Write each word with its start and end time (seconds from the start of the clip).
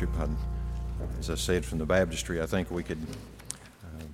worship. 0.00 0.20
I, 0.20 1.18
as 1.18 1.30
I 1.30 1.34
said 1.34 1.64
from 1.64 1.78
the 1.78 1.84
baptistry, 1.84 2.40
I 2.40 2.46
think 2.46 2.70
we 2.70 2.82
could 2.82 3.04
uh, 3.84 4.04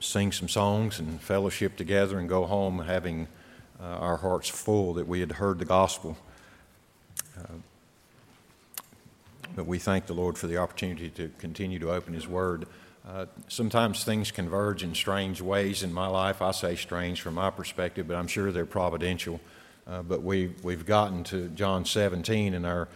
sing 0.00 0.32
some 0.32 0.48
songs 0.48 0.98
and 0.98 1.20
fellowship 1.20 1.76
together 1.76 2.18
and 2.18 2.28
go 2.28 2.44
home 2.46 2.80
having 2.80 3.28
uh, 3.80 3.84
our 3.84 4.16
hearts 4.16 4.48
full 4.48 4.94
that 4.94 5.06
we 5.06 5.20
had 5.20 5.32
heard 5.32 5.58
the 5.58 5.64
gospel. 5.64 6.16
Uh, 7.38 7.54
but 9.54 9.66
we 9.66 9.78
thank 9.78 10.06
the 10.06 10.14
Lord 10.14 10.36
for 10.36 10.48
the 10.48 10.56
opportunity 10.56 11.10
to 11.10 11.30
continue 11.38 11.78
to 11.78 11.92
open 11.92 12.12
His 12.12 12.26
Word. 12.26 12.66
Uh, 13.06 13.26
sometimes 13.46 14.02
things 14.02 14.32
converge 14.32 14.82
in 14.82 14.94
strange 14.94 15.40
ways 15.40 15.84
in 15.84 15.92
my 15.92 16.08
life. 16.08 16.42
I 16.42 16.50
say 16.50 16.74
strange 16.74 17.20
from 17.20 17.34
my 17.34 17.50
perspective, 17.50 18.08
but 18.08 18.16
I'm 18.16 18.26
sure 18.26 18.50
they're 18.50 18.66
providential. 18.66 19.40
Uh, 19.86 20.02
but 20.02 20.22
we, 20.22 20.54
we've 20.64 20.84
gotten 20.84 21.22
to 21.24 21.48
John 21.50 21.84
17 21.84 22.52
in 22.52 22.64
our 22.64 22.88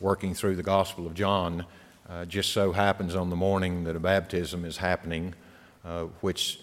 working 0.00 0.34
through 0.34 0.56
the 0.56 0.62
Gospel 0.62 1.06
of 1.06 1.14
John. 1.14 1.64
Uh, 2.08 2.24
just 2.24 2.52
so 2.52 2.72
happens 2.72 3.14
on 3.14 3.30
the 3.30 3.36
morning 3.36 3.84
that 3.84 3.96
a 3.96 4.00
baptism 4.00 4.64
is 4.64 4.76
happening, 4.76 5.34
uh, 5.84 6.04
which, 6.20 6.60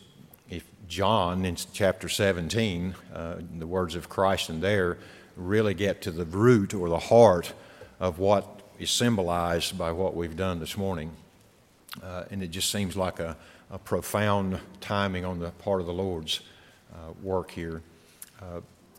if 0.50 0.64
John 0.88 1.44
in 1.46 1.56
chapter 1.74 2.08
17, 2.08 2.96
uh, 3.14 3.36
the 3.58 3.68
words 3.68 3.96
of 3.96 4.08
Christ 4.08 4.50
in 4.50 4.62
there 4.62 4.98
really 5.36 5.74
get 5.74 6.02
to 6.04 6.12
the 6.12 6.26
root 6.26 6.74
or 6.74 6.88
the 6.88 7.00
heart 7.00 7.54
of 8.00 8.20
what 8.20 8.62
is 8.80 8.90
symbolized 8.90 9.78
by 9.78 9.92
what 9.92 10.16
we've 10.16 10.38
done 10.38 10.60
this 10.60 10.78
morning. 10.78 11.12
Uh, 12.02 12.24
and 12.32 12.42
it 12.42 12.52
just 12.52 12.72
seems 12.72 12.96
like 12.96 13.20
a, 13.20 13.36
a, 13.70 13.78
profound 13.78 14.60
timing 14.82 15.26
on 15.26 15.40
the 15.40 15.50
part 15.52 15.80
of 15.80 15.88
the 15.88 15.94
Lord's 15.94 16.40
uh, 16.94 17.12
work 17.22 17.52
here. 17.52 17.82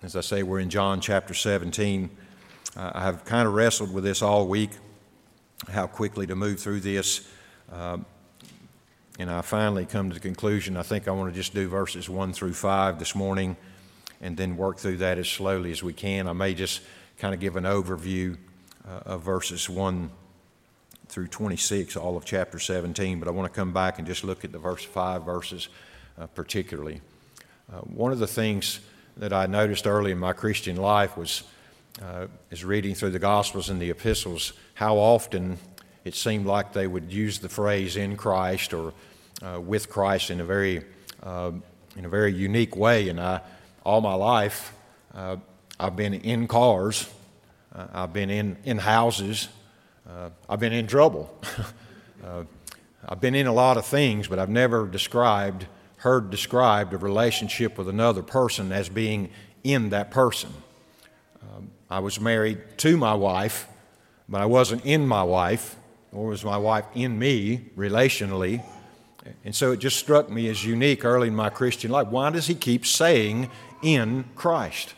As 0.03 0.17
I 0.17 0.21
say, 0.21 0.43
we're 0.43 0.61
in 0.61 0.69
John 0.69 1.01
chapter 1.01 1.33
17. 1.33 2.11
Uh, 2.77 2.91
I 2.95 3.03
have 3.03 3.25
kind 3.25 3.47
of 3.47 3.55
wrestled 3.55 3.95
with 3.95 4.03
this 4.03 4.21
all 4.21 4.49
week, 4.49 4.71
how 5.71 5.87
quickly 5.87 6.27
to 6.27 6.35
move 6.35 6.59
through 6.59 6.81
this. 6.81 7.29
Um, 7.71 8.05
and 9.19 9.31
I 9.31 9.43
finally 9.43 9.87
come 9.87 10.11
to 10.11 10.15
the 10.15 10.21
conclusion 10.21 10.77
I 10.77 10.83
think 10.83 11.07
I 11.07 11.13
want 11.13 11.33
to 11.33 11.37
just 11.37 11.55
do 11.55 11.69
verses 11.69 12.09
1 12.09 12.33
through 12.33 12.55
5 12.55 12.99
this 12.99 13.15
morning 13.15 13.57
and 14.21 14.37
then 14.37 14.57
work 14.57 14.79
through 14.79 14.97
that 14.99 15.19
as 15.19 15.29
slowly 15.29 15.71
as 15.71 15.85
we 15.85 15.93
can. 15.93 16.27
I 16.27 16.33
may 16.33 16.53
just 16.53 16.81
kind 17.19 17.33
of 17.33 17.39
give 17.39 17.55
an 17.55 17.63
overview 17.63 18.37
uh, 18.89 19.01
of 19.07 19.23
verses 19.23 19.71
1 19.71 20.11
through 21.07 21.29
26, 21.29 21.97
all 21.97 22.17
of 22.17 22.25
chapter 22.25 22.59
17, 22.59 23.21
but 23.21 23.29
I 23.29 23.31
want 23.31 23.53
to 23.53 23.57
come 23.57 23.73
back 23.73 23.99
and 23.99 24.07
just 24.07 24.25
look 24.25 24.45
at 24.45 24.51
the 24.51 24.59
verse 24.59 24.83
5 24.83 25.23
verses 25.23 25.69
uh, 26.19 26.27
particularly. 26.27 27.01
Uh, 27.73 27.79
one 27.83 28.11
of 28.11 28.19
the 28.19 28.27
things 28.27 28.81
that 29.17 29.33
I 29.33 29.47
noticed 29.47 29.87
early 29.87 30.11
in 30.11 30.19
my 30.19 30.33
Christian 30.33 30.75
life 30.75 31.17
was 31.17 31.45
uh, 32.03 32.27
is 32.51 32.65
reading 32.65 32.95
through 32.95 33.11
the 33.11 33.19
Gospels 33.19 33.71
and 33.71 33.81
the 33.81 33.91
epistles 33.91 34.53
how 34.75 34.97
often 34.97 35.59
it 36.05 36.15
seemed 36.15 36.45
like 36.45 36.73
they 36.73 36.87
would 36.87 37.13
use 37.13 37.39
the 37.39 37.49
phrase 37.49 37.97
"in 37.97 38.17
Christ" 38.17 38.75
or 38.75 38.93
uh, 39.43 39.61
"with 39.61 39.89
Christ" 39.89 40.31
in 40.31 40.41
a 40.41 40.45
very 40.45 40.85
uh, 41.23 41.53
in 41.97 42.05
a 42.05 42.09
very 42.09 42.33
unique 42.33 42.77
way. 42.77 43.09
And 43.09 43.21
I, 43.21 43.41
all 43.85 44.01
my 44.01 44.15
life, 44.15 44.73
uh, 45.15 45.37
I've 45.79 45.97
been 45.97 46.15
in 46.15 46.49
cars, 46.49 47.09
uh, 47.75 47.87
I've 47.93 48.13
been 48.13 48.31
in 48.31 48.57
in 48.65 48.79
houses, 48.79 49.49
I've 50.49 50.61
been 50.61 50.73
in 50.73 50.87
trouble. 50.87 51.33
I've 53.07 53.21
been 53.21 53.35
in 53.35 53.47
a 53.47 53.53
lot 53.53 53.77
of 53.77 53.85
things, 53.85 54.29
but 54.29 54.39
I've 54.39 54.49
never 54.49 54.87
described, 54.87 55.67
heard 55.99 56.31
described 56.31 56.95
a 56.95 56.97
relationship 56.97 57.77
with 57.77 57.87
another 57.87 58.23
person 58.23 58.73
as 58.73 58.89
being 58.89 59.29
in 59.63 59.91
that 59.91 60.11
person. 60.11 60.51
I 61.95 62.01
was 62.01 62.19
married 62.19 62.59
to 62.79 62.97
my 62.97 63.15
wife, 63.15 63.69
but 64.29 64.41
I 64.41 64.47
wasn't 64.47 64.85
in 64.85 65.07
my 65.07 65.23
wife, 65.23 65.77
nor 66.13 66.27
was 66.27 66.45
my 66.45 66.57
wife 66.57 66.87
in 66.93 67.17
me 67.21 67.67
relationally. 67.77 68.65
And 69.45 69.55
so 69.55 69.71
it 69.71 69.77
just 69.77 69.97
struck 69.97 70.29
me 70.29 70.49
as 70.49 70.65
unique 70.65 71.05
early 71.05 71.29
in 71.29 71.37
my 71.37 71.51
Christian 71.51 71.93
life. 71.93 72.09
Why 72.09 72.31
does 72.31 72.49
he 72.49 72.57
keep 72.57 72.85
saying 72.85 73.49
in 73.81 74.25
Christ? 74.35 74.95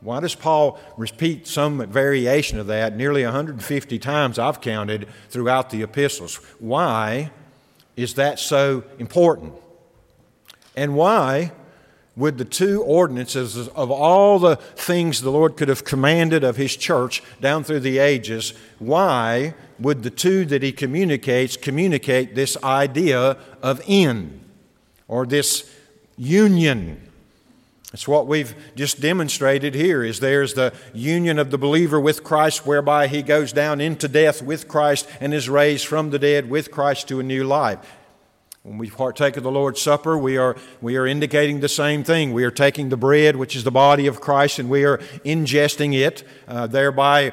Why 0.00 0.20
does 0.20 0.34
Paul 0.34 0.80
repeat 0.96 1.46
some 1.46 1.86
variation 1.90 2.58
of 2.58 2.68
that 2.68 2.96
nearly 2.96 3.22
150 3.24 3.98
times 3.98 4.38
I've 4.38 4.62
counted 4.62 5.08
throughout 5.28 5.68
the 5.68 5.82
epistles? 5.82 6.36
Why 6.58 7.32
is 7.96 8.14
that 8.14 8.38
so 8.38 8.82
important? 8.98 9.52
And 10.74 10.94
why 10.94 11.52
would 12.18 12.36
the 12.36 12.44
two 12.44 12.82
ordinances 12.82 13.56
of 13.68 13.90
all 13.90 14.40
the 14.40 14.56
things 14.56 15.22
the 15.22 15.30
Lord 15.30 15.56
could 15.56 15.68
have 15.68 15.84
commanded 15.84 16.42
of 16.42 16.56
His 16.56 16.76
church 16.76 17.22
down 17.40 17.62
through 17.62 17.80
the 17.80 17.98
ages, 17.98 18.52
why 18.78 19.54
would 19.78 20.02
the 20.02 20.10
two 20.10 20.44
that 20.46 20.62
He 20.62 20.72
communicates 20.72 21.56
communicate 21.56 22.34
this 22.34 22.56
idea 22.64 23.38
of 23.62 23.80
in 23.86 24.40
or 25.06 25.24
this 25.24 25.72
union? 26.16 27.08
It's 27.92 28.08
what 28.08 28.26
we've 28.26 28.54
just 28.74 29.00
demonstrated 29.00 29.74
here 29.74 30.02
is 30.02 30.20
there's 30.20 30.54
the 30.54 30.74
union 30.92 31.38
of 31.38 31.50
the 31.50 31.56
believer 31.56 31.98
with 31.98 32.22
Christ 32.22 32.66
whereby 32.66 33.06
he 33.06 33.22
goes 33.22 33.52
down 33.52 33.80
into 33.80 34.08
death 34.08 34.42
with 34.42 34.68
Christ 34.68 35.08
and 35.20 35.32
is 35.32 35.48
raised 35.48 35.86
from 35.86 36.10
the 36.10 36.18
dead 36.18 36.50
with 36.50 36.70
Christ 36.70 37.08
to 37.08 37.20
a 37.20 37.22
new 37.22 37.44
life. 37.44 37.78
When 38.68 38.76
we 38.76 38.90
partake 38.90 39.38
of 39.38 39.44
the 39.44 39.50
Lord's 39.50 39.80
Supper, 39.80 40.18
we 40.18 40.36
are, 40.36 40.54
we 40.82 40.98
are 40.98 41.06
indicating 41.06 41.60
the 41.60 41.70
same 41.70 42.04
thing. 42.04 42.34
We 42.34 42.44
are 42.44 42.50
taking 42.50 42.90
the 42.90 42.98
bread, 42.98 43.34
which 43.34 43.56
is 43.56 43.64
the 43.64 43.70
body 43.70 44.06
of 44.06 44.20
Christ, 44.20 44.58
and 44.58 44.68
we 44.68 44.84
are 44.84 44.98
ingesting 45.24 45.98
it, 45.98 46.22
uh, 46.46 46.66
thereby 46.66 47.32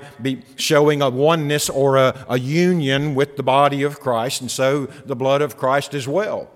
showing 0.55 1.01
a 1.01 1.09
oneness 1.09 1.69
or 1.69 1.97
a, 1.97 2.25
a 2.29 2.39
union 2.39 3.15
with 3.15 3.35
the 3.35 3.43
body 3.43 3.83
of 3.83 3.99
Christ, 3.99 4.39
and 4.39 4.49
so 4.49 4.85
the 4.85 5.15
blood 5.15 5.41
of 5.41 5.57
Christ 5.57 5.93
as 5.93 6.07
well. 6.07 6.49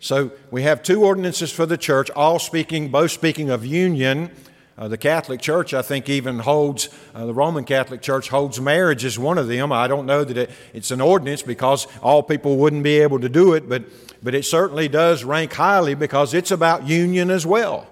So 0.00 0.32
we 0.50 0.62
have 0.62 0.82
two 0.82 1.04
ordinances 1.04 1.52
for 1.52 1.66
the 1.66 1.76
church, 1.76 2.10
all 2.12 2.38
speaking, 2.38 2.88
both 2.88 3.10
speaking 3.10 3.50
of 3.50 3.66
union 3.66 4.30
uh, 4.78 4.88
the 4.88 4.96
Catholic 4.96 5.40
Church, 5.40 5.74
I 5.74 5.82
think, 5.82 6.08
even 6.08 6.38
holds, 6.38 6.88
uh, 7.14 7.26
the 7.26 7.34
Roman 7.34 7.64
Catholic 7.64 8.00
Church 8.00 8.28
holds 8.28 8.60
marriage 8.60 9.04
as 9.04 9.18
one 9.18 9.38
of 9.38 9.48
them. 9.48 9.70
I 9.72 9.86
don't 9.86 10.06
know 10.06 10.24
that 10.24 10.36
it, 10.36 10.50
it's 10.72 10.90
an 10.90 11.00
ordinance 11.00 11.42
because 11.42 11.86
all 12.02 12.22
people 12.22 12.56
wouldn't 12.56 12.82
be 12.82 13.00
able 13.00 13.20
to 13.20 13.28
do 13.28 13.52
it, 13.52 13.68
but, 13.68 13.84
but 14.22 14.34
it 14.34 14.44
certainly 14.44 14.88
does 14.88 15.24
rank 15.24 15.52
highly 15.52 15.94
because 15.94 16.32
it's 16.34 16.50
about 16.50 16.86
union 16.86 17.30
as 17.30 17.46
well 17.46 17.86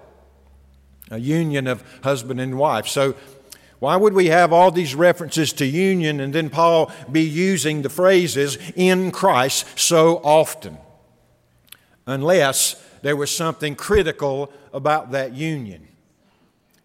a 1.11 1.19
union 1.19 1.67
of 1.67 1.83
husband 2.03 2.41
and 2.41 2.57
wife. 2.57 2.87
So, 2.87 3.15
why 3.79 3.95
would 3.95 4.13
we 4.13 4.27
have 4.27 4.53
all 4.53 4.71
these 4.71 4.93
references 4.93 5.53
to 5.53 5.65
union 5.65 6.19
and 6.19 6.33
then 6.33 6.49
Paul 6.49 6.91
be 7.11 7.23
using 7.23 7.81
the 7.81 7.89
phrases 7.89 8.57
in 8.75 9.11
Christ 9.11 9.65
so 9.77 10.17
often? 10.23 10.77
Unless 12.05 12.75
there 13.01 13.15
was 13.15 13.35
something 13.35 13.75
critical 13.75 14.53
about 14.71 15.11
that 15.11 15.33
union. 15.33 15.87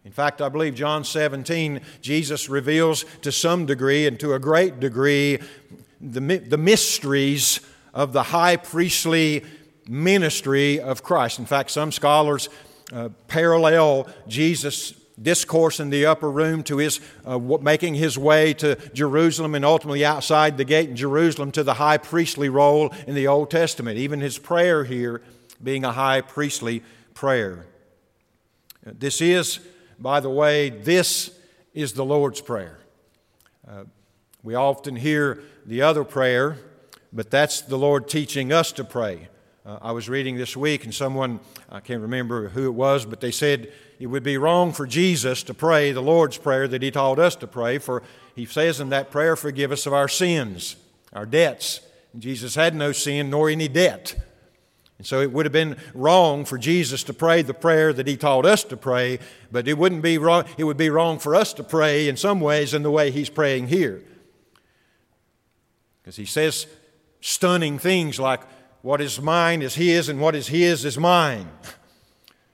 In 0.07 0.13
fact, 0.13 0.41
I 0.41 0.49
believe 0.49 0.77
John 0.77 1.03
17, 1.03 1.81
Jesus 2.01 2.49
reveals 2.49 3.05
to 3.23 3.33
some 3.33 3.67
degree 3.67 4.07
and 4.07 4.21
to 4.21 4.35
a 4.35 4.39
great 4.39 4.79
degree 4.79 5.41
the, 6.01 6.21
the 6.21 6.57
mysteries 6.57 7.59
of 7.93 8.13
the 8.13 8.23
high 8.23 8.55
priestly 8.55 9.45
ministry 9.89 10.79
of 10.79 11.03
Christ. 11.03 11.41
In 11.41 11.45
fact, 11.45 11.73
some 11.73 11.91
scholars 11.91 12.49
uh, 12.93 13.09
parallel 13.27 14.07
Jesus' 14.29 14.93
discourse 15.21 15.81
in 15.81 15.91
the 15.91 16.07
upper 16.07 16.31
room 16.31 16.63
to 16.63 16.77
his 16.77 17.01
uh, 17.25 17.37
making 17.37 17.97
his 17.97 18.17
way 18.17 18.55
to 18.55 18.77
Jerusalem 18.95 19.57
and 19.57 19.65
ultimately 19.65 20.05
outside 20.05 20.57
the 20.57 20.65
gate 20.65 20.89
in 20.89 20.95
Jerusalem 20.95 21.51
to 21.51 21.65
the 21.65 21.75
high 21.75 21.99
priestly 21.99 22.49
role 22.49 22.95
in 23.09 23.17
the 23.17 23.27
Old 23.27 23.51
Testament. 23.51 23.99
Even 23.99 24.21
his 24.21 24.39
prayer 24.39 24.85
here 24.85 25.21
being 25.61 25.85
a 25.85 25.91
high 25.91 26.21
priestly 26.21 26.85
prayer. 27.13 27.67
This 28.85 29.21
is 29.21 29.59
by 29.99 30.21
the 30.21 30.31
way, 30.31 30.71
this 30.71 31.31
is 31.75 31.93
the 31.93 32.05
Lord's 32.05 32.41
Prayer. 32.41 32.79
Uh, 33.69 33.85
we 34.43 34.55
often 34.55 34.97
hear 34.97 35.43
the 35.65 35.83
other 35.83 36.05
prayer, 36.05 36.59
but 37.13 37.31
that's 37.31 37.63
the 37.63 37.77
Lord 37.77 38.09
teaching 38.09 38.53
us 38.53 38.73
to 38.73 38.85
pray. 38.85 39.29
Uh, 39.65 39.79
I 39.83 39.93
was 39.93 40.09
reading 40.09 40.37
this 40.37 40.57
week, 40.57 40.85
and 40.85 40.95
someone, 40.95 41.41
I 41.69 41.81
can't 41.81 42.03
remember 42.03 42.49
who 42.49 42.67
it 42.67 42.75
was, 42.75 43.05
but 43.05 43.21
they 43.21 43.33
said 43.33 43.73
it 43.99 44.07
would 44.07 44.23
be 44.23 44.39
wrong 44.39 44.73
for 44.73 44.87
Jesus 44.87 45.43
to 45.45 45.55
pray 45.55 45.91
the 45.91 46.03
Lord's 46.03 46.39
Prayer 46.39 46.69
that 46.69 46.83
He 46.83 46.91
taught 46.91 47.19
us 47.19 47.35
to 47.37 47.47
pray, 47.47 47.79
for 47.79 48.03
He 48.35 48.47
says 48.47 48.81
in 48.81 48.91
that 48.91 49.11
prayer, 49.11 49.35
Forgive 49.35 49.73
us 49.73 49.87
of 49.87 49.93
our 49.93 50.09
sins, 50.09 50.77
our 51.13 51.27
debts. 51.27 51.81
And 52.13 52.23
Jesus 52.23 52.55
had 52.55 52.75
no 52.75 52.93
sin 52.93 53.31
nor 53.31 53.51
any 53.51 53.69
debt. 53.69 54.15
And 54.99 55.07
so 55.07 55.21
it 55.21 55.31
would 55.31 55.45
have 55.45 55.53
been 55.53 55.77
wrong 55.95 56.45
for 56.45 56.57
Jesus 56.57 57.03
to 57.05 57.13
pray 57.13 57.43
the 57.43 57.55
prayer 57.55 57.93
that 57.93 58.07
he 58.07 58.17
taught 58.17 58.47
us 58.47 58.65
to 58.65 58.77
pray, 58.77 59.19
but 59.53 59.69
it 59.69 59.77
wouldn't 59.77 60.03
be 60.03 60.17
wrong, 60.17 60.45
it 60.57 60.65
would 60.65 60.79
be 60.79 60.91
wrong 60.91 61.19
for 61.19 61.35
us 61.35 61.53
to 61.55 61.63
pray 61.63 62.09
in 62.09 62.17
some 62.17 62.41
ways 62.41 62.73
in 62.73 62.83
the 62.83 62.91
way 62.91 63.11
he's 63.11 63.29
praying 63.29 63.69
here. 63.69 64.03
Because 66.03 66.17
he 66.17 66.25
says 66.25 66.67
stunning 67.21 67.79
things 67.79 68.19
like, 68.19 68.41
what 68.83 69.01
is 69.01 69.21
mine 69.21 69.63
is 69.63 69.75
his, 69.75 70.09
and 70.09 70.21
what 70.21 70.35
is 70.35 70.49
his 70.49 70.85
is 70.85 70.99
mine. 70.99 71.49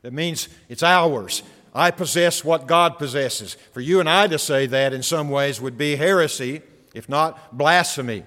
That 0.03 0.12
means 0.12 0.49
it's 0.69 0.83
ours. 0.83 1.45
I 1.73 1.93
possess 1.93 2.45
what 2.45 2.67
God 2.67 2.99
possesses. 2.99 3.56
For 3.73 3.81
you 3.81 4.00
and 4.00 4.11
I 4.11 4.27
to 4.27 4.37
say 4.37 4.67
that 4.67 4.93
in 4.93 5.05
some 5.05 5.31
ways 5.31 5.61
would 5.61 5.79
be 5.79 5.95
heresy, 5.95 6.61
if 6.93 7.09
not 7.09 7.56
blasphemy. 7.56 8.25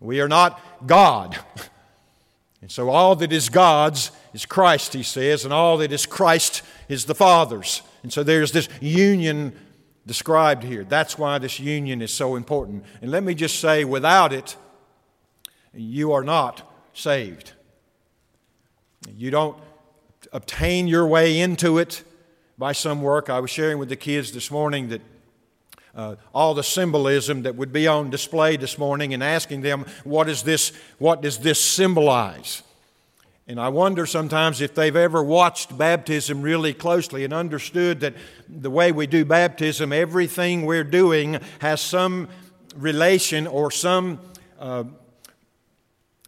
We 0.00 0.22
are 0.22 0.28
not 0.28 0.58
God. 0.86 1.38
And 2.62 2.70
so 2.70 2.90
all 2.90 3.16
that 3.16 3.32
is 3.32 3.48
God's 3.48 4.10
is 4.34 4.44
Christ, 4.44 4.92
he 4.92 5.02
says, 5.02 5.44
and 5.44 5.52
all 5.52 5.78
that 5.78 5.92
is 5.92 6.06
Christ 6.06 6.62
is 6.88 7.06
the 7.06 7.14
Father's. 7.14 7.82
And 8.02 8.12
so 8.12 8.22
there's 8.22 8.52
this 8.52 8.68
union 8.80 9.54
described 10.06 10.62
here. 10.62 10.84
That's 10.84 11.18
why 11.18 11.38
this 11.38 11.58
union 11.58 12.02
is 12.02 12.12
so 12.12 12.36
important. 12.36 12.84
And 13.00 13.10
let 13.10 13.22
me 13.22 13.34
just 13.34 13.60
say, 13.60 13.84
without 13.84 14.32
it, 14.32 14.56
you 15.72 16.12
are 16.12 16.24
not 16.24 16.70
saved. 16.92 17.52
You 19.08 19.30
don't 19.30 19.56
obtain 20.32 20.86
your 20.86 21.06
way 21.06 21.40
into 21.40 21.78
it 21.78 22.04
by 22.58 22.72
some 22.72 23.00
work. 23.02 23.30
I 23.30 23.40
was 23.40 23.50
sharing 23.50 23.78
with 23.78 23.88
the 23.88 23.96
kids 23.96 24.32
this 24.32 24.50
morning 24.50 24.88
that 24.88 25.00
uh, 25.94 26.16
all 26.34 26.54
the 26.54 26.62
symbolism 26.62 27.42
that 27.42 27.56
would 27.56 27.72
be 27.72 27.86
on 27.86 28.10
display 28.10 28.56
this 28.56 28.78
morning 28.78 29.14
and 29.14 29.22
asking 29.22 29.62
them, 29.62 29.84
what, 30.04 30.28
is 30.28 30.42
this, 30.42 30.72
what 30.98 31.22
does 31.22 31.38
this 31.38 31.60
symbolize? 31.60 32.62
And 33.46 33.60
I 33.60 33.68
wonder 33.68 34.06
sometimes 34.06 34.60
if 34.60 34.76
they've 34.76 34.94
ever 34.94 35.24
watched 35.24 35.76
baptism 35.76 36.40
really 36.40 36.72
closely 36.72 37.24
and 37.24 37.34
understood 37.34 38.00
that 38.00 38.14
the 38.48 38.70
way 38.70 38.92
we 38.92 39.08
do 39.08 39.24
baptism, 39.24 39.92
everything 39.92 40.64
we're 40.64 40.84
doing 40.84 41.40
has 41.58 41.80
some 41.80 42.28
relation 42.76 43.48
or 43.48 43.72
some 43.72 44.20
uh, 44.60 44.84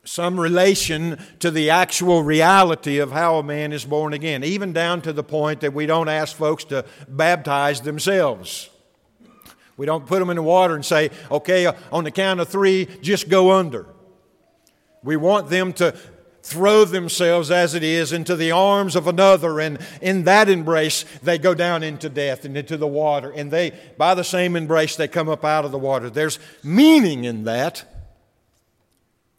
some 0.05 0.41
relation 0.41 1.17
to 1.39 1.51
the 1.51 1.71
actual 1.71 2.25
reality 2.25 2.99
of 2.99 3.13
how 3.13 3.37
a 3.37 3.43
man 3.43 3.73
is 3.73 3.85
born 3.85 4.13
again, 4.13 4.43
even 4.43 4.73
down 4.73 5.01
to 5.03 5.13
the 5.13 5.23
point 5.23 5.61
that 5.61 5.73
we 5.73 5.87
don't 5.87 6.09
ask 6.09 6.37
folks 6.37 6.65
to 6.65 6.85
baptize 7.09 7.83
themselves. 7.83 8.69
We 9.77 9.87
don't 9.87 10.07
put 10.07 10.19
them 10.19 10.31
in 10.31 10.37
the 10.37 10.43
water 10.43 10.75
and 10.75 10.85
say, 10.85 11.11
okay, 11.31 11.67
uh, 11.67 11.73
on 11.91 12.05
the 12.05 12.11
count 12.11 12.41
of 12.41 12.49
three, 12.49 12.87
just 13.01 13.29
go 13.29 13.53
under. 13.53 13.87
We 15.03 15.17
want 15.17 15.49
them 15.49 15.73
to 15.75 15.97
throw 16.43 16.85
themselves 16.85 17.51
as 17.51 17.75
it 17.75 17.83
is 17.83 18.13
into 18.13 18.35
the 18.35 18.51
arms 18.51 18.97
of 18.97 19.07
another, 19.07 19.61
and 19.61 19.79
in 20.01 20.25
that 20.25 20.49
embrace, 20.49 21.05
they 21.23 21.39
go 21.39 21.55
down 21.55 21.83
into 21.83 22.09
death 22.09 22.45
and 22.45 22.57
into 22.57 22.77
the 22.77 22.87
water. 22.87 23.31
And 23.31 23.51
they, 23.51 23.73
by 23.97 24.15
the 24.15 24.25
same 24.25 24.57
embrace, 24.57 24.97
they 24.97 25.09
come 25.09 25.29
up 25.29 25.45
out 25.45 25.65
of 25.65 25.71
the 25.71 25.79
water. 25.79 26.11
There's 26.11 26.39
meaning 26.63 27.25
in 27.25 27.45
that. 27.45 27.85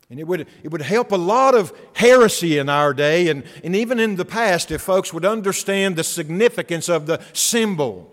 And 0.10 0.20
it 0.20 0.28
would, 0.28 0.48
it 0.64 0.72
would 0.72 0.84
help 0.84 1.12
a 1.12 1.18
lot 1.18 1.56
of 1.56 1.74
heresy 1.94 2.58
in 2.58 2.70
our 2.70 2.94
day 2.94 3.30
and, 3.30 3.44
and 3.64 3.76
even 3.76 4.00
in 4.00 4.16
the 4.16 4.26
past 4.26 4.70
if 4.70 4.82
folks 4.82 5.12
would 5.12 5.26
understand 5.26 5.96
the 5.96 6.04
significance 6.04 6.88
of 6.88 7.08
the 7.08 7.20
symbol. 7.34 8.13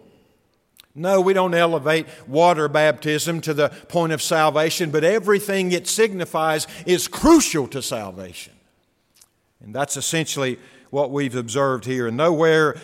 No, 0.94 1.20
we 1.20 1.32
don't 1.32 1.54
elevate 1.54 2.06
water 2.26 2.69
baptism 2.69 3.40
to 3.42 3.54
the 3.54 3.69
point 3.88 4.12
of 4.12 4.20
salvation, 4.20 4.90
but 4.90 5.04
everything 5.04 5.70
it 5.72 5.87
signifies 5.87 6.66
is 6.84 7.06
crucial 7.06 7.69
to 7.69 7.81
salvation. 7.81 8.54
And 9.62 9.75
that's 9.75 9.96
essentially 9.96 10.58
what 10.90 11.10
we've 11.10 11.37
observed 11.37 11.84
here. 11.84 12.08
And 12.08 12.16
nowhere, 12.16 12.76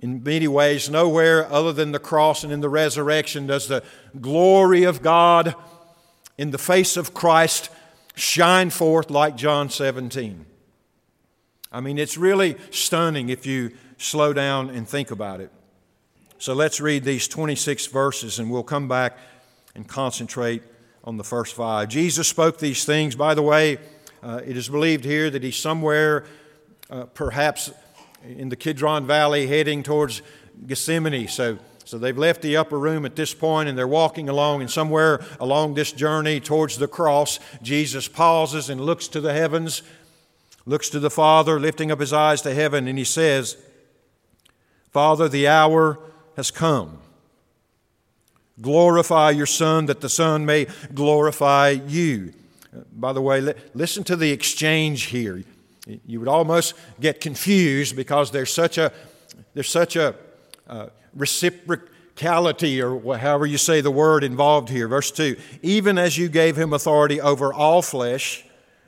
in 0.00 0.22
many 0.22 0.48
ways, 0.48 0.88
nowhere 0.88 1.50
other 1.52 1.72
than 1.72 1.92
the 1.92 1.98
cross 1.98 2.44
and 2.44 2.52
in 2.52 2.60
the 2.60 2.68
resurrection 2.68 3.46
does 3.46 3.68
the 3.68 3.82
glory 4.20 4.84
of 4.84 5.02
God 5.02 5.54
in 6.38 6.50
the 6.50 6.58
face 6.58 6.96
of 6.96 7.12
Christ 7.12 7.68
shine 8.14 8.70
forth 8.70 9.10
like 9.10 9.36
John 9.36 9.68
17. 9.68 10.46
I 11.70 11.80
mean, 11.80 11.98
it's 11.98 12.16
really 12.16 12.56
stunning 12.70 13.28
if 13.28 13.44
you 13.44 13.72
slow 13.98 14.32
down 14.32 14.70
and 14.70 14.88
think 14.88 15.10
about 15.10 15.40
it. 15.40 15.50
So 16.44 16.52
let's 16.52 16.78
read 16.78 17.04
these 17.04 17.26
26 17.26 17.86
verses 17.86 18.38
and 18.38 18.50
we'll 18.50 18.64
come 18.64 18.86
back 18.86 19.16
and 19.74 19.88
concentrate 19.88 20.62
on 21.02 21.16
the 21.16 21.24
first 21.24 21.54
five. 21.54 21.88
Jesus 21.88 22.28
spoke 22.28 22.58
these 22.58 22.84
things. 22.84 23.16
By 23.16 23.32
the 23.32 23.40
way, 23.40 23.78
uh, 24.22 24.42
it 24.44 24.54
is 24.54 24.68
believed 24.68 25.06
here 25.06 25.30
that 25.30 25.42
he's 25.42 25.56
somewhere, 25.56 26.26
uh, 26.90 27.04
perhaps 27.04 27.70
in 28.22 28.50
the 28.50 28.56
Kidron 28.56 29.06
Valley, 29.06 29.46
heading 29.46 29.82
towards 29.82 30.20
Gethsemane. 30.66 31.28
So 31.28 31.56
so 31.86 31.96
they've 31.96 32.18
left 32.18 32.42
the 32.42 32.58
upper 32.58 32.78
room 32.78 33.06
at 33.06 33.16
this 33.16 33.32
point 33.32 33.70
and 33.70 33.78
they're 33.78 33.88
walking 33.88 34.28
along, 34.28 34.60
and 34.60 34.70
somewhere 34.70 35.24
along 35.40 35.72
this 35.72 35.92
journey 35.92 36.40
towards 36.40 36.76
the 36.76 36.88
cross, 36.88 37.40
Jesus 37.62 38.06
pauses 38.06 38.68
and 38.68 38.82
looks 38.82 39.08
to 39.08 39.22
the 39.22 39.32
heavens, 39.32 39.80
looks 40.66 40.90
to 40.90 41.00
the 41.00 41.10
Father, 41.10 41.58
lifting 41.58 41.90
up 41.90 42.00
his 42.00 42.12
eyes 42.12 42.42
to 42.42 42.52
heaven, 42.52 42.86
and 42.86 42.98
he 42.98 43.04
says, 43.04 43.56
Father, 44.90 45.26
the 45.26 45.48
hour 45.48 45.98
has 46.36 46.50
come. 46.50 46.98
Glorify 48.60 49.30
your 49.30 49.46
Son, 49.46 49.86
that 49.86 50.00
the 50.00 50.08
Son 50.08 50.46
may 50.46 50.66
glorify 50.94 51.70
you. 51.70 52.32
By 52.92 53.12
the 53.12 53.20
way, 53.20 53.54
listen 53.74 54.04
to 54.04 54.16
the 54.16 54.30
exchange 54.30 55.04
here. 55.04 55.42
You 56.06 56.18
would 56.18 56.28
almost 56.28 56.74
get 57.00 57.20
confused 57.20 57.94
because 57.94 58.30
there's 58.30 58.52
such 58.52 58.78
a, 58.78 58.92
there's 59.54 59.68
such 59.68 59.96
a, 59.96 60.14
uh, 60.66 60.86
reciprocality, 61.16 62.82
or 62.82 63.18
however 63.18 63.46
you 63.46 63.58
say 63.58 63.80
the 63.80 63.90
word 63.90 64.24
involved 64.24 64.70
here. 64.70 64.88
Verse 64.88 65.10
2 65.10 65.36
Even 65.62 65.98
as 65.98 66.16
you 66.16 66.28
gave 66.28 66.56
him 66.56 66.72
authority 66.72 67.20
over 67.20 67.52
all 67.52 67.82
flesh, 67.82 68.44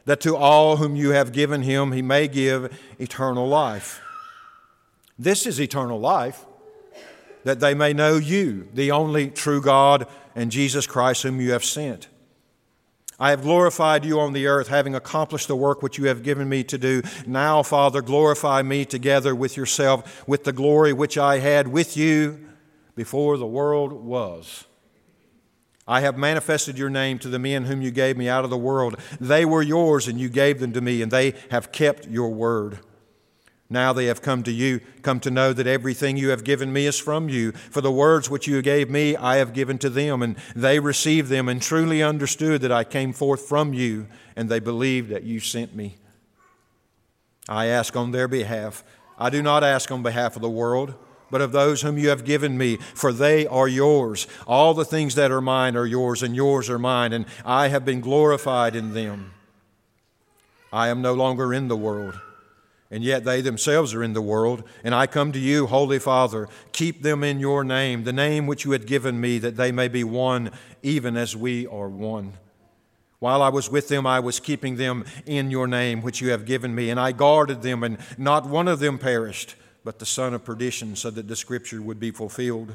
that 0.07 0.21
to 0.23 0.37
all 0.37 0.77
whom 0.77 0.97
you 0.97 1.11
have 1.11 1.33
given 1.33 1.63
him 1.63 1.93
he 1.93 2.01
may 2.01 2.29
give 2.29 2.79
eternal 2.99 3.47
life. 3.47 4.01
This 5.19 5.47
is 5.47 5.61
eternal 5.61 6.01
life, 6.01 6.46
that 7.47 7.61
they 7.61 7.75
may 7.75 7.93
know 7.93 8.17
you, 8.17 8.67
the 8.75 8.91
only 8.91 9.31
true 9.31 9.61
God, 9.61 10.09
and 10.35 10.51
Jesus 10.51 10.85
Christ, 10.85 11.23
whom 11.23 11.41
you 11.41 11.53
have 11.53 11.65
sent. 11.65 12.09
I 13.21 13.31
have 13.31 13.43
glorified 13.43 14.05
you 14.05 14.19
on 14.19 14.33
the 14.33 14.49
earth, 14.49 14.67
having 14.67 14.97
accomplished 14.97 15.47
the 15.47 15.55
work 15.55 15.81
which 15.81 15.97
you 15.97 16.09
have 16.09 16.25
given 16.25 16.49
me 16.49 16.65
to 16.65 16.77
do. 16.77 17.03
Now, 17.25 17.63
Father, 17.63 18.03
glorify 18.03 18.63
me 18.63 18.85
together 18.85 19.33
with 19.33 19.57
yourself, 19.57 20.27
with 20.27 20.43
the 20.43 20.53
glory 20.53 20.93
which 20.93 21.17
I 21.17 21.39
had 21.39 21.69
with 21.69 21.97
you 21.97 22.45
before 22.97 23.39
the 23.39 23.47
world 23.47 23.93
was. 23.93 24.65
I 25.87 26.01
have 26.01 26.19
manifested 26.19 26.77
your 26.77 26.91
name 26.91 27.21
to 27.21 27.29
the 27.29 27.39
men 27.39 27.67
whom 27.67 27.81
you 27.81 27.93
gave 27.93 28.17
me 28.17 28.29
out 28.29 28.43
of 28.43 28.51
the 28.51 28.59
world. 28.59 28.97
They 29.21 29.45
were 29.45 29.63
yours, 29.63 30.09
and 30.09 30.21
you 30.21 30.29
gave 30.29 30.59
them 30.59 30.73
to 30.73 30.81
me, 30.81 31.01
and 31.01 31.13
they 31.13 31.35
have 31.53 31.71
kept 31.71 32.09
your 32.09 32.31
word. 32.31 32.81
Now 33.69 33.93
they 33.93 34.07
have 34.07 34.23
come 34.23 34.45
to 34.45 34.53
you, 34.53 34.81
come 35.03 35.19
to 35.21 35.31
know 35.31 35.53
that 35.53 35.67
everything 35.67 36.17
you 36.17 36.29
have 36.29 36.45
given 36.45 36.73
me 36.73 36.87
is 36.87 36.99
from 36.99 37.29
you. 37.29 37.51
For 37.53 37.81
the 37.81 37.91
words 37.91 38.31
which 38.31 38.47
you 38.47 38.63
gave 38.63 38.89
me, 38.89 39.17
I 39.17 39.37
have 39.37 39.53
given 39.53 39.77
to 39.79 39.91
them, 39.91 40.23
and 40.23 40.37
they 40.55 40.79
received 40.79 41.29
them 41.29 41.49
and 41.49 41.61
truly 41.61 42.01
understood 42.01 42.61
that 42.61 42.71
I 42.71 42.85
came 42.85 43.13
forth 43.13 43.49
from 43.49 43.75
you, 43.75 44.07
and 44.37 44.49
they 44.49 44.61
believed 44.61 45.11
that 45.11 45.25
you 45.25 45.41
sent 45.41 45.75
me. 45.75 45.97
I 47.49 47.67
ask 47.67 47.97
on 47.97 48.13
their 48.13 48.29
behalf. 48.29 48.85
I 49.19 49.31
do 49.31 49.43
not 49.43 49.65
ask 49.65 49.91
on 49.91 50.03
behalf 50.03 50.37
of 50.37 50.43
the 50.43 50.51
world, 50.51 50.95
but 51.29 51.41
of 51.41 51.51
those 51.51 51.83
whom 51.83 51.99
you 51.99 52.11
have 52.11 52.25
given 52.25 52.57
me, 52.57 52.77
for 52.77 53.13
they 53.13 53.49
are 53.49 53.67
yours. 53.67 54.29
All 54.47 54.75
the 54.75 54.85
things 54.85 55.17
that 55.17 55.33
are 55.33 55.41
mine 55.41 55.77
are 55.77 55.87
yours, 55.87 56.23
and 56.23 56.37
yours 56.37 56.71
are 56.71 56.79
mine, 56.79 57.13
and 57.13 57.27
I 57.45 57.67
have 57.69 57.85
been 57.85 58.01
glorified 58.01 58.77
in 58.77 58.95
them. 58.95 59.33
I 60.73 60.87
am 60.87 61.03
no 61.03 61.15
longer 61.15 61.53
in 61.53 61.67
the 61.67 61.77
world 61.77 62.21
and 62.91 63.03
yet 63.03 63.25
they 63.25 63.41
themselves 63.41 63.95
are 63.95 64.03
in 64.03 64.13
the 64.13 64.23
world. 64.23 64.63
And 64.85 64.95
I 64.95 65.07
come 65.07 65.33
to 65.33 65.39
you, 65.39 65.67
Holy 65.67 65.99
Father, 65.99 66.49
keep 66.73 67.03
them 67.03 67.25
in 67.25 67.41
your 67.41 67.65
name, 67.65 68.05
the 68.05 68.13
name 68.13 68.47
which 68.47 68.65
you 68.65 68.71
had 68.73 68.87
given 68.87 69.21
me, 69.21 69.39
that 69.39 69.57
they 69.57 69.73
may 69.73 69.89
be 69.89 70.05
one, 70.05 70.51
even 70.83 71.17
as 71.17 71.37
we 71.37 71.67
are 71.67 71.89
one. 71.89 72.35
While 73.19 73.43
I 73.43 73.49
was 73.49 73.71
with 73.71 73.89
them, 73.89 74.07
I 74.07 74.21
was 74.21 74.41
keeping 74.41 74.77
them 74.77 75.05
in 75.25 75.51
your 75.51 75.67
name, 75.67 76.03
which 76.03 76.21
you 76.21 76.31
have 76.31 76.45
given 76.45 76.75
me, 76.75 76.91
and 76.91 77.01
I 77.01 77.13
guarded 77.13 77.63
them, 77.63 77.83
and 77.83 77.99
not 78.19 78.47
one 78.47 78.69
of 78.69 78.79
them 78.79 78.99
perished, 78.99 79.57
but 79.85 79.99
the 79.99 80.07
son 80.07 80.35
of 80.35 80.45
perdition, 80.45 80.97
so 80.97 81.11
that 81.11 81.27
the 81.27 81.37
scripture 81.37 81.81
would 81.81 81.99
be 81.99 82.11
fulfilled. 82.11 82.73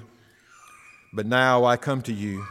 But 1.13 1.25
now 1.25 1.63
I 1.65 1.77
come 1.77 2.01
to 2.03 2.13
you. 2.13 2.45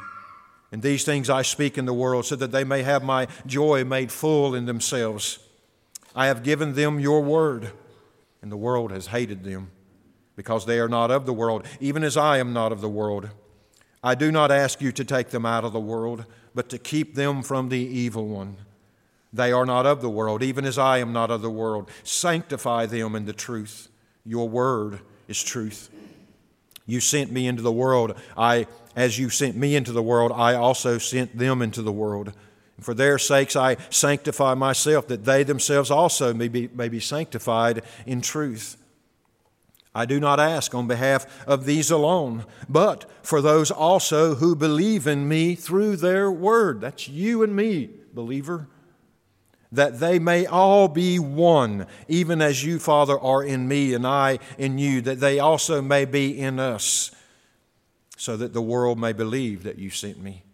And 0.72 0.82
these 0.82 1.04
things 1.04 1.28
I 1.28 1.42
speak 1.42 1.76
in 1.76 1.84
the 1.84 1.92
world, 1.92 2.26
so 2.26 2.36
that 2.36 2.52
they 2.52 2.62
may 2.62 2.84
have 2.84 3.02
my 3.02 3.26
joy 3.44 3.84
made 3.84 4.12
full 4.12 4.54
in 4.54 4.66
themselves. 4.66 5.40
I 6.14 6.26
have 6.26 6.42
given 6.42 6.74
them 6.74 7.00
your 7.00 7.22
word, 7.22 7.72
and 8.42 8.50
the 8.50 8.56
world 8.56 8.90
has 8.90 9.08
hated 9.08 9.44
them 9.44 9.70
because 10.36 10.66
they 10.66 10.78
are 10.78 10.88
not 10.88 11.10
of 11.10 11.26
the 11.26 11.32
world, 11.32 11.66
even 11.80 12.02
as 12.02 12.16
I 12.16 12.38
am 12.38 12.52
not 12.52 12.72
of 12.72 12.80
the 12.80 12.88
world. 12.88 13.30
I 14.02 14.14
do 14.14 14.32
not 14.32 14.50
ask 14.50 14.80
you 14.80 14.92
to 14.92 15.04
take 15.04 15.30
them 15.30 15.44
out 15.44 15.64
of 15.64 15.72
the 15.72 15.80
world, 15.80 16.24
but 16.54 16.68
to 16.70 16.78
keep 16.78 17.14
them 17.14 17.42
from 17.42 17.68
the 17.68 17.78
evil 17.78 18.26
one. 18.26 18.56
They 19.32 19.52
are 19.52 19.66
not 19.66 19.86
of 19.86 20.00
the 20.00 20.10
world, 20.10 20.42
even 20.42 20.64
as 20.64 20.78
I 20.78 20.98
am 20.98 21.12
not 21.12 21.30
of 21.30 21.42
the 21.42 21.50
world. 21.50 21.88
Sanctify 22.02 22.86
them 22.86 23.14
in 23.14 23.26
the 23.26 23.32
truth. 23.32 23.88
Your 24.24 24.48
word 24.48 25.00
is 25.28 25.42
truth. 25.42 25.90
You 26.86 27.00
sent 27.00 27.30
me 27.30 27.46
into 27.46 27.62
the 27.62 27.70
world. 27.70 28.18
I, 28.36 28.66
as 28.96 29.18
you 29.18 29.30
sent 29.30 29.56
me 29.56 29.76
into 29.76 29.92
the 29.92 30.02
world, 30.02 30.32
I 30.34 30.54
also 30.54 30.98
sent 30.98 31.38
them 31.38 31.62
into 31.62 31.82
the 31.82 31.92
world. 31.92 32.32
For 32.80 32.94
their 32.94 33.18
sakes 33.18 33.56
I 33.56 33.76
sanctify 33.90 34.54
myself, 34.54 35.06
that 35.08 35.24
they 35.24 35.42
themselves 35.42 35.90
also 35.90 36.32
may 36.32 36.48
be, 36.48 36.68
may 36.68 36.88
be 36.88 37.00
sanctified 37.00 37.82
in 38.06 38.20
truth. 38.20 38.76
I 39.94 40.06
do 40.06 40.20
not 40.20 40.38
ask 40.38 40.74
on 40.74 40.86
behalf 40.86 41.26
of 41.48 41.64
these 41.64 41.90
alone, 41.90 42.44
but 42.68 43.10
for 43.22 43.42
those 43.42 43.70
also 43.70 44.36
who 44.36 44.54
believe 44.54 45.06
in 45.06 45.28
me 45.28 45.56
through 45.56 45.96
their 45.96 46.30
word. 46.30 46.80
That's 46.80 47.08
you 47.08 47.42
and 47.42 47.56
me, 47.56 47.90
believer. 48.14 48.68
That 49.72 49.98
they 49.98 50.18
may 50.18 50.46
all 50.46 50.88
be 50.88 51.18
one, 51.18 51.86
even 52.08 52.40
as 52.40 52.64
you, 52.64 52.78
Father, 52.78 53.18
are 53.18 53.42
in 53.42 53.68
me 53.68 53.94
and 53.94 54.06
I 54.06 54.38
in 54.58 54.78
you, 54.78 55.00
that 55.02 55.20
they 55.20 55.38
also 55.38 55.82
may 55.82 56.04
be 56.04 56.38
in 56.38 56.60
us, 56.60 57.10
so 58.16 58.36
that 58.36 58.52
the 58.52 58.62
world 58.62 58.98
may 58.98 59.12
believe 59.12 59.64
that 59.64 59.78
you 59.78 59.90
sent 59.90 60.20
me. 60.20 60.44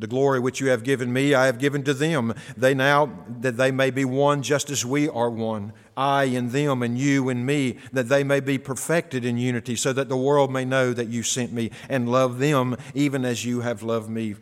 The 0.00 0.06
glory 0.06 0.40
which 0.40 0.60
you 0.60 0.70
have 0.70 0.82
given 0.82 1.12
me, 1.12 1.34
I 1.34 1.44
have 1.44 1.58
given 1.58 1.82
to 1.84 1.92
them. 1.92 2.34
They 2.56 2.72
now, 2.72 3.12
that 3.40 3.58
they 3.58 3.70
may 3.70 3.90
be 3.90 4.06
one 4.06 4.42
just 4.42 4.70
as 4.70 4.82
we 4.82 5.10
are 5.10 5.28
one. 5.28 5.74
I 5.94 6.24
in 6.24 6.52
them, 6.52 6.82
and 6.82 6.98
you 6.98 7.28
in 7.28 7.44
me, 7.44 7.76
that 7.92 8.08
they 8.08 8.24
may 8.24 8.40
be 8.40 8.56
perfected 8.56 9.26
in 9.26 9.36
unity, 9.36 9.76
so 9.76 9.92
that 9.92 10.08
the 10.08 10.16
world 10.16 10.50
may 10.50 10.64
know 10.64 10.94
that 10.94 11.08
you 11.08 11.22
sent 11.22 11.52
me 11.52 11.70
and 11.90 12.10
love 12.10 12.38
them 12.38 12.78
even 12.94 13.26
as 13.26 13.44
you 13.44 13.60
have 13.60 13.82
loved 13.82 14.08
me. 14.08 14.36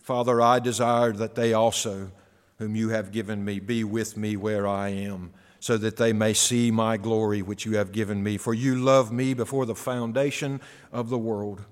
Father, 0.00 0.40
I 0.40 0.60
desire 0.60 1.10
that 1.14 1.34
they 1.34 1.54
also, 1.54 2.12
whom 2.58 2.76
you 2.76 2.90
have 2.90 3.10
given 3.10 3.44
me, 3.44 3.58
be 3.58 3.82
with 3.82 4.16
me 4.16 4.36
where 4.36 4.64
I 4.64 4.90
am, 4.90 5.32
so 5.58 5.76
that 5.76 5.96
they 5.96 6.12
may 6.12 6.34
see 6.34 6.70
my 6.70 6.96
glory 6.96 7.42
which 7.42 7.66
you 7.66 7.76
have 7.78 7.90
given 7.90 8.22
me. 8.22 8.36
For 8.36 8.54
you 8.54 8.76
loved 8.76 9.12
me 9.12 9.34
before 9.34 9.66
the 9.66 9.74
foundation 9.74 10.60
of 10.92 11.08
the 11.08 11.18
world. 11.18 11.62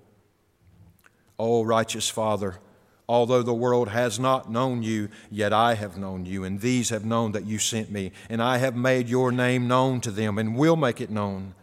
O 1.38 1.62
righteous 1.62 2.10
Father, 2.10 2.58
Although 3.08 3.42
the 3.42 3.54
world 3.54 3.88
has 3.88 4.20
not 4.20 4.50
known 4.50 4.82
you, 4.82 5.08
yet 5.30 5.52
I 5.52 5.74
have 5.74 5.96
known 5.96 6.26
you, 6.26 6.44
and 6.44 6.60
these 6.60 6.90
have 6.90 7.06
known 7.06 7.32
that 7.32 7.46
you 7.46 7.58
sent 7.58 7.90
me. 7.90 8.12
And 8.28 8.42
I 8.42 8.58
have 8.58 8.76
made 8.76 9.08
your 9.08 9.32
name 9.32 9.66
known 9.66 10.02
to 10.02 10.10
them, 10.10 10.36
and 10.36 10.54
will 10.54 10.76
make 10.76 11.00
it 11.00 11.08
known, 11.08 11.54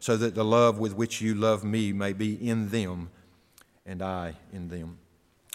so 0.00 0.16
that 0.16 0.34
the 0.34 0.44
love 0.44 0.78
with 0.78 0.96
which 0.96 1.20
you 1.20 1.36
love 1.36 1.62
me 1.62 1.92
may 1.92 2.12
be 2.12 2.34
in 2.34 2.70
them, 2.70 3.10
and 3.86 4.02
I 4.02 4.34
in 4.52 4.68
them. 4.68 4.98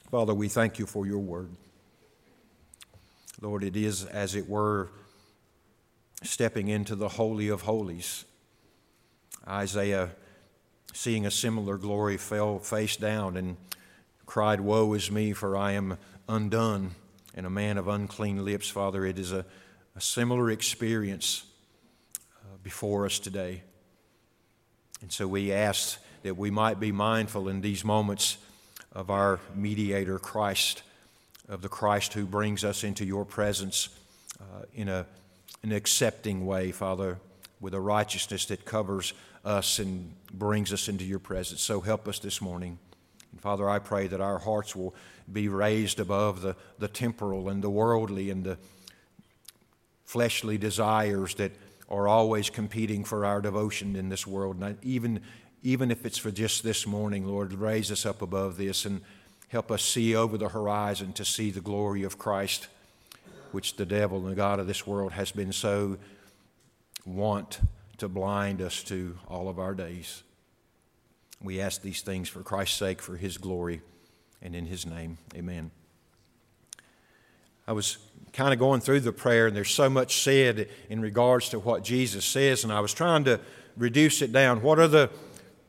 Father, 0.10 0.34
we 0.34 0.48
thank 0.48 0.80
you 0.80 0.86
for 0.86 1.06
your 1.06 1.20
word. 1.20 1.50
Lord, 3.42 3.66
it 3.66 3.76
is, 3.76 4.06
as 4.06 4.36
it 4.36 4.48
were, 4.48 4.92
stepping 6.22 6.70
into 6.70 6.96
the 6.96 7.10
Holy 7.10 7.50
of 7.50 7.64
Holies. 7.64 8.24
Isaiah, 9.46 10.12
seeing 10.94 11.26
a 11.26 11.32
similar 11.32 11.78
glory, 11.78 12.16
fell 12.16 12.60
face 12.60 12.96
down 12.96 13.36
and 13.36 13.58
cried, 14.26 14.62
Woe 14.62 14.94
is 14.94 15.12
me, 15.12 15.34
for 15.34 15.56
I 15.58 15.74
am 15.74 15.98
undone, 16.28 16.92
and 17.36 17.46
a 17.46 17.50
man 17.50 17.78
of 17.78 17.88
unclean 17.88 18.44
lips. 18.44 18.70
Father, 18.70 19.06
it 19.06 19.20
is 19.20 19.32
a, 19.32 19.46
a 19.96 20.02
similar 20.02 20.52
experience 20.52 21.46
uh, 22.38 22.58
before 22.64 23.06
us 23.06 23.20
today. 23.20 23.62
And 25.02 25.12
so 25.12 25.28
we 25.28 25.52
ask 25.52 26.00
that 26.24 26.38
we 26.38 26.50
might 26.50 26.80
be 26.80 26.92
mindful 26.92 27.50
in 27.50 27.62
these 27.62 27.84
moments 27.84 28.38
of 28.94 29.10
our 29.10 29.40
mediator, 29.56 30.20
Christ, 30.20 30.84
of 31.50 31.62
the 31.62 31.70
Christ 31.70 32.14
who 32.14 32.26
brings 32.26 32.64
us 32.64 32.84
into 32.84 33.06
your 33.06 33.26
presence 33.26 33.90
uh, 34.40 34.64
in 34.74 34.88
a, 34.88 35.06
an 35.62 35.72
accepting 35.72 36.46
way, 36.46 36.72
Father, 36.72 37.20
with 37.60 37.74
a 37.74 37.80
righteousness 37.80 38.46
that 38.46 38.66
covers 38.66 39.14
us 39.44 39.80
and 39.80 40.14
brings 40.32 40.72
us 40.72 40.88
into 40.88 41.04
your 41.04 41.20
presence. 41.20 41.62
So 41.62 41.82
help 41.82 42.08
us 42.08 42.20
this 42.20 42.42
morning. 42.42 42.80
And 43.34 43.42
Father, 43.42 43.70
I 43.70 43.80
pray 43.80 44.08
that 44.08 44.22
our 44.22 44.38
hearts 44.38 44.76
will 44.76 44.96
be 45.32 45.50
raised 45.50 46.00
above 46.00 46.42
the, 46.42 46.56
the 46.80 46.88
temporal 46.88 47.50
and 47.50 47.64
the 47.64 47.70
worldly 47.70 48.30
and 48.30 48.44
the 48.44 48.58
fleshly 50.06 50.58
desires 50.58 51.34
that 51.36 51.52
are 51.90 52.08
always 52.08 52.50
competing 52.50 53.04
for 53.04 53.26
our 53.26 53.42
devotion 53.42 53.96
in 53.96 54.10
this 54.10 54.28
world. 54.28 54.62
And 54.62 54.78
even, 54.84 55.22
even 55.64 55.90
if 55.90 56.06
it's 56.06 56.20
for 56.20 56.32
just 56.32 56.64
this 56.64 56.86
morning, 56.86 57.26
Lord, 57.26 57.54
raise 57.54 57.92
us 57.92 58.06
up 58.06 58.22
above 58.22 58.58
this 58.58 58.86
and 58.86 59.02
help 59.48 59.72
us 59.72 59.84
see 59.84 60.16
over 60.16 60.38
the 60.38 60.50
horizon 60.50 61.14
to 61.14 61.26
see 61.26 61.50
the 61.50 61.62
glory 61.62 62.04
of 62.04 62.18
Christ, 62.20 62.68
which 63.52 63.76
the 63.76 63.86
devil 63.86 64.20
and 64.20 64.32
the 64.32 64.36
God 64.36 64.60
of 64.60 64.68
this 64.68 64.86
world 64.86 65.14
has 65.14 65.32
been 65.32 65.52
so 65.52 65.98
want 67.06 67.60
to 67.98 68.08
blind 68.08 68.62
us 68.62 68.84
to 68.84 69.18
all 69.28 69.50
of 69.50 69.60
our 69.60 69.74
days. 69.74 70.24
We 71.44 71.60
ask 71.60 71.82
these 71.82 72.02
things 72.02 72.30
for 72.30 72.42
Christ's 72.42 72.78
sake, 72.78 73.02
for 73.02 73.18
his 73.18 73.38
glory, 73.38 73.82
and 74.42 74.56
in 74.56 74.66
his 74.66 74.86
name. 74.86 75.18
Amen. 75.36 75.72
I 77.68 77.74
was 77.74 77.98
kind 78.32 78.54
of 78.54 78.60
going 78.60 78.82
through 78.82 79.02
the 79.02 79.12
prayer, 79.12 79.48
and 79.48 79.56
there's 79.56 79.72
so 79.72 79.90
much 79.90 80.22
said 80.22 80.70
in 80.90 81.02
regards 81.02 81.50
to 81.50 81.60
what 81.60 81.84
Jesus 81.84 82.26
says, 82.26 82.64
and 82.64 82.72
I 82.72 82.80
was 82.80 82.94
trying 82.94 83.26
to 83.26 83.40
reduce 83.78 84.22
it 84.22 84.32
down. 84.32 84.62
What 84.62 84.80
are 84.80 84.88
the 84.88 85.10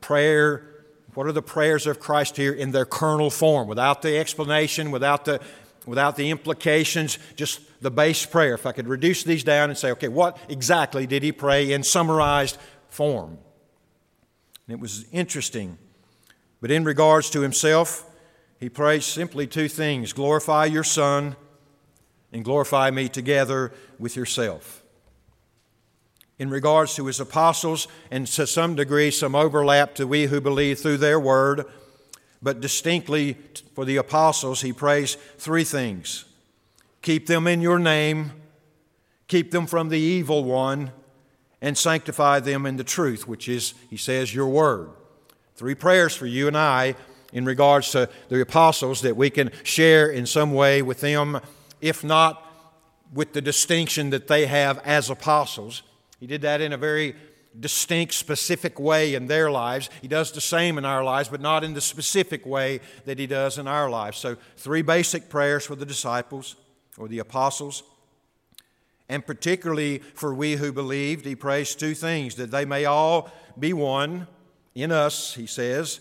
prayer? 0.00 0.70
What 1.14 1.26
are 1.26 1.32
the 1.32 1.42
prayers 1.42 1.86
of 1.86 2.00
Christ 2.00 2.36
here 2.36 2.52
in 2.52 2.72
their 2.72 2.84
kernel 2.84 3.30
form, 3.30 3.68
without 3.68 4.02
the 4.02 4.16
explanation, 4.18 4.90
without 4.90 5.24
the 5.24 5.40
without 5.86 6.16
the 6.16 6.30
implications, 6.30 7.18
just 7.36 7.60
the 7.82 7.90
base 7.90 8.24
prayer. 8.24 8.54
If 8.54 8.66
I 8.66 8.72
could 8.72 8.88
reduce 8.88 9.22
these 9.22 9.44
down 9.44 9.70
and 9.70 9.78
say, 9.78 9.90
okay, 9.92 10.08
what 10.08 10.38
exactly 10.48 11.06
did 11.06 11.22
he 11.22 11.32
pray 11.32 11.72
in 11.72 11.82
summarized 11.82 12.56
form? 12.88 13.38
And 14.66 14.76
it 14.76 14.80
was 14.80 15.06
interesting. 15.12 15.78
But 16.60 16.70
in 16.70 16.84
regards 16.84 17.30
to 17.30 17.40
himself, 17.40 18.10
he 18.58 18.68
prays 18.68 19.04
simply 19.04 19.46
two 19.46 19.68
things 19.68 20.12
glorify 20.12 20.64
your 20.64 20.84
Son 20.84 21.36
and 22.32 22.44
glorify 22.44 22.90
me 22.90 23.08
together 23.08 23.72
with 23.98 24.16
yourself. 24.16 24.82
In 26.38 26.50
regards 26.50 26.96
to 26.96 27.06
his 27.06 27.20
apostles, 27.20 27.86
and 28.10 28.26
to 28.26 28.46
some 28.46 28.74
degree, 28.74 29.10
some 29.12 29.36
overlap 29.36 29.94
to 29.94 30.06
we 30.06 30.26
who 30.26 30.40
believe 30.40 30.80
through 30.80 30.96
their 30.96 31.20
word, 31.20 31.64
but 32.42 32.60
distinctly 32.60 33.36
for 33.74 33.84
the 33.84 33.96
apostles, 33.96 34.60
he 34.60 34.72
prays 34.72 35.16
three 35.38 35.64
things 35.64 36.24
keep 37.02 37.26
them 37.26 37.46
in 37.46 37.60
your 37.60 37.78
name, 37.78 38.32
keep 39.28 39.50
them 39.50 39.66
from 39.66 39.90
the 39.90 39.98
evil 39.98 40.42
one, 40.42 40.90
and 41.64 41.78
sanctify 41.78 42.40
them 42.40 42.66
in 42.66 42.76
the 42.76 42.84
truth, 42.84 43.26
which 43.26 43.48
is, 43.48 43.72
he 43.88 43.96
says, 43.96 44.34
your 44.34 44.48
word. 44.48 44.90
Three 45.56 45.74
prayers 45.74 46.14
for 46.14 46.26
you 46.26 46.46
and 46.46 46.58
I 46.58 46.94
in 47.32 47.46
regards 47.46 47.90
to 47.92 48.10
the 48.28 48.42
apostles 48.42 49.00
that 49.00 49.16
we 49.16 49.30
can 49.30 49.50
share 49.62 50.10
in 50.10 50.26
some 50.26 50.52
way 50.52 50.82
with 50.82 51.00
them, 51.00 51.40
if 51.80 52.04
not 52.04 52.46
with 53.14 53.32
the 53.32 53.40
distinction 53.40 54.10
that 54.10 54.28
they 54.28 54.44
have 54.44 54.78
as 54.80 55.08
apostles. 55.08 55.82
He 56.20 56.26
did 56.26 56.42
that 56.42 56.60
in 56.60 56.74
a 56.74 56.76
very 56.76 57.16
distinct, 57.58 58.12
specific 58.12 58.78
way 58.78 59.14
in 59.14 59.26
their 59.26 59.50
lives. 59.50 59.88
He 60.02 60.08
does 60.08 60.32
the 60.32 60.42
same 60.42 60.76
in 60.76 60.84
our 60.84 61.02
lives, 61.02 61.30
but 61.30 61.40
not 61.40 61.64
in 61.64 61.72
the 61.72 61.80
specific 61.80 62.44
way 62.44 62.80
that 63.06 63.18
he 63.18 63.26
does 63.26 63.56
in 63.56 63.66
our 63.66 63.88
lives. 63.88 64.18
So, 64.18 64.36
three 64.58 64.82
basic 64.82 65.30
prayers 65.30 65.64
for 65.64 65.76
the 65.76 65.86
disciples 65.86 66.56
or 66.98 67.08
the 67.08 67.20
apostles. 67.20 67.84
And 69.08 69.26
particularly 69.26 69.98
for 69.98 70.34
we 70.34 70.56
who 70.56 70.72
believed, 70.72 71.26
he 71.26 71.36
prays 71.36 71.74
two 71.74 71.94
things 71.94 72.36
that 72.36 72.50
they 72.50 72.64
may 72.64 72.84
all 72.86 73.30
be 73.58 73.72
one 73.72 74.26
in 74.74 74.90
us, 74.90 75.34
he 75.34 75.46
says, 75.46 76.00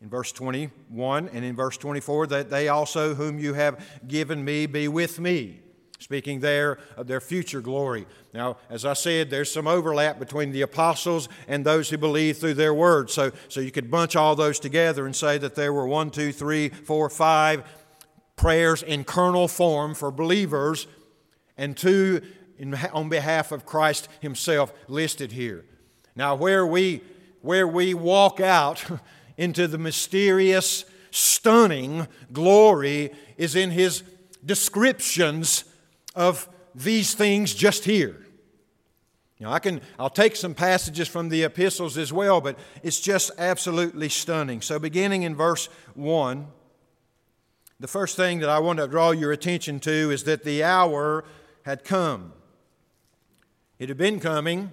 in 0.00 0.08
verse 0.08 0.30
21 0.32 1.28
and 1.28 1.44
in 1.44 1.56
verse 1.56 1.76
24, 1.76 2.28
that 2.28 2.50
they 2.50 2.68
also, 2.68 3.14
whom 3.14 3.38
you 3.38 3.54
have 3.54 3.84
given 4.06 4.44
me, 4.44 4.66
be 4.66 4.88
with 4.88 5.18
me. 5.18 5.60
Speaking 6.00 6.38
there 6.38 6.78
of 6.96 7.08
their 7.08 7.20
future 7.20 7.60
glory. 7.60 8.06
Now, 8.32 8.58
as 8.70 8.84
I 8.84 8.92
said, 8.92 9.30
there's 9.30 9.52
some 9.52 9.66
overlap 9.66 10.20
between 10.20 10.52
the 10.52 10.62
apostles 10.62 11.28
and 11.48 11.64
those 11.64 11.90
who 11.90 11.98
believe 11.98 12.38
through 12.38 12.54
their 12.54 12.72
word. 12.72 13.10
So, 13.10 13.32
so 13.48 13.60
you 13.60 13.72
could 13.72 13.90
bunch 13.90 14.14
all 14.14 14.36
those 14.36 14.60
together 14.60 15.06
and 15.06 15.16
say 15.16 15.38
that 15.38 15.56
there 15.56 15.72
were 15.72 15.88
one, 15.88 16.10
two, 16.10 16.30
three, 16.30 16.68
four, 16.68 17.10
five 17.10 17.64
prayers 18.36 18.84
in 18.84 19.02
kernel 19.02 19.48
form 19.48 19.92
for 19.94 20.12
believers 20.12 20.86
and 21.58 21.76
two 21.76 22.22
in, 22.56 22.74
on 22.74 23.08
behalf 23.08 23.52
of 23.52 23.66
Christ 23.66 24.08
Himself 24.20 24.72
listed 24.88 25.32
here. 25.32 25.64
Now, 26.16 26.34
where 26.34 26.66
we, 26.66 27.02
where 27.42 27.68
we 27.68 27.92
walk 27.94 28.40
out 28.40 28.84
into 29.36 29.68
the 29.68 29.78
mysterious, 29.78 30.84
stunning 31.10 32.06
glory 32.32 33.10
is 33.36 33.54
in 33.54 33.70
His 33.70 34.02
descriptions 34.44 35.64
of 36.14 36.48
these 36.74 37.14
things 37.14 37.54
just 37.54 37.84
here. 37.84 38.24
Now, 39.40 39.52
I 39.52 39.60
can, 39.60 39.80
I'll 39.98 40.10
take 40.10 40.34
some 40.34 40.54
passages 40.54 41.06
from 41.06 41.28
the 41.28 41.44
epistles 41.44 41.96
as 41.96 42.12
well, 42.12 42.40
but 42.40 42.58
it's 42.82 43.00
just 43.00 43.30
absolutely 43.38 44.08
stunning. 44.08 44.60
So, 44.60 44.80
beginning 44.80 45.22
in 45.22 45.36
verse 45.36 45.68
1, 45.94 46.48
the 47.78 47.86
first 47.86 48.16
thing 48.16 48.40
that 48.40 48.48
I 48.48 48.58
want 48.58 48.80
to 48.80 48.88
draw 48.88 49.12
your 49.12 49.30
attention 49.30 49.78
to 49.80 50.10
is 50.10 50.24
that 50.24 50.42
the 50.42 50.64
hour 50.64 51.24
had 51.68 51.84
come. 51.84 52.32
It 53.78 53.90
had 53.90 53.98
been 53.98 54.20
coming. 54.20 54.72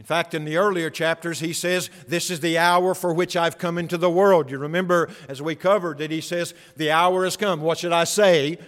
In 0.00 0.04
fact, 0.04 0.34
in 0.34 0.44
the 0.44 0.56
earlier 0.56 0.90
chapters, 0.90 1.38
he 1.38 1.52
says, 1.52 1.88
This 2.08 2.32
is 2.32 2.40
the 2.40 2.58
hour 2.58 2.94
for 2.94 3.14
which 3.14 3.36
I've 3.36 3.58
come 3.58 3.78
into 3.78 3.96
the 3.96 4.10
world. 4.10 4.50
You 4.50 4.58
remember, 4.58 5.08
as 5.28 5.40
we 5.40 5.54
covered, 5.54 5.98
that 5.98 6.10
he 6.10 6.20
says, 6.20 6.52
The 6.76 6.90
hour 6.90 7.22
has 7.22 7.36
come. 7.36 7.60
What 7.60 7.78
should 7.78 7.92
I 7.92 8.02
say? 8.04 8.58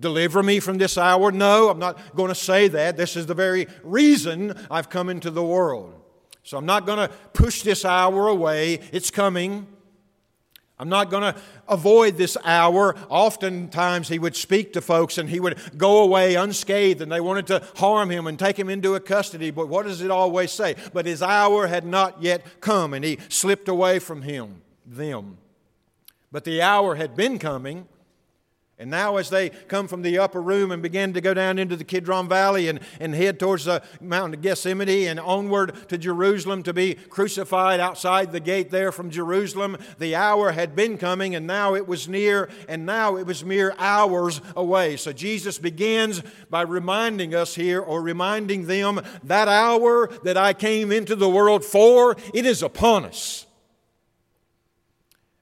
Deliver 0.00 0.42
me 0.42 0.58
from 0.58 0.78
this 0.78 0.98
hour? 0.98 1.30
No, 1.30 1.68
I'm 1.68 1.78
not 1.78 2.16
going 2.16 2.30
to 2.30 2.34
say 2.34 2.66
that. 2.66 2.96
This 2.96 3.14
is 3.14 3.26
the 3.26 3.34
very 3.34 3.68
reason 3.84 4.58
I've 4.68 4.90
come 4.90 5.08
into 5.08 5.30
the 5.30 5.44
world. 5.44 5.94
So 6.42 6.58
I'm 6.58 6.66
not 6.66 6.84
going 6.84 6.98
to 6.98 7.14
push 7.32 7.62
this 7.62 7.84
hour 7.84 8.26
away. 8.26 8.80
It's 8.90 9.12
coming. 9.12 9.68
I'm 10.80 10.88
not 10.88 11.10
going 11.10 11.22
to 11.22 11.40
avoid 11.66 12.16
this 12.16 12.36
hour. 12.44 12.94
Oftentimes, 13.08 14.08
he 14.08 14.18
would 14.18 14.36
speak 14.36 14.72
to 14.74 14.80
folks 14.80 15.18
and 15.18 15.28
he 15.28 15.40
would 15.40 15.58
go 15.76 16.02
away 16.02 16.36
unscathed 16.36 17.00
and 17.00 17.10
they 17.10 17.20
wanted 17.20 17.48
to 17.48 17.62
harm 17.76 18.10
him 18.10 18.26
and 18.26 18.38
take 18.38 18.58
him 18.58 18.68
into 18.68 18.94
a 18.94 19.00
custody. 19.00 19.50
But 19.50 19.68
what 19.68 19.86
does 19.86 20.02
it 20.02 20.10
always 20.10 20.52
say? 20.52 20.76
But 20.92 21.06
his 21.06 21.22
hour 21.22 21.66
had 21.66 21.84
not 21.84 22.22
yet 22.22 22.44
come 22.60 22.94
and 22.94 23.04
he 23.04 23.18
slipped 23.28 23.68
away 23.68 23.98
from 23.98 24.22
him, 24.22 24.62
them. 24.86 25.38
But 26.30 26.44
the 26.44 26.62
hour 26.62 26.94
had 26.94 27.16
been 27.16 27.38
coming 27.38 27.88
and 28.80 28.92
now, 28.92 29.16
as 29.16 29.28
they 29.28 29.50
come 29.50 29.88
from 29.88 30.02
the 30.02 30.18
upper 30.18 30.40
room 30.40 30.70
and 30.70 30.80
begin 30.80 31.12
to 31.14 31.20
go 31.20 31.34
down 31.34 31.58
into 31.58 31.74
the 31.74 31.82
Kidron 31.82 32.28
Valley 32.28 32.68
and, 32.68 32.78
and 33.00 33.12
head 33.12 33.40
towards 33.40 33.64
the 33.64 33.82
mountain 34.00 34.34
of 34.34 34.40
Gethsemane 34.40 35.08
and 35.08 35.18
onward 35.18 35.74
to 35.88 35.98
Jerusalem 35.98 36.62
to 36.62 36.72
be 36.72 36.94
crucified 36.94 37.80
outside 37.80 38.30
the 38.30 38.38
gate 38.38 38.70
there 38.70 38.92
from 38.92 39.10
Jerusalem, 39.10 39.78
the 39.98 40.14
hour 40.14 40.52
had 40.52 40.76
been 40.76 40.96
coming 40.96 41.34
and 41.34 41.44
now 41.44 41.74
it 41.74 41.88
was 41.88 42.06
near, 42.06 42.48
and 42.68 42.86
now 42.86 43.16
it 43.16 43.26
was 43.26 43.44
mere 43.44 43.74
hours 43.78 44.40
away. 44.54 44.96
So 44.96 45.12
Jesus 45.12 45.58
begins 45.58 46.22
by 46.48 46.62
reminding 46.62 47.34
us 47.34 47.56
here, 47.56 47.80
or 47.80 48.00
reminding 48.00 48.66
them, 48.66 49.00
that 49.24 49.48
hour 49.48 50.08
that 50.22 50.36
I 50.36 50.52
came 50.52 50.92
into 50.92 51.16
the 51.16 51.28
world 51.28 51.64
for, 51.64 52.16
it 52.32 52.46
is 52.46 52.62
upon 52.62 53.06
us. 53.06 53.47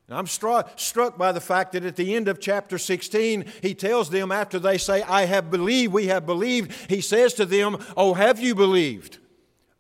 And 0.09 0.17
I'm 0.17 0.27
struck, 0.27 0.79
struck 0.79 1.19
by 1.19 1.33
the 1.33 1.41
fact 1.41 1.73
that 1.73 1.85
at 1.85 1.97
the 1.97 2.15
end 2.15 2.29
of 2.29 2.41
chapter 2.41 2.79
16, 2.79 3.45
he 3.61 3.75
tells 3.75 4.11
them 4.11 4.31
after 4.31 4.59
they 4.59 4.79
say, 4.79 5.03
I 5.03 5.25
have 5.25 5.51
believed, 5.51 5.93
we 5.93 6.07
have 6.07 6.25
believed, 6.27 6.73
he 6.89 7.01
says 7.01 7.35
to 7.35 7.45
them, 7.45 7.85
Oh, 7.97 8.15
have 8.15 8.39
you 8.39 8.55
believed? 8.55 9.19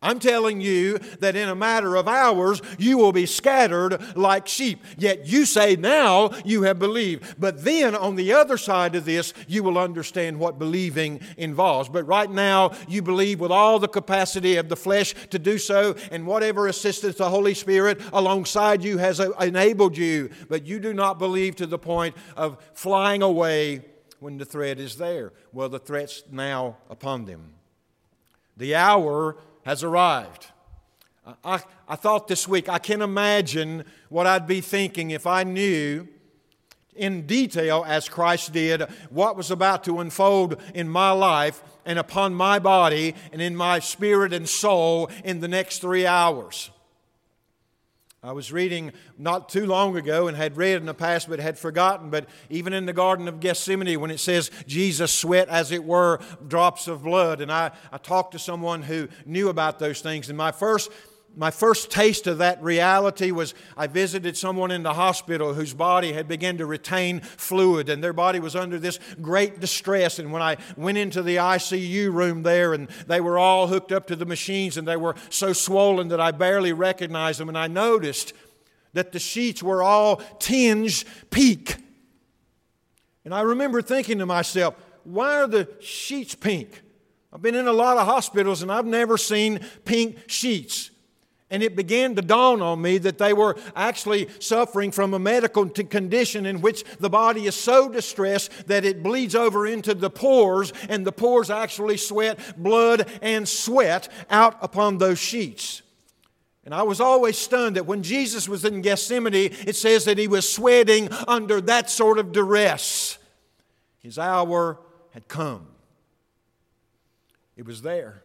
I'm 0.03 0.19
telling 0.19 0.61
you 0.61 0.99
that 1.21 1.37
in 1.37 1.49
a 1.49 1.55
matter 1.55 1.97
of 1.97 2.07
hours 2.07 2.61
you 2.79 2.99
will 2.99 3.13
be 3.13 3.25
scattered 3.25 4.17
like 4.17 4.47
sheep. 4.47 4.85
Yet 4.99 5.27
you 5.27 5.47
say 5.47 5.75
now 5.75 6.31
you 6.45 6.63
have 6.63 6.79
believed. 6.79 7.41
But 7.41 7.65
then 7.65 7.97
on 7.97 8.15
the 8.15 8.35
other 8.35 8.59
side 8.59 8.95
of 8.95 9.07
this, 9.07 9.33
you 9.49 9.63
will 9.63 9.79
understand 9.79 10.39
what 10.39 10.59
believing 10.59 11.21
involves. 11.39 11.89
But 11.89 12.07
right 12.07 12.31
now, 12.31 12.73
you 12.87 13.01
believe 13.01 13.41
with 13.41 13.51
all 13.51 13.79
the 13.79 13.89
capacity 13.89 14.57
of 14.57 14.69
the 14.69 14.77
flesh 14.77 15.15
to 15.31 15.39
do 15.39 15.57
so, 15.57 15.97
and 16.13 16.27
whatever 16.27 16.69
assistance 16.69 17.17
the 17.17 17.31
Holy 17.31 17.55
Spirit 17.55 18.01
alongside 18.13 18.85
you 18.85 18.99
has 18.99 19.19
enabled 19.19 19.97
you. 19.97 20.29
But 20.49 20.67
you 20.67 20.79
do 20.79 20.93
not 20.93 21.19
believe 21.19 21.57
to 21.57 21.67
the 21.67 21.79
point 21.79 22.15
of 22.37 22.59
flying 22.75 23.23
away 23.23 23.83
when 24.21 24.37
the 24.37 24.45
threat 24.45 24.79
is 24.79 24.97
there. 24.97 25.33
Well, 25.53 25.71
the 25.71 25.79
threat's 25.79 26.23
now 26.31 26.77
upon 26.91 27.25
them. 27.25 27.55
The 28.57 28.75
hour 28.75 29.37
has 29.67 29.83
arrived. 29.83 30.47
I, 31.45 31.61
I 31.89 31.97
thought 31.97 32.29
this 32.29 32.47
week, 32.47 32.69
I 32.69 32.79
can 32.79 33.03
imagine 33.03 33.85
what 34.09 34.25
I'd 34.25 34.47
be 34.47 34.61
thinking 34.61 35.11
if 35.11 35.27
I 35.27 35.43
knew 35.43 36.07
in 36.95 37.27
detail, 37.27 37.85
as 37.85 38.09
Christ 38.09 38.53
did, 38.53 38.83
what 39.11 39.37
was 39.37 39.51
about 39.51 39.83
to 39.85 39.99
unfold 39.99 40.63
in 40.73 40.89
my 40.89 41.11
life 41.11 41.65
and 41.85 41.99
upon 41.99 42.33
my 42.33 42.61
body 42.61 43.17
and 43.33 43.43
in 43.43 43.57
my 43.57 43.81
spirit 43.81 44.33
and 44.33 44.49
soul 44.49 45.11
in 45.25 45.41
the 45.41 45.49
next 45.49 45.81
three 45.81 46.07
hours. 46.07 46.71
I 48.27 48.33
was 48.33 48.51
reading 48.51 48.93
not 49.17 49.49
too 49.49 49.67
long 49.67 49.97
ago 49.97 50.27
and 50.27 50.37
had 50.37 50.57
read 50.57 50.79
in 50.79 50.87
the 50.87 50.95
past 50.95 51.29
but 51.29 51.39
had 51.39 51.57
forgotten, 51.57 52.11
but 52.11 52.29
even 52.51 52.73
in 52.73 52.85
the 52.85 52.93
Garden 52.93 53.29
of 53.29 53.39
Gethsemane, 53.39 54.01
when 54.01 54.11
it 54.11 54.19
says 54.19 54.51
Jesus 54.67 55.13
sweat, 55.13 55.49
as 55.49 55.71
it 55.71 55.85
were, 55.85 56.19
drops 56.49 56.89
of 56.89 57.05
blood, 57.05 57.41
and 57.41 57.53
I, 57.53 57.71
I 57.93 57.99
talked 57.99 58.33
to 58.33 58.41
someone 58.41 58.83
who 58.83 59.07
knew 59.25 59.49
about 59.49 59.79
those 59.79 60.01
things, 60.01 60.29
and 60.29 60.37
my 60.37 60.51
first 60.51 60.91
my 61.39 61.51
first 61.51 61.91
taste 61.91 62.27
of 62.27 62.39
that 62.39 62.63
reality 62.63 63.31
was 63.31 63.55
I 63.77 63.89
visited 63.89 64.39
someone 64.39 64.71
in 64.71 64.83
the 64.83 64.95
hospital 64.95 65.53
whose 65.53 65.75
body 65.75 66.15
had 66.15 66.27
begun 66.27 66.57
to 66.57 66.65
retain 66.65 67.21
fluid 67.21 67.91
and 67.91 68.03
their 68.03 68.15
body 68.15 68.41
was 68.41 68.57
under 68.57 68.79
this 68.79 68.99
great 69.21 69.61
distress. 69.61 70.19
And 70.19 70.33
when 70.33 70.41
I 70.41 70.57
went 70.79 70.97
into 70.97 71.23
the 71.23 71.37
ICU 71.37 72.11
room 72.11 72.43
there 72.43 72.73
and 72.73 72.89
they 73.07 73.21
were 73.21 73.39
all 73.39 73.67
hooked 73.67 73.93
up 73.93 74.07
to 74.07 74.17
the 74.17 74.25
machines 74.25 74.79
and 74.79 74.89
they 74.89 74.97
were 74.97 75.15
so 75.29 75.53
swollen 75.53 76.09
that 76.09 76.21
I 76.21 76.31
barely 76.31 76.73
recognized 76.73 77.39
them, 77.39 77.51
and 77.51 77.59
I 77.59 77.67
noticed 77.67 78.33
that 78.95 79.13
the 79.13 79.19
sheets 79.19 79.63
were 79.63 79.83
all 79.83 80.17
tinged 80.39 81.05
pink. 81.29 81.77
And 83.27 83.35
I 83.35 83.43
remember 83.43 83.83
thinking 83.83 84.19
to 84.19 84.27
myself, 84.27 84.75
why 85.05 85.35
are 85.35 85.47
the 85.47 85.69
sheets 85.81 86.35
pink? 86.35 86.81
I've 87.31 87.43
been 87.43 87.55
in 87.55 87.67
a 87.67 87.73
lot 87.75 87.99
of 87.99 88.07
hospitals 88.07 88.63
and 88.63 88.73
I've 88.73 88.87
never 88.87 89.19
seen 89.19 89.61
pink 89.85 90.17
sheets. 90.29 90.93
And 91.49 91.63
it 91.63 91.77
began 91.77 92.17
to 92.17 92.23
dawn 92.23 92.61
on 92.61 92.83
me 92.83 92.99
that 92.99 93.19
they 93.19 93.33
were 93.33 93.57
actually 93.77 94.29
suffering 94.41 94.91
from 94.91 95.15
a 95.15 95.19
medical 95.19 95.69
condition 95.69 96.45
in 96.45 96.61
which 96.61 96.83
the 96.99 97.09
body 97.09 97.47
is 97.47 97.55
so 97.55 97.89
distressed 97.89 98.51
that 98.67 98.85
it 98.85 99.03
bleeds 99.03 99.37
over 99.37 99.65
into 99.65 99.95
the 99.95 100.11
pores, 100.11 100.73
and 100.89 101.07
the 101.07 101.13
pores 101.13 101.49
actually 101.49 101.99
sweat 101.99 102.61
blood 102.61 103.09
and 103.23 103.49
sweat 103.49 104.09
out 104.29 104.57
upon 104.61 104.99
those 104.99 105.21
sheets. 105.21 105.83
And 106.65 106.75
I 106.75 106.83
was 106.83 107.01
always 107.01 107.39
stunned 107.39 107.77
that 107.77 107.87
when 107.87 108.03
Jesus 108.03 108.49
was 108.49 108.65
in 108.65 108.83
Gethsemane, 108.83 109.35
it 109.67 109.77
says 109.77 110.05
that 110.07 110.19
he 110.19 110.27
was 110.27 110.53
sweating 110.53 111.09
under 111.29 111.61
that 111.61 111.91
sort 111.91 112.19
of 112.19 112.33
duress. 112.33 113.19
His 114.01 114.19
hour 114.19 114.81
had 115.11 115.29
come, 115.29 115.69
it 117.57 117.65
was 117.65 117.83
there. 117.83 118.25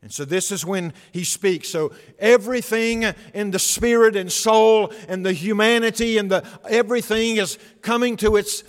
And 0.00 0.12
so 0.12 0.24
this 0.24 0.52
is 0.52 0.64
when 0.64 0.92
he 1.12 1.24
speaks. 1.24 1.68
So 1.68 1.92
everything 2.18 3.04
in 3.34 3.50
the 3.50 3.58
spirit 3.58 4.14
and 4.14 4.30
soul 4.30 4.92
and 5.08 5.26
the 5.26 5.32
humanity 5.32 6.18
and 6.18 6.30
the 6.30 6.44
everything 6.68 7.36
is 7.36 7.58
coming 7.82 8.16
to 8.18 8.36
its 8.36 8.62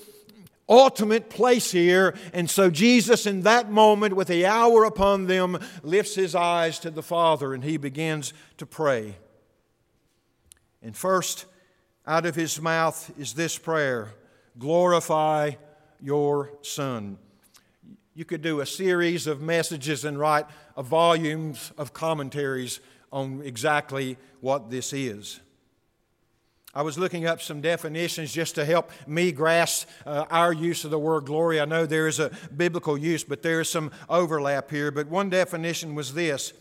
ultimate 0.68 1.30
place 1.30 1.72
here. 1.72 2.16
And 2.34 2.50
so 2.50 2.70
Jesus, 2.70 3.26
in 3.26 3.42
that 3.42 3.70
moment, 3.72 4.16
with 4.16 4.28
the 4.28 4.46
hour 4.46 4.84
upon 4.86 5.28
them, 5.28 5.60
lifts 5.84 6.16
his 6.16 6.34
eyes 6.34 6.80
to 6.80 6.92
the 6.92 7.04
Father 7.04 7.54
and 7.54 7.64
he 7.64 7.78
begins 7.78 8.34
to 8.58 8.66
pray. 8.66 9.16
And 10.82 10.96
first, 10.96 11.46
out 12.08 12.26
of 12.26 12.36
his 12.36 12.60
mouth 12.60 13.12
is 13.20 13.34
this 13.34 13.58
prayer 13.58 14.14
Glorify 14.58 15.52
your 16.02 16.52
Son. 16.62 17.18
You 18.20 18.26
could 18.26 18.42
do 18.42 18.60
a 18.60 18.66
series 18.66 19.28
of 19.28 19.40
messages 19.40 20.04
and 20.04 20.20
write 20.20 20.46
volumes 20.78 21.72
of 21.78 21.94
commentaries 21.94 22.82
on 23.14 23.42
exactly 23.46 24.18
what 24.42 24.70
this 24.70 24.92
is. 24.92 25.40
I 26.76 26.82
was 26.82 26.98
looking 26.98 27.26
up 27.28 27.42
some 27.42 27.62
definitions 27.62 28.34
just 28.34 28.56
to 28.56 28.66
help 28.66 28.92
me 29.08 29.32
grasp 29.32 29.88
uh, 30.06 30.26
our 30.30 30.52
use 30.52 30.84
of 30.84 30.92
the 30.92 31.00
word 31.00 31.28
glory. 31.28 31.62
I 31.62 31.66
know 31.66 31.86
there 31.86 32.10
is 32.10 32.20
a 32.20 32.30
biblical 32.58 32.98
use, 32.98 33.24
but 33.24 33.42
there 33.42 33.62
is 33.62 33.70
some 33.70 33.90
overlap 34.10 34.70
here. 34.70 34.92
But 34.92 35.08
one 35.08 35.30
definition 35.30 35.96
was 35.96 36.14
this 36.14 36.52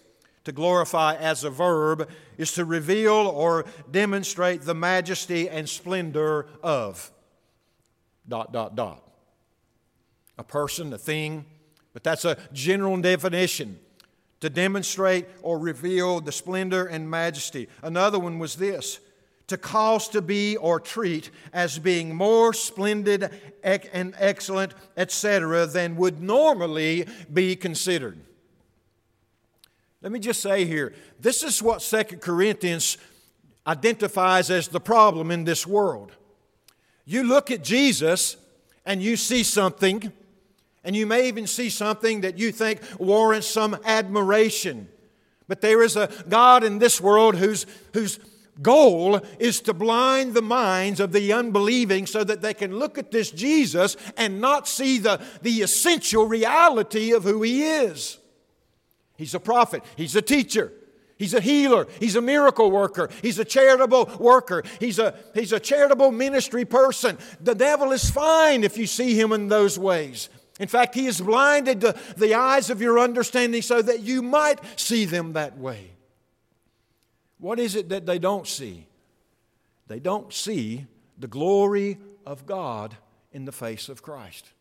to 0.44 0.52
glorify 0.52 1.16
as 1.16 1.42
a 1.42 1.50
verb 1.50 2.08
is 2.36 2.52
to 2.52 2.64
reveal 2.64 3.14
or 3.14 3.64
demonstrate 3.90 4.62
the 4.62 4.76
majesty 4.76 5.48
and 5.48 5.68
splendor 5.68 6.46
of. 6.62 7.10
Dot, 8.28 8.52
dot, 8.52 8.76
dot. 8.76 9.07
A 10.38 10.44
person, 10.44 10.92
a 10.92 10.98
thing, 10.98 11.44
but 11.92 12.04
that's 12.04 12.24
a 12.24 12.38
general 12.52 12.96
definition 13.00 13.78
to 14.40 14.48
demonstrate 14.48 15.26
or 15.42 15.58
reveal 15.58 16.20
the 16.20 16.32
splendor 16.32 16.86
and 16.86 17.10
majesty. 17.10 17.68
Another 17.82 18.18
one 18.18 18.38
was 18.38 18.56
this 18.56 19.00
to 19.48 19.56
cause 19.56 20.08
to 20.10 20.22
be 20.22 20.56
or 20.58 20.78
treat 20.78 21.30
as 21.52 21.78
being 21.78 22.14
more 22.14 22.52
splendid 22.52 23.30
and 23.62 24.14
excellent, 24.18 24.74
etc., 24.96 25.66
than 25.66 25.96
would 25.96 26.20
normally 26.20 27.06
be 27.32 27.56
considered. 27.56 28.18
Let 30.02 30.12
me 30.12 30.20
just 30.20 30.40
say 30.40 30.64
here 30.64 30.94
this 31.18 31.42
is 31.42 31.62
what 31.62 31.82
Second 31.82 32.20
Corinthians 32.20 32.98
identifies 33.66 34.50
as 34.50 34.68
the 34.68 34.80
problem 34.80 35.30
in 35.30 35.44
this 35.44 35.66
world. 35.66 36.12
You 37.04 37.24
look 37.24 37.50
at 37.50 37.64
Jesus 37.64 38.36
and 38.84 39.02
you 39.02 39.16
see 39.16 39.42
something 39.42 40.12
and 40.88 40.96
you 40.96 41.06
may 41.06 41.28
even 41.28 41.46
see 41.46 41.68
something 41.68 42.22
that 42.22 42.38
you 42.38 42.50
think 42.50 42.80
warrants 42.98 43.46
some 43.46 43.76
admiration. 43.84 44.88
But 45.46 45.60
there 45.60 45.82
is 45.82 45.96
a 45.96 46.08
God 46.30 46.64
in 46.64 46.78
this 46.78 46.98
world 46.98 47.36
whose, 47.36 47.66
whose 47.92 48.18
goal 48.62 49.20
is 49.38 49.60
to 49.60 49.74
blind 49.74 50.32
the 50.32 50.40
minds 50.40 50.98
of 50.98 51.12
the 51.12 51.30
unbelieving 51.30 52.06
so 52.06 52.24
that 52.24 52.40
they 52.40 52.54
can 52.54 52.78
look 52.78 52.96
at 52.96 53.10
this 53.10 53.30
Jesus 53.30 53.98
and 54.16 54.40
not 54.40 54.66
see 54.66 54.98
the, 54.98 55.20
the 55.42 55.60
essential 55.60 56.26
reality 56.26 57.12
of 57.12 57.22
who 57.22 57.42
he 57.42 57.64
is. 57.64 58.16
He's 59.18 59.34
a 59.34 59.40
prophet, 59.40 59.82
he's 59.94 60.16
a 60.16 60.22
teacher. 60.22 60.72
He's 61.18 61.34
a 61.34 61.40
healer. 61.40 61.88
He's 61.98 62.14
a 62.14 62.22
miracle 62.22 62.70
worker. 62.70 63.10
He's 63.22 63.40
a 63.40 63.44
charitable 63.44 64.08
worker. 64.20 64.62
He's 64.78 65.00
a, 65.00 65.16
he's 65.34 65.52
a 65.52 65.58
charitable 65.58 66.12
ministry 66.12 66.64
person. 66.64 67.18
The 67.40 67.56
devil 67.56 67.90
is 67.90 68.08
fine 68.08 68.62
if 68.62 68.78
you 68.78 68.86
see 68.86 69.18
him 69.18 69.32
in 69.32 69.48
those 69.48 69.76
ways. 69.80 70.28
In 70.58 70.68
fact, 70.68 70.94
He 70.94 71.06
has 71.06 71.20
blinded 71.20 71.80
the, 71.80 71.98
the 72.16 72.34
eyes 72.34 72.70
of 72.70 72.80
your 72.80 72.98
understanding 72.98 73.62
so 73.62 73.80
that 73.82 74.00
you 74.00 74.22
might 74.22 74.60
see 74.78 75.04
them 75.04 75.34
that 75.34 75.56
way. 75.58 75.92
What 77.38 77.58
is 77.60 77.76
it 77.76 77.88
that 77.90 78.06
they 78.06 78.18
don't 78.18 78.46
see? 78.46 78.86
They 79.86 80.00
don't 80.00 80.32
see 80.32 80.86
the 81.18 81.28
glory 81.28 81.98
of 82.26 82.46
God 82.46 82.96
in 83.32 83.44
the 83.44 83.52
face 83.52 83.88
of 83.88 84.02
Christ. 84.02 84.52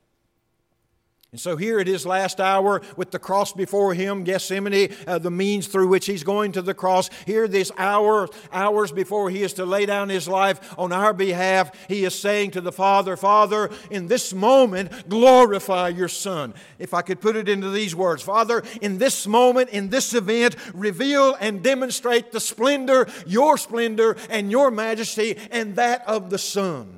And 1.37 1.41
so 1.43 1.55
here 1.55 1.79
at 1.79 1.85
his 1.85 2.03
last 2.03 2.39
hour, 2.39 2.81
with 2.95 3.11
the 3.11 3.19
cross 3.19 3.53
before 3.53 3.93
him, 3.93 4.23
Gethsemane, 4.23 4.91
uh, 5.05 5.19
the 5.19 5.29
means 5.29 5.67
through 5.67 5.87
which 5.87 6.07
he's 6.07 6.23
going 6.23 6.51
to 6.53 6.63
the 6.63 6.73
cross. 6.73 7.11
Here, 7.27 7.47
this 7.47 7.71
hour, 7.77 8.27
hours 8.51 8.91
before 8.91 9.29
he 9.29 9.43
is 9.43 9.53
to 9.53 9.63
lay 9.63 9.85
down 9.85 10.09
his 10.09 10.27
life 10.27 10.73
on 10.79 10.91
our 10.91 11.13
behalf, 11.13 11.69
he 11.87 12.05
is 12.05 12.17
saying 12.17 12.51
to 12.51 12.61
the 12.61 12.71
Father, 12.71 13.15
Father, 13.15 13.69
in 13.91 14.07
this 14.07 14.33
moment, 14.33 15.07
glorify 15.07 15.89
your 15.89 16.07
Son. 16.07 16.55
If 16.79 16.95
I 16.95 17.03
could 17.03 17.21
put 17.21 17.35
it 17.35 17.47
into 17.47 17.69
these 17.69 17.95
words, 17.95 18.23
Father, 18.23 18.63
in 18.81 18.97
this 18.97 19.27
moment, 19.27 19.69
in 19.69 19.89
this 19.89 20.15
event, 20.15 20.55
reveal 20.73 21.37
and 21.39 21.61
demonstrate 21.61 22.31
the 22.31 22.39
splendor, 22.39 23.07
your 23.27 23.59
splendor, 23.59 24.17
and 24.31 24.49
your 24.49 24.71
majesty, 24.71 25.37
and 25.51 25.75
that 25.75 26.01
of 26.07 26.31
the 26.31 26.39
Son. 26.39 26.96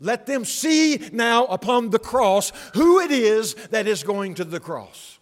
Let 0.00 0.26
them 0.26 0.44
see 0.44 1.08
now 1.12 1.46
upon 1.46 1.90
the 1.90 1.98
cross 1.98 2.52
who 2.74 3.00
it 3.00 3.10
is 3.10 3.54
that 3.70 3.86
is 3.86 4.02
going 4.02 4.34
to 4.34 4.44
the 4.44 4.60
cross. 4.60 5.18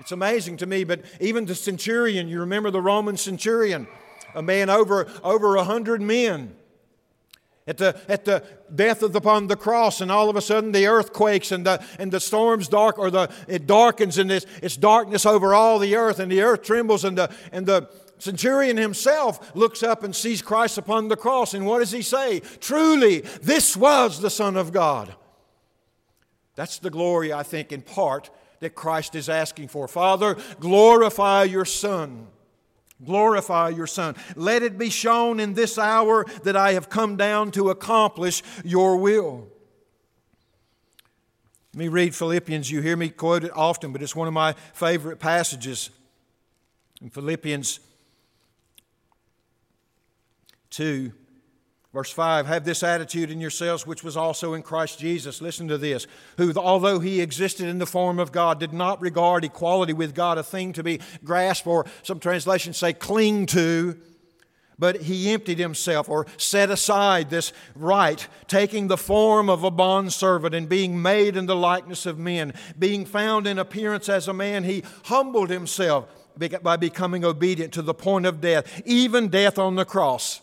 It's 0.00 0.12
amazing 0.12 0.56
to 0.58 0.66
me, 0.66 0.84
but 0.84 1.02
even 1.20 1.46
the 1.46 1.54
centurion, 1.54 2.28
you 2.28 2.40
remember 2.40 2.70
the 2.70 2.82
Roman 2.82 3.16
centurion, 3.16 3.86
a 4.34 4.42
man 4.42 4.68
over, 4.68 5.08
over 5.22 5.56
a 5.56 5.64
hundred 5.64 6.02
men. 6.02 6.56
At 7.66 7.78
the, 7.78 7.98
at 8.08 8.26
the 8.26 8.44
death 8.74 9.02
of 9.02 9.14
the, 9.14 9.18
upon 9.20 9.46
the 9.46 9.56
cross, 9.56 10.02
and 10.02 10.12
all 10.12 10.28
of 10.28 10.36
a 10.36 10.42
sudden 10.42 10.72
the 10.72 10.86
earthquakes 10.86 11.50
and 11.50 11.64
the, 11.64 11.82
and 11.98 12.12
the 12.12 12.20
storms 12.20 12.68
dark, 12.68 12.98
or 12.98 13.10
the, 13.10 13.32
it 13.48 13.66
darkens 13.66 14.18
and 14.18 14.30
it's, 14.30 14.44
it's 14.60 14.76
darkness 14.76 15.24
over 15.24 15.54
all 15.54 15.78
the 15.78 15.96
earth, 15.96 16.18
and 16.18 16.30
the 16.30 16.42
earth 16.42 16.62
trembles, 16.62 17.04
and 17.04 17.16
the, 17.16 17.34
and 17.52 17.64
the, 17.64 17.88
centurion 18.24 18.76
himself 18.78 19.54
looks 19.54 19.82
up 19.82 20.02
and 20.02 20.16
sees 20.16 20.40
Christ 20.40 20.78
upon 20.78 21.08
the 21.08 21.16
cross, 21.16 21.54
and 21.54 21.66
what 21.66 21.80
does 21.80 21.92
he 21.92 22.02
say? 22.02 22.40
Truly, 22.60 23.20
this 23.42 23.76
was 23.76 24.20
the 24.20 24.30
Son 24.30 24.56
of 24.56 24.72
God. 24.72 25.14
That's 26.56 26.78
the 26.78 26.90
glory, 26.90 27.32
I 27.32 27.42
think, 27.42 27.70
in 27.70 27.82
part 27.82 28.30
that 28.60 28.74
Christ 28.74 29.14
is 29.14 29.28
asking 29.28 29.68
for. 29.68 29.86
Father, 29.86 30.36
glorify 30.58 31.44
your 31.44 31.66
Son. 31.66 32.28
Glorify 33.04 33.68
your 33.70 33.86
Son. 33.86 34.14
Let 34.36 34.62
it 34.62 34.78
be 34.78 34.88
shown 34.88 35.38
in 35.38 35.52
this 35.52 35.76
hour 35.78 36.24
that 36.44 36.56
I 36.56 36.72
have 36.72 36.88
come 36.88 37.16
down 37.16 37.50
to 37.52 37.68
accomplish 37.68 38.42
your 38.64 38.96
will. 38.96 39.48
Let 41.74 41.78
me 41.78 41.88
read 41.88 42.14
Philippians. 42.14 42.70
You 42.70 42.80
hear 42.80 42.96
me 42.96 43.10
quote 43.10 43.44
it 43.44 43.50
often, 43.54 43.92
but 43.92 44.00
it's 44.00 44.16
one 44.16 44.28
of 44.28 44.34
my 44.34 44.54
favorite 44.72 45.18
passages. 45.18 45.90
In 47.02 47.10
Philippians 47.10 47.80
2, 50.74 51.12
verse 51.92 52.10
5 52.10 52.46
Have 52.46 52.64
this 52.64 52.82
attitude 52.82 53.30
in 53.30 53.40
yourselves, 53.40 53.86
which 53.86 54.02
was 54.02 54.16
also 54.16 54.54
in 54.54 54.62
Christ 54.62 54.98
Jesus. 54.98 55.40
Listen 55.40 55.68
to 55.68 55.78
this. 55.78 56.06
Who, 56.36 56.52
although 56.56 56.98
he 56.98 57.20
existed 57.20 57.68
in 57.68 57.78
the 57.78 57.86
form 57.86 58.18
of 58.18 58.32
God, 58.32 58.58
did 58.58 58.72
not 58.72 59.00
regard 59.00 59.44
equality 59.44 59.92
with 59.92 60.14
God 60.14 60.36
a 60.36 60.42
thing 60.42 60.72
to 60.72 60.82
be 60.82 61.00
grasped, 61.22 61.66
or 61.66 61.86
some 62.02 62.18
translations 62.18 62.76
say 62.76 62.92
cling 62.92 63.46
to. 63.46 63.96
But 64.76 65.02
he 65.02 65.30
emptied 65.30 65.60
himself 65.60 66.08
or 66.08 66.26
set 66.36 66.68
aside 66.68 67.30
this 67.30 67.52
right, 67.76 68.26
taking 68.48 68.88
the 68.88 68.96
form 68.96 69.48
of 69.48 69.62
a 69.62 69.70
bondservant 69.70 70.52
and 70.52 70.68
being 70.68 71.00
made 71.00 71.36
in 71.36 71.46
the 71.46 71.54
likeness 71.54 72.06
of 72.06 72.18
men. 72.18 72.52
Being 72.76 73.04
found 73.04 73.46
in 73.46 73.60
appearance 73.60 74.08
as 74.08 74.26
a 74.26 74.32
man, 74.32 74.64
he 74.64 74.82
humbled 75.04 75.48
himself 75.48 76.08
by 76.62 76.76
becoming 76.76 77.24
obedient 77.24 77.72
to 77.74 77.82
the 77.82 77.94
point 77.94 78.26
of 78.26 78.40
death, 78.40 78.82
even 78.84 79.28
death 79.28 79.58
on 79.58 79.76
the 79.76 79.84
cross. 79.84 80.40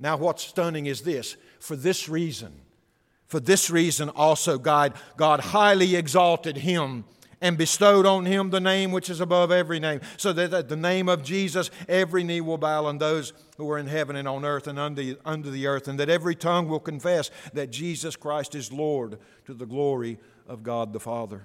Now, 0.00 0.16
what's 0.16 0.44
stunning 0.44 0.86
is 0.86 1.02
this 1.02 1.36
for 1.60 1.76
this 1.76 2.08
reason, 2.08 2.52
for 3.26 3.40
this 3.40 3.68
reason 3.68 4.08
also, 4.10 4.58
God, 4.58 4.94
God 5.16 5.40
highly 5.40 5.96
exalted 5.96 6.58
him 6.58 7.04
and 7.40 7.56
bestowed 7.56 8.04
on 8.04 8.26
him 8.26 8.50
the 8.50 8.60
name 8.60 8.90
which 8.90 9.08
is 9.08 9.20
above 9.20 9.52
every 9.52 9.78
name, 9.78 10.00
so 10.16 10.32
that 10.32 10.52
at 10.52 10.68
the 10.68 10.76
name 10.76 11.08
of 11.08 11.22
Jesus 11.22 11.70
every 11.88 12.24
knee 12.24 12.40
will 12.40 12.58
bow, 12.58 12.88
and 12.88 13.00
those 13.00 13.32
who 13.56 13.70
are 13.70 13.78
in 13.78 13.86
heaven 13.86 14.16
and 14.16 14.26
on 14.26 14.44
earth 14.44 14.66
and 14.66 14.78
under, 14.78 15.14
under 15.24 15.50
the 15.50 15.66
earth, 15.66 15.88
and 15.88 16.00
that 16.00 16.08
every 16.08 16.34
tongue 16.34 16.68
will 16.68 16.80
confess 16.80 17.30
that 17.52 17.70
Jesus 17.70 18.16
Christ 18.16 18.54
is 18.54 18.72
Lord 18.72 19.18
to 19.46 19.54
the 19.54 19.66
glory 19.66 20.18
of 20.48 20.62
God 20.62 20.92
the 20.92 21.00
Father. 21.00 21.42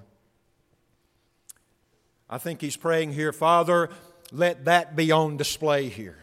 I 2.30 2.40
think 2.40 2.62
he's 2.62 2.78
praying 2.78 3.14
here, 3.14 3.32
Father, 3.32 3.90
let 4.32 4.66
that 4.66 4.96
be 4.96 5.12
on 5.12 5.38
display 5.38 5.90
here. 5.90 6.23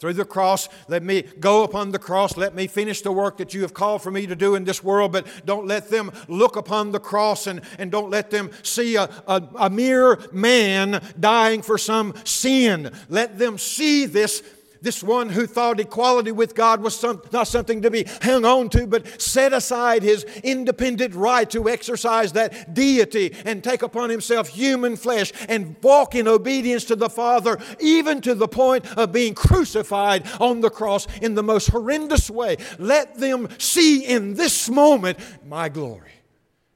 Through 0.00 0.14
the 0.14 0.24
cross, 0.24 0.66
let 0.88 1.02
me 1.02 1.24
go 1.40 1.62
upon 1.62 1.90
the 1.92 1.98
cross. 1.98 2.38
Let 2.38 2.54
me 2.54 2.66
finish 2.66 3.02
the 3.02 3.12
work 3.12 3.36
that 3.36 3.52
you 3.52 3.60
have 3.60 3.74
called 3.74 4.00
for 4.00 4.10
me 4.10 4.26
to 4.26 4.34
do 4.34 4.54
in 4.54 4.64
this 4.64 4.82
world, 4.82 5.12
but 5.12 5.26
don't 5.44 5.66
let 5.66 5.90
them 5.90 6.10
look 6.26 6.56
upon 6.56 6.92
the 6.92 6.98
cross 6.98 7.46
and, 7.46 7.60
and 7.76 7.92
don't 7.92 8.08
let 8.08 8.30
them 8.30 8.50
see 8.62 8.96
a, 8.96 9.10
a, 9.26 9.42
a 9.56 9.68
mere 9.68 10.18
man 10.32 11.02
dying 11.20 11.60
for 11.60 11.76
some 11.76 12.14
sin. 12.24 12.90
Let 13.10 13.38
them 13.38 13.58
see 13.58 14.06
this 14.06 14.42
this 14.82 15.02
one 15.02 15.28
who 15.28 15.46
thought 15.46 15.80
equality 15.80 16.32
with 16.32 16.54
God 16.54 16.82
was 16.82 16.98
some, 16.98 17.22
not 17.32 17.48
something 17.48 17.82
to 17.82 17.90
be 17.90 18.04
hung 18.22 18.44
on 18.44 18.68
to, 18.70 18.86
but 18.86 19.20
set 19.20 19.52
aside 19.52 20.02
his 20.02 20.24
independent 20.42 21.14
right 21.14 21.48
to 21.50 21.68
exercise 21.68 22.32
that 22.32 22.74
deity 22.74 23.34
and 23.44 23.62
take 23.62 23.82
upon 23.82 24.10
himself 24.10 24.48
human 24.48 24.96
flesh 24.96 25.32
and 25.48 25.76
walk 25.82 26.14
in 26.14 26.26
obedience 26.26 26.84
to 26.84 26.96
the 26.96 27.10
Father, 27.10 27.58
even 27.78 28.20
to 28.22 28.34
the 28.34 28.48
point 28.48 28.86
of 28.96 29.12
being 29.12 29.34
crucified 29.34 30.26
on 30.40 30.60
the 30.60 30.70
cross 30.70 31.06
in 31.20 31.34
the 31.34 31.42
most 31.42 31.68
horrendous 31.68 32.30
way. 32.30 32.56
Let 32.78 33.16
them 33.16 33.48
see 33.58 34.04
in 34.04 34.34
this 34.34 34.68
moment 34.68 35.18
my 35.46 35.68
glory. 35.68 36.12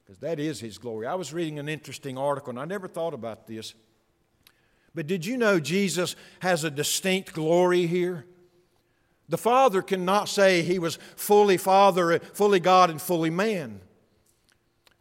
Because 0.05 0.19
that 0.19 0.39
is 0.39 0.59
his 0.59 0.77
glory. 0.77 1.07
I 1.07 1.15
was 1.15 1.33
reading 1.33 1.57
an 1.59 1.67
interesting 1.67 2.17
article, 2.17 2.51
and 2.51 2.59
I 2.59 2.65
never 2.65 2.87
thought 2.87 3.13
about 3.13 3.47
this. 3.47 3.73
But 4.95 5.07
did 5.07 5.25
you 5.25 5.37
know 5.37 5.59
Jesus 5.59 6.15
has 6.39 6.63
a 6.63 6.71
distinct 6.71 7.33
glory 7.33 7.85
here? 7.85 8.25
The 9.27 9.37
Father 9.37 9.81
cannot 9.81 10.29
say 10.29 10.61
he 10.61 10.79
was 10.79 10.97
fully 11.17 11.57
Father, 11.57 12.19
fully 12.19 12.61
God, 12.61 12.89
and 12.89 13.01
fully 13.01 13.29
man. 13.29 13.81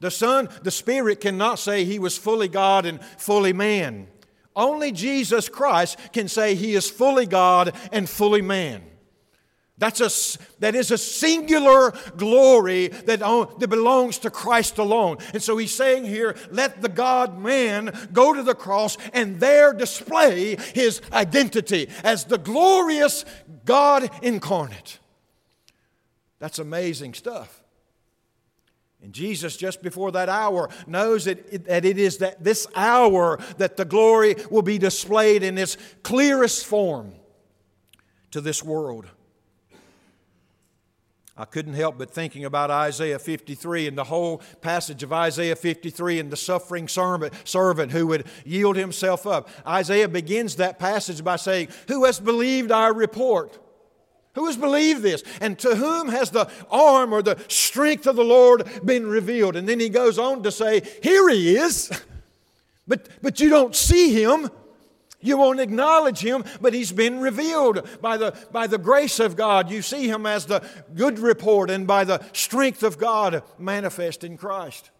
The 0.00 0.11
Son, 0.11 0.48
the 0.62 0.70
Spirit 0.70 1.20
cannot 1.20 1.59
say 1.59 1.85
he 1.85 1.98
was 1.98 2.18
fully 2.18 2.48
God 2.48 2.87
and 2.87 3.02
fully 3.18 3.52
man. 3.52 4.09
Only 4.57 4.92
Jesus 4.92 5.48
Christ 5.48 5.98
can 6.12 6.28
say 6.28 6.54
he 6.54 6.74
is 6.74 6.90
fully 6.90 7.26
God 7.26 7.74
and 7.92 8.09
fully 8.09 8.42
man. 8.42 8.83
That's 9.76 10.00
a, 10.00 10.38
that 10.60 10.76
is 10.76 10.92
a 10.92 10.98
singular 10.98 11.92
glory 12.16 12.88
that, 12.88 13.18
that 13.18 13.68
belongs 13.68 14.18
to 14.18 14.30
Christ 14.30 14.78
alone. 14.78 15.18
And 15.32 15.42
so 15.42 15.56
he's 15.56 15.74
saying 15.74 16.04
here, 16.04 16.37
let 16.52 16.80
the 16.80 16.88
God 16.88 17.38
man 17.38 17.92
go 18.12 18.32
to 18.32 18.42
the 18.42 18.54
cross 18.54 18.96
and 19.12 19.40
there 19.40 19.72
display 19.72 20.56
his 20.74 21.02
identity 21.12 21.88
as 22.04 22.24
the 22.24 22.38
glorious 22.38 23.24
God 23.64 24.08
incarnate. 24.22 25.00
That's 26.38 26.60
amazing 26.60 27.14
stuff. 27.14 27.60
And 29.02 29.12
Jesus, 29.12 29.56
just 29.56 29.82
before 29.82 30.12
that 30.12 30.28
hour, 30.30 30.70
knows 30.87 31.26
that 31.26 31.66
that 31.66 31.84
it 31.84 31.98
is 31.98 32.18
that 32.18 32.42
this 32.42 32.66
hour 32.74 33.38
that 33.58 33.76
the 33.76 33.84
glory 33.84 34.37
will 34.50 34.62
be 34.62 34.78
displayed 34.78 35.42
in 35.42 35.58
its 35.58 35.76
clearest 36.02 36.64
form 36.64 37.12
to 38.30 38.40
this 38.40 38.62
world. 38.62 39.06
I 41.37 41.44
couldn't 41.44 41.75
help 41.75 41.99
but 41.99 42.11
thinking 42.11 42.44
about 42.44 42.70
Isaiah 42.70 43.18
53 43.18 43.88
and 43.88 43.99
the 43.99 44.05
whole 44.05 44.40
passage 44.61 45.03
of 45.03 45.12
Isaiah 45.12 45.57
53 45.57 46.20
and 46.20 46.31
the 46.31 46.37
suffering 46.37 46.87
servant 46.87 47.90
who 47.90 48.07
would 48.07 48.27
yield 48.44 48.77
himself 48.77 49.27
up. 49.27 49.49
Isaiah 49.66 50.09
begins 50.09 50.57
that 50.57 50.79
passage 50.79 51.25
by 51.25 51.35
saying, 51.37 51.68
Who 51.88 52.05
has 52.05 52.20
believed 52.20 52.70
our 52.70 52.94
report? 52.94 53.59
Who 54.35 54.47
has 54.47 54.57
believed 54.57 55.03
this? 55.03 55.25
And 55.40 55.59
to 55.61 55.75
whom 55.75 56.09
has 56.09 56.31
the 56.31 56.49
arm 56.70 57.12
or 57.12 57.23
the 57.23 57.42
strength 57.49 58.07
of 58.07 58.14
the 58.14 58.25
Lord 58.25 58.68
been 58.85 59.07
revealed? 59.07 59.57
And 59.57 59.68
then 59.68 59.81
he 59.81 59.88
goes 59.88 60.20
on 60.20 60.44
to 60.44 60.53
say, 60.53 60.83
Here 61.03 61.29
he 61.29 61.57
is, 61.57 61.90
but, 62.87 63.09
but 63.23 63.40
you 63.40 63.49
don't 63.49 63.75
see 63.75 64.12
him. 64.12 64.51
You 65.24 65.38
won't 65.38 65.58
acknowledge 65.58 66.20
him, 66.20 66.44
but 66.60 66.74
he's 66.74 66.92
been 66.92 67.18
revealed 67.18 67.88
by 68.02 68.18
the, 68.18 68.37
by 68.52 68.66
the 68.66 68.76
grace 68.76 69.18
of 69.18 69.37
God. 69.37 69.70
You 69.70 69.80
see 69.80 70.06
him 70.06 70.26
as 70.26 70.44
the 70.44 70.62
good 70.94 71.18
report 71.18 71.70
and 71.70 71.87
by 71.87 72.04
the 72.04 72.22
strength 72.34 72.82
of 72.82 72.98
God 72.98 73.42
manifest 73.58 74.22
in 74.22 74.37
Christ. 74.37 74.90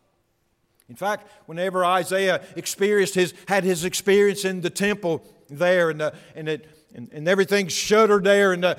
In 0.89 0.97
fact, 0.97 1.31
whenever 1.45 1.85
Isaiah 1.85 2.43
experienced 2.57 3.15
his, 3.15 3.35
had 3.49 3.65
his 3.65 3.85
experience 3.85 4.47
in 4.47 4.63
the 4.63 4.71
temple 4.71 5.23
there 5.51 5.91
and, 5.91 6.01
the, 6.01 6.15
and, 6.35 6.49
it, 6.49 6.69
and, 6.95 7.13
and 7.13 7.29
everything 7.29 7.69
shuddered 7.69 8.25
there 8.25 8.55
and 8.55 8.65
the, 8.65 8.79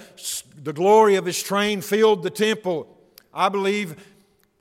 the 0.64 0.74
glory 0.74 1.14
of 1.14 1.26
his 1.26 1.42
train 1.42 1.82
filled 1.82 2.24
the 2.24 2.32
temple, 2.32 2.88
I 3.32 3.50
believe 3.50 3.96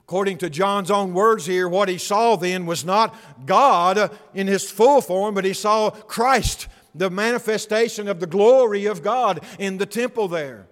According 0.05 0.37
to 0.39 0.51
John's 0.51 0.91
own 0.91 1.15
words 1.15 1.47
here, 1.47 1.67
what 1.67 1.89
he 1.89 1.97
saw 1.97 2.35
then 2.35 2.67
was 2.67 2.85
not 2.85 3.15
God 3.47 4.15
in 4.35 4.45
his 4.45 4.69
full 4.69 5.01
form, 5.01 5.33
but 5.33 5.45
he 5.45 5.53
saw 5.53 5.89
Christ 5.89 6.67
the 6.95 7.09
manifestation 7.09 8.07
of 8.07 8.19
the 8.19 8.27
glory 8.27 8.85
of 8.85 9.03
God 9.03 9.43
in 9.59 9.77
the 9.77 9.85
temple 9.85 10.27
there. 10.27 10.67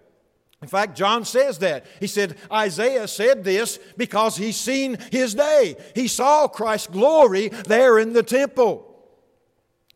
In 0.62 0.70
fact, 0.70 0.96
John 0.96 1.26
says 1.26 1.60
that. 1.60 1.86
He 2.00 2.08
said, 2.08 2.38
Isaiah 2.50 3.08
said 3.10 3.44
this 3.44 3.78
because 3.98 4.38
he's 4.38 4.56
seen 4.56 4.98
his 5.12 5.36
day. 5.36 5.76
He 5.94 6.08
saw 6.08 6.48
Christ's 6.48 6.88
glory 6.88 7.50
there 7.50 8.00
in 8.00 8.14
the 8.14 8.24
temple. 8.24 8.90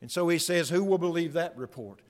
And 0.01 0.11
so 0.11 0.27
he 0.27 0.37
says, 0.37 0.69
Who 0.69 0.83
will 0.83 0.97
believe 0.97 1.33
that 1.33 1.57
report? 1.57 2.01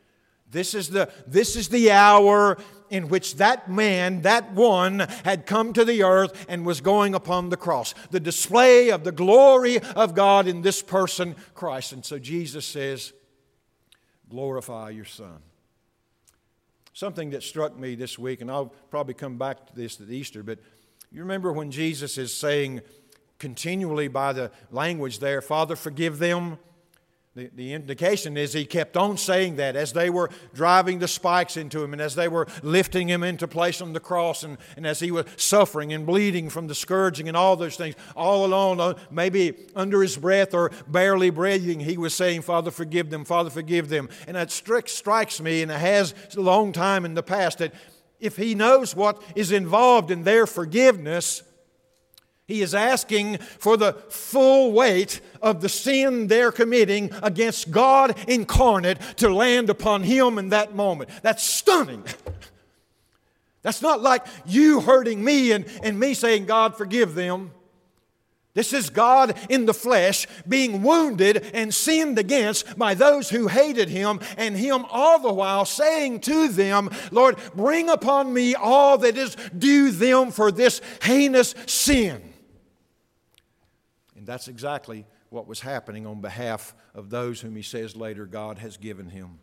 This 0.50 0.74
is 0.74 0.90
the, 0.90 1.12
this 1.28 1.56
is 1.56 1.70
the 1.70 1.92
hour 1.92 2.58
in 2.90 3.10
which 3.10 3.36
that 3.36 3.70
man, 3.70 4.22
that 4.22 4.54
one, 4.54 5.00
had 5.24 5.46
come 5.46 5.74
to 5.74 5.86
the 5.86 6.04
earth 6.04 6.46
and 6.50 6.66
was 6.66 6.82
going 6.82 7.14
upon 7.14 7.50
the 7.50 7.58
cross. 7.58 7.94
The 8.12 8.20
display 8.20 8.90
of 8.90 9.04
the 9.04 9.12
glory 9.12 9.80
of 9.80 10.16
God 10.16 10.48
in 10.48 10.62
this 10.62 10.82
person, 10.82 11.36
Christ. 11.54 11.92
And 11.92 12.04
so 12.04 12.18
Jesus 12.18 12.66
says, 12.66 13.14
Glorify 14.30 14.90
your 14.92 15.06
Son. 15.06 15.40
Something 16.94 17.30
that 17.32 17.44
struck 17.44 17.78
me 17.78 17.96
this 17.96 18.18
week, 18.18 18.42
and 18.42 18.50
I'll 18.50 18.74
probably 18.90 19.14
come 19.14 19.38
back 19.38 19.68
to 19.68 19.76
this 19.76 20.02
at 20.02 20.10
Easter, 20.10 20.44
but 20.44 20.60
you 21.12 21.22
remember 21.22 21.54
when 21.54 21.72
Jesus 21.72 22.18
is 22.18 22.36
saying 22.36 22.82
continually 23.40 24.08
by 24.08 24.34
the 24.34 24.52
language 24.72 25.20
there, 25.20 25.42
Father, 25.42 25.76
forgive 25.76 26.20
them 26.20 26.58
the, 27.38 27.52
the 27.54 27.74
indication 27.74 28.36
is 28.36 28.52
he 28.52 28.66
kept 28.66 28.98
on 28.98 29.16
saying 29.16 29.58
that 29.58 29.76
as 29.76 29.94
they 29.94 30.10
were 30.10 30.32
driving 30.56 30.98
the 30.98 31.08
spikes 31.08 31.56
into 31.56 31.84
him 31.84 31.94
and 31.94 32.02
as 32.02 32.16
they 32.16 32.28
were 32.28 32.48
lifting 32.64 33.08
him 33.08 33.22
into 33.22 33.48
place 33.48 33.80
on 33.80 33.94
the 33.94 34.00
cross 34.00 34.42
and, 34.42 34.58
and 34.76 34.88
as 34.88 35.00
he 35.00 35.12
was 35.12 35.28
suffering 35.36 35.94
and 35.94 36.08
bleeding 36.08 36.50
from 36.50 36.66
the 36.66 36.74
scourging 36.74 37.28
and 37.28 37.38
all 37.38 37.56
those 37.56 37.76
things. 37.76 37.94
All 38.16 38.44
along, 38.44 38.80
uh, 38.80 38.96
maybe 39.12 39.54
under 39.76 40.02
his 40.02 40.18
breath 40.18 40.56
or 40.56 40.72
barely 40.88 41.30
breathing, 41.30 41.80
he 41.80 41.96
was 41.96 42.16
saying, 42.16 42.42
Father, 42.42 42.72
forgive 42.72 43.12
them, 43.12 43.24
Father, 43.24 43.52
forgive 43.52 43.88
them. 43.88 44.10
And 44.26 44.36
that 44.36 44.50
strikes 44.50 45.40
me, 45.40 45.62
and 45.62 45.72
it 45.72 45.80
has 45.80 46.16
a 46.36 46.42
long 46.42 46.72
time 46.72 47.06
in 47.06 47.14
the 47.14 47.22
past, 47.22 47.60
that 47.60 47.72
if 48.20 48.36
he 48.36 48.56
knows 48.56 48.96
what 48.96 49.22
is 49.36 49.52
involved 49.52 50.10
in 50.10 50.24
their 50.24 50.48
forgiveness, 50.48 51.44
he 52.48 52.62
is 52.62 52.74
asking 52.74 53.38
for 53.38 53.76
the 53.76 53.94
full 54.10 54.72
weight 54.72 55.20
of 55.42 55.60
the 55.60 55.68
sin 55.68 56.28
they're 56.28 56.54
committing 56.54 57.12
against 57.22 57.72
God 57.72 58.18
incarnate 58.28 59.00
to 59.18 59.34
land 59.34 59.70
upon 59.70 60.04
him 60.04 60.38
in 60.40 60.50
that 60.50 60.74
moment. 60.74 61.10
That's 61.22 61.44
stunning. 61.44 62.06
That's 63.64 63.82
not 63.82 64.02
like 64.02 64.26
you 64.46 64.80
hurting 64.80 65.22
me 65.22 65.52
and, 65.52 65.66
and 65.84 66.00
me 66.00 66.14
saying, 66.14 66.46
God, 66.46 66.78
forgive 66.78 67.16
them. 67.16 67.52
This 68.54 68.72
is 68.72 68.90
God 68.90 69.38
in 69.50 69.66
the 69.66 69.74
flesh 69.74 70.26
being 70.48 70.82
wounded 70.82 71.52
and 71.54 71.74
sinned 71.74 72.18
against 72.18 72.78
by 72.78 72.94
those 72.96 73.30
who 73.30 73.48
hated 73.48 73.90
him, 73.90 74.20
and 74.36 74.56
him 74.56 74.84
all 74.90 75.20
the 75.20 75.32
while 75.32 75.64
saying 75.64 76.22
to 76.22 76.48
them, 76.48 76.90
Lord, 77.12 77.38
bring 77.54 77.88
upon 77.88 78.34
me 78.34 78.56
all 78.56 78.98
that 79.00 79.16
is 79.16 79.36
due 79.56 79.92
them 79.92 80.32
for 80.32 80.52
this 80.52 80.82
heinous 81.04 81.54
sin. 81.68 82.27
That's 84.28 84.50
exactly 84.50 85.06
what 85.30 85.48
was 85.48 85.62
happening 85.62 86.06
on 86.06 86.20
behalf 86.20 86.76
of 86.94 87.10
those 87.10 87.40
whom 87.40 87.56
he 87.56 87.62
says 87.62 87.96
later 87.96 88.26
God 88.26 88.58
has 88.58 88.76
given 88.76 89.10
him. 89.10 89.40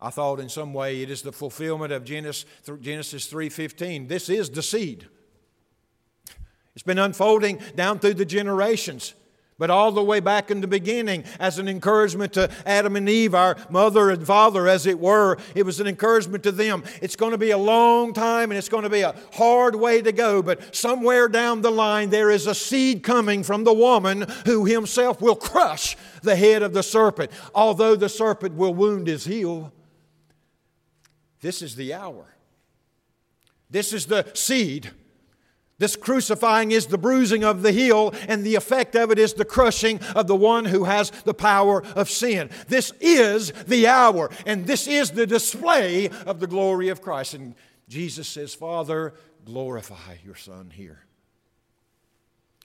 I 0.00 0.08
thought 0.08 0.40
in 0.40 0.48
some 0.48 0.72
way 0.72 1.02
it 1.02 1.10
is 1.10 1.20
the 1.20 1.30
fulfillment 1.30 1.92
of 1.92 2.02
Genesis, 2.02 2.46
Genesis 2.80 3.26
3:15. 3.26 4.08
This 4.08 4.30
is 4.30 4.48
the 4.48 4.62
seed. 4.62 5.06
It's 6.74 6.82
been 6.82 6.98
unfolding 6.98 7.60
down 7.76 7.98
through 7.98 8.14
the 8.14 8.24
generations 8.24 9.14
but 9.60 9.68
all 9.68 9.92
the 9.92 10.02
way 10.02 10.20
back 10.20 10.50
in 10.50 10.62
the 10.62 10.66
beginning 10.66 11.22
as 11.38 11.58
an 11.58 11.68
encouragement 11.68 12.32
to 12.32 12.50
Adam 12.64 12.96
and 12.96 13.06
Eve, 13.10 13.34
our 13.34 13.58
mother 13.68 14.08
and 14.08 14.26
father, 14.26 14.66
as 14.66 14.86
it 14.86 14.98
were. 14.98 15.36
It 15.54 15.66
was 15.66 15.80
an 15.80 15.86
encouragement 15.86 16.42
to 16.44 16.50
them. 16.50 16.82
It's 17.02 17.14
going 17.14 17.32
to 17.32 17.38
be 17.38 17.50
a 17.50 17.58
long 17.58 18.14
time 18.14 18.50
and 18.50 18.56
it's 18.56 18.70
going 18.70 18.84
to 18.84 18.90
be 18.90 19.02
a 19.02 19.14
hard 19.34 19.76
way 19.76 20.00
to 20.00 20.12
go, 20.12 20.42
but 20.42 20.74
somewhere 20.74 21.28
down 21.28 21.60
the 21.60 21.70
line 21.70 22.08
there 22.08 22.30
is 22.30 22.46
a 22.46 22.54
seed 22.54 23.02
coming 23.02 23.42
from 23.42 23.64
the 23.64 23.74
woman 23.74 24.24
who 24.46 24.64
himself 24.64 25.20
will 25.20 25.36
crush 25.36 25.94
the 26.22 26.36
head 26.36 26.62
of 26.62 26.72
the 26.72 26.82
serpent, 26.82 27.30
although 27.54 27.94
the 27.94 28.08
serpent 28.08 28.54
will 28.54 28.72
wound 28.72 29.08
his 29.08 29.26
heel. 29.26 29.74
This 31.42 31.60
is 31.60 31.76
the 31.76 31.92
hour. 31.92 32.34
This 33.68 33.92
is 33.92 34.06
the 34.06 34.26
seed 34.32 34.90
this 35.80 35.96
crucifying 35.96 36.72
is 36.72 36.86
the 36.86 36.98
bruising 36.98 37.42
of 37.42 37.62
the 37.62 37.72
heel, 37.72 38.12
and 38.28 38.44
the 38.44 38.54
effect 38.54 38.94
of 38.94 39.10
it 39.10 39.18
is 39.18 39.32
the 39.32 39.46
crushing 39.46 39.98
of 40.14 40.26
the 40.26 40.36
one 40.36 40.66
who 40.66 40.84
has 40.84 41.10
the 41.24 41.32
power 41.32 41.82
of 41.96 42.10
sin. 42.10 42.50
This 42.68 42.92
is 43.00 43.50
the 43.66 43.86
hour, 43.86 44.30
and 44.44 44.66
this 44.66 44.86
is 44.86 45.12
the 45.12 45.26
display 45.26 46.10
of 46.26 46.38
the 46.38 46.46
glory 46.46 46.90
of 46.90 47.00
Christ. 47.00 47.32
And 47.32 47.54
Jesus 47.88 48.28
says, 48.28 48.54
Father, 48.54 49.14
glorify 49.46 50.18
your 50.22 50.34
Son 50.34 50.68
here. 50.70 51.00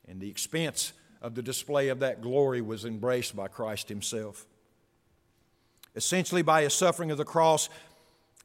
And 0.10 0.20
the 0.20 0.30
expense 0.30 0.92
of 1.22 1.36
the 1.36 1.42
display 1.42 1.88
of 1.88 2.02
that 2.02 2.22
glory 2.22 2.60
was 2.60 2.84
embraced 2.84 3.34
by 3.34 3.48
Christ 3.48 3.88
Himself. 3.88 4.46
Essentially, 5.96 6.42
by 6.42 6.64
His 6.64 6.74
suffering 6.74 7.12
of 7.12 7.18
the 7.18 7.24
cross, 7.24 7.70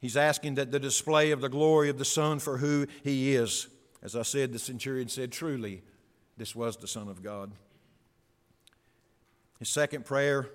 He's 0.01 0.17
asking 0.17 0.55
that 0.55 0.71
the 0.71 0.79
display 0.79 1.33
of 1.33 1.41
the 1.41 1.49
glory 1.49 1.91
of 1.91 1.99
the 1.99 2.05
Son 2.05 2.39
for 2.39 2.59
who 2.59 2.87
He 3.03 3.35
is 3.35 3.67
as 4.03 4.17
I 4.17 4.23
said, 4.23 4.53
the 4.53 4.59
centurion 4.59 5.09
said, 5.09 5.33
Truly, 5.33 5.83
this 6.37 6.55
was 6.55 6.77
the 6.77 6.89
Son 6.89 7.09
of 7.09 7.23
God. 7.23 7.53
His 9.59 9.69
second 9.69 10.07
prayer 10.07 10.49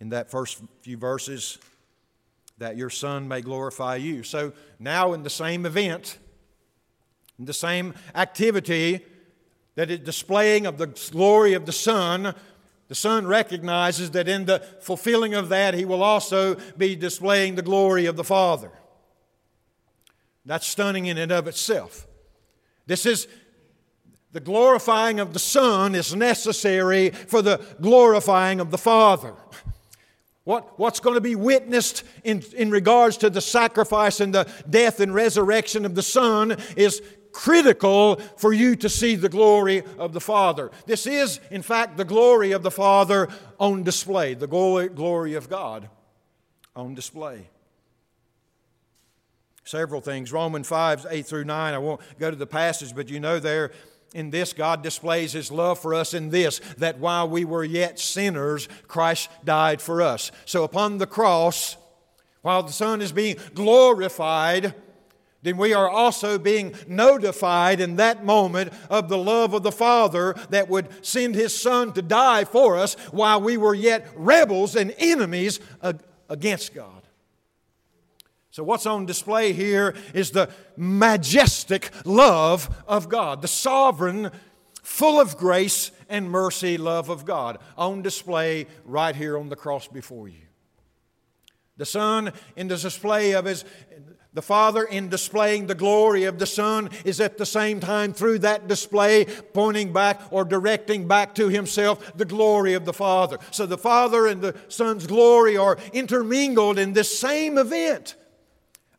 in 0.00 0.08
that 0.08 0.30
first 0.30 0.60
few 0.80 0.96
verses, 0.96 1.58
that 2.58 2.76
your 2.76 2.90
Son 2.90 3.28
may 3.28 3.40
glorify 3.40 3.96
you. 3.96 4.24
So 4.24 4.52
now, 4.80 5.12
in 5.12 5.22
the 5.22 5.30
same 5.30 5.64
event, 5.64 6.18
in 7.38 7.44
the 7.44 7.52
same 7.52 7.94
activity 8.14 9.04
that 9.76 9.90
is 9.90 10.00
displaying 10.00 10.66
of 10.66 10.78
the 10.78 10.88
glory 10.88 11.54
of 11.54 11.66
the 11.66 11.72
Son, 11.72 12.34
the 12.88 12.94
Son 12.96 13.26
recognizes 13.26 14.10
that 14.10 14.28
in 14.28 14.46
the 14.46 14.58
fulfilling 14.80 15.34
of 15.34 15.48
that, 15.50 15.74
He 15.74 15.84
will 15.84 16.02
also 16.02 16.56
be 16.76 16.96
displaying 16.96 17.54
the 17.54 17.62
glory 17.62 18.06
of 18.06 18.16
the 18.16 18.24
Father. 18.24 18.72
That's 20.44 20.66
stunning 20.66 21.06
in 21.06 21.18
and 21.18 21.30
of 21.30 21.46
itself. 21.46 22.08
This 22.86 23.06
is 23.06 23.28
the 24.32 24.40
glorifying 24.40 25.20
of 25.20 25.32
the 25.32 25.38
Son 25.38 25.94
is 25.94 26.14
necessary 26.14 27.10
for 27.10 27.42
the 27.42 27.60
glorifying 27.80 28.60
of 28.60 28.70
the 28.70 28.78
Father. 28.78 29.34
What, 30.44 30.78
what's 30.78 31.00
going 31.00 31.14
to 31.14 31.20
be 31.20 31.36
witnessed 31.36 32.02
in, 32.24 32.42
in 32.56 32.70
regards 32.70 33.18
to 33.18 33.30
the 33.30 33.40
sacrifice 33.40 34.20
and 34.20 34.34
the 34.34 34.50
death 34.68 35.00
and 35.00 35.14
resurrection 35.14 35.84
of 35.84 35.94
the 35.94 36.02
Son 36.02 36.56
is 36.76 37.00
critical 37.30 38.16
for 38.36 38.52
you 38.52 38.74
to 38.76 38.88
see 38.88 39.14
the 39.14 39.28
glory 39.28 39.82
of 39.98 40.12
the 40.12 40.20
Father. 40.20 40.70
This 40.86 41.06
is, 41.06 41.38
in 41.50 41.62
fact, 41.62 41.96
the 41.96 42.04
glory 42.04 42.52
of 42.52 42.62
the 42.62 42.70
Father 42.70 43.28
on 43.60 43.84
display, 43.84 44.34
the 44.34 44.46
glory, 44.46 44.88
glory 44.88 45.34
of 45.34 45.48
God 45.48 45.88
on 46.74 46.94
display. 46.94 47.48
Several 49.72 50.02
things. 50.02 50.32
Romans 50.32 50.68
5, 50.68 51.06
8 51.08 51.24
through 51.24 51.44
9. 51.44 51.72
I 51.72 51.78
won't 51.78 52.02
go 52.18 52.30
to 52.30 52.36
the 52.36 52.46
passage, 52.46 52.94
but 52.94 53.08
you 53.08 53.18
know 53.18 53.38
there 53.38 53.72
in 54.12 54.28
this, 54.28 54.52
God 54.52 54.82
displays 54.82 55.32
His 55.32 55.50
love 55.50 55.78
for 55.78 55.94
us 55.94 56.12
in 56.12 56.28
this, 56.28 56.60
that 56.76 56.98
while 56.98 57.26
we 57.26 57.46
were 57.46 57.64
yet 57.64 57.98
sinners, 57.98 58.68
Christ 58.86 59.30
died 59.46 59.80
for 59.80 60.02
us. 60.02 60.30
So 60.44 60.62
upon 60.62 60.98
the 60.98 61.06
cross, 61.06 61.78
while 62.42 62.62
the 62.62 62.70
Son 62.70 63.00
is 63.00 63.12
being 63.12 63.38
glorified, 63.54 64.74
then 65.40 65.56
we 65.56 65.72
are 65.72 65.88
also 65.88 66.38
being 66.38 66.74
notified 66.86 67.80
in 67.80 67.96
that 67.96 68.26
moment 68.26 68.74
of 68.90 69.08
the 69.08 69.16
love 69.16 69.54
of 69.54 69.62
the 69.62 69.72
Father 69.72 70.34
that 70.50 70.68
would 70.68 70.90
send 71.02 71.34
His 71.34 71.58
Son 71.58 71.94
to 71.94 72.02
die 72.02 72.44
for 72.44 72.76
us 72.76 72.92
while 73.10 73.40
we 73.40 73.56
were 73.56 73.74
yet 73.74 74.06
rebels 74.16 74.76
and 74.76 74.94
enemies 74.98 75.60
against 76.28 76.74
God. 76.74 77.01
So, 78.52 78.62
what's 78.62 78.84
on 78.84 79.06
display 79.06 79.54
here 79.54 79.94
is 80.12 80.30
the 80.30 80.50
majestic 80.76 81.90
love 82.04 82.84
of 82.86 83.08
God, 83.08 83.40
the 83.40 83.48
sovereign, 83.48 84.30
full 84.82 85.18
of 85.18 85.38
grace 85.38 85.90
and 86.10 86.30
mercy 86.30 86.76
love 86.76 87.08
of 87.08 87.24
God, 87.24 87.60
on 87.78 88.02
display 88.02 88.66
right 88.84 89.16
here 89.16 89.38
on 89.38 89.48
the 89.48 89.56
cross 89.56 89.88
before 89.88 90.28
you. 90.28 90.42
The 91.78 91.86
Son, 91.86 92.30
in 92.54 92.68
the 92.68 92.76
display 92.76 93.32
of 93.32 93.46
His, 93.46 93.64
the 94.34 94.42
Father, 94.42 94.84
in 94.84 95.08
displaying 95.08 95.66
the 95.66 95.74
glory 95.74 96.24
of 96.24 96.38
the 96.38 96.44
Son, 96.44 96.90
is 97.06 97.22
at 97.22 97.38
the 97.38 97.46
same 97.46 97.80
time 97.80 98.12
through 98.12 98.40
that 98.40 98.68
display 98.68 99.24
pointing 99.54 99.94
back 99.94 100.20
or 100.30 100.44
directing 100.44 101.08
back 101.08 101.34
to 101.36 101.48
Himself 101.48 102.18
the 102.18 102.26
glory 102.26 102.74
of 102.74 102.84
the 102.84 102.92
Father. 102.92 103.38
So 103.50 103.64
the 103.64 103.78
Father 103.78 104.26
and 104.26 104.42
the 104.42 104.54
Son's 104.68 105.06
glory 105.06 105.56
are 105.56 105.78
intermingled 105.94 106.78
in 106.78 106.92
this 106.92 107.18
same 107.18 107.56
event. 107.56 108.16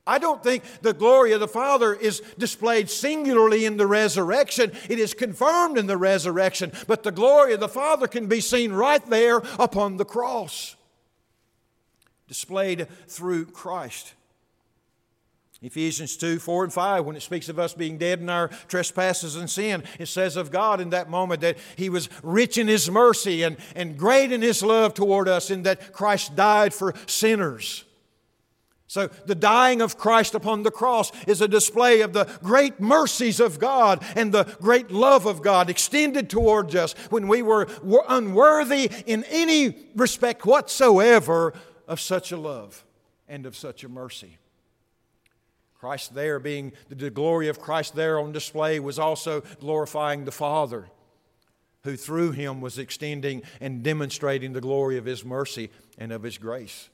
I 0.06 0.20
don't 0.20 0.44
think 0.44 0.63
the 0.82 0.94
glory 0.94 1.32
of 1.32 1.39
the 1.39 1.48
Father 1.48 1.94
is 1.94 2.22
displayed 2.38 2.89
singularly 2.89 3.63
in 3.63 3.78
the 3.78 3.88
resurrection. 3.88 4.74
It 4.89 5.00
is 5.00 5.13
confirmed 5.13 5.78
in 5.78 5.88
the 5.88 5.98
resurrection, 5.98 6.74
but 6.88 7.04
the 7.04 7.12
glory 7.12 7.54
of 7.54 7.62
the 7.62 7.70
Father 7.70 8.08
can 8.08 8.28
be 8.28 8.42
seen 8.42 8.74
right 8.74 9.06
there 9.10 9.38
upon 9.58 9.98
the 9.98 10.06
cross. 10.06 10.76
displayed 12.28 12.88
through 13.08 13.46
Christ. 13.46 14.13
Ephesians 15.62 16.18
2 16.18 16.39
4 16.39 16.66
and 16.66 16.74
5, 16.74 17.06
when 17.06 17.16
it 17.16 17.22
speaks 17.22 17.48
of 17.48 17.58
us 17.58 17.74
being 17.74 17.98
dead 17.98 18.20
in 18.20 18.30
our 18.30 18.50
trespasses 18.68 19.38
and 19.38 19.50
sin, 19.50 19.84
it 19.98 20.08
says 20.08 20.36
of 20.36 20.52
God 20.52 20.82
in 20.82 20.89
that 20.89 21.10
moment 21.10 21.39
that 21.39 21.58
He 21.78 21.89
was 21.89 22.10
rich 22.22 22.58
in 22.58 22.68
His 22.68 22.92
mercy 22.92 23.44
and, 23.44 23.56
and 23.74 23.98
great 23.98 24.34
in 24.34 24.42
His 24.42 24.62
love 24.62 24.94
toward 24.94 25.30
us, 25.30 25.50
and 25.50 25.66
that 25.66 25.94
Christ 25.94 26.36
died 26.36 26.74
for 26.74 26.94
sinners. 27.08 27.86
So, 28.94 29.08
the 29.26 29.34
dying 29.34 29.82
of 29.82 29.98
Christ 29.98 30.36
upon 30.36 30.62
the 30.62 30.70
cross 30.70 31.12
is 31.26 31.42
a 31.42 31.48
display 31.48 32.02
of 32.02 32.14
the 32.14 32.26
great 32.44 32.80
mercies 32.80 33.40
of 33.40 33.58
God 33.58 34.06
and 34.16 34.32
the 34.32 34.44
great 34.62 34.92
love 34.92 35.26
of 35.26 35.42
God 35.42 35.68
extended 35.68 36.30
towards 36.30 36.76
us 36.76 36.94
when 37.10 37.28
we 37.28 37.42
were 37.42 37.68
unworthy 38.08 38.92
in 39.08 39.24
any 39.32 39.76
respect 39.96 40.46
whatsoever 40.46 41.56
of 41.88 42.00
such 42.00 42.32
a 42.32 42.38
love 42.38 42.86
and 43.28 43.48
of 43.48 43.56
such 43.56 43.84
a 43.84 43.90
mercy. 43.90 44.38
Christ 45.80 46.14
there 46.14 46.38
being 46.38 46.72
the 46.88 47.10
glory 47.10 47.48
of 47.48 47.60
Christ 47.60 47.96
there 47.96 48.20
on 48.20 48.32
display 48.32 48.80
was 48.80 49.00
also 49.00 49.42
glorifying 49.60 50.26
the 50.26 50.32
Father, 50.32 50.88
who 51.84 51.98
through 51.98 52.34
him 52.34 52.62
was 52.62 52.78
extending 52.78 53.42
and 53.60 53.82
demonstrating 53.82 54.54
the 54.54 54.62
glory 54.62 55.00
of 55.00 55.06
his 55.06 55.26
mercy 55.26 55.72
and 55.98 56.12
of 56.12 56.22
his 56.22 56.38
grace. 56.38 56.90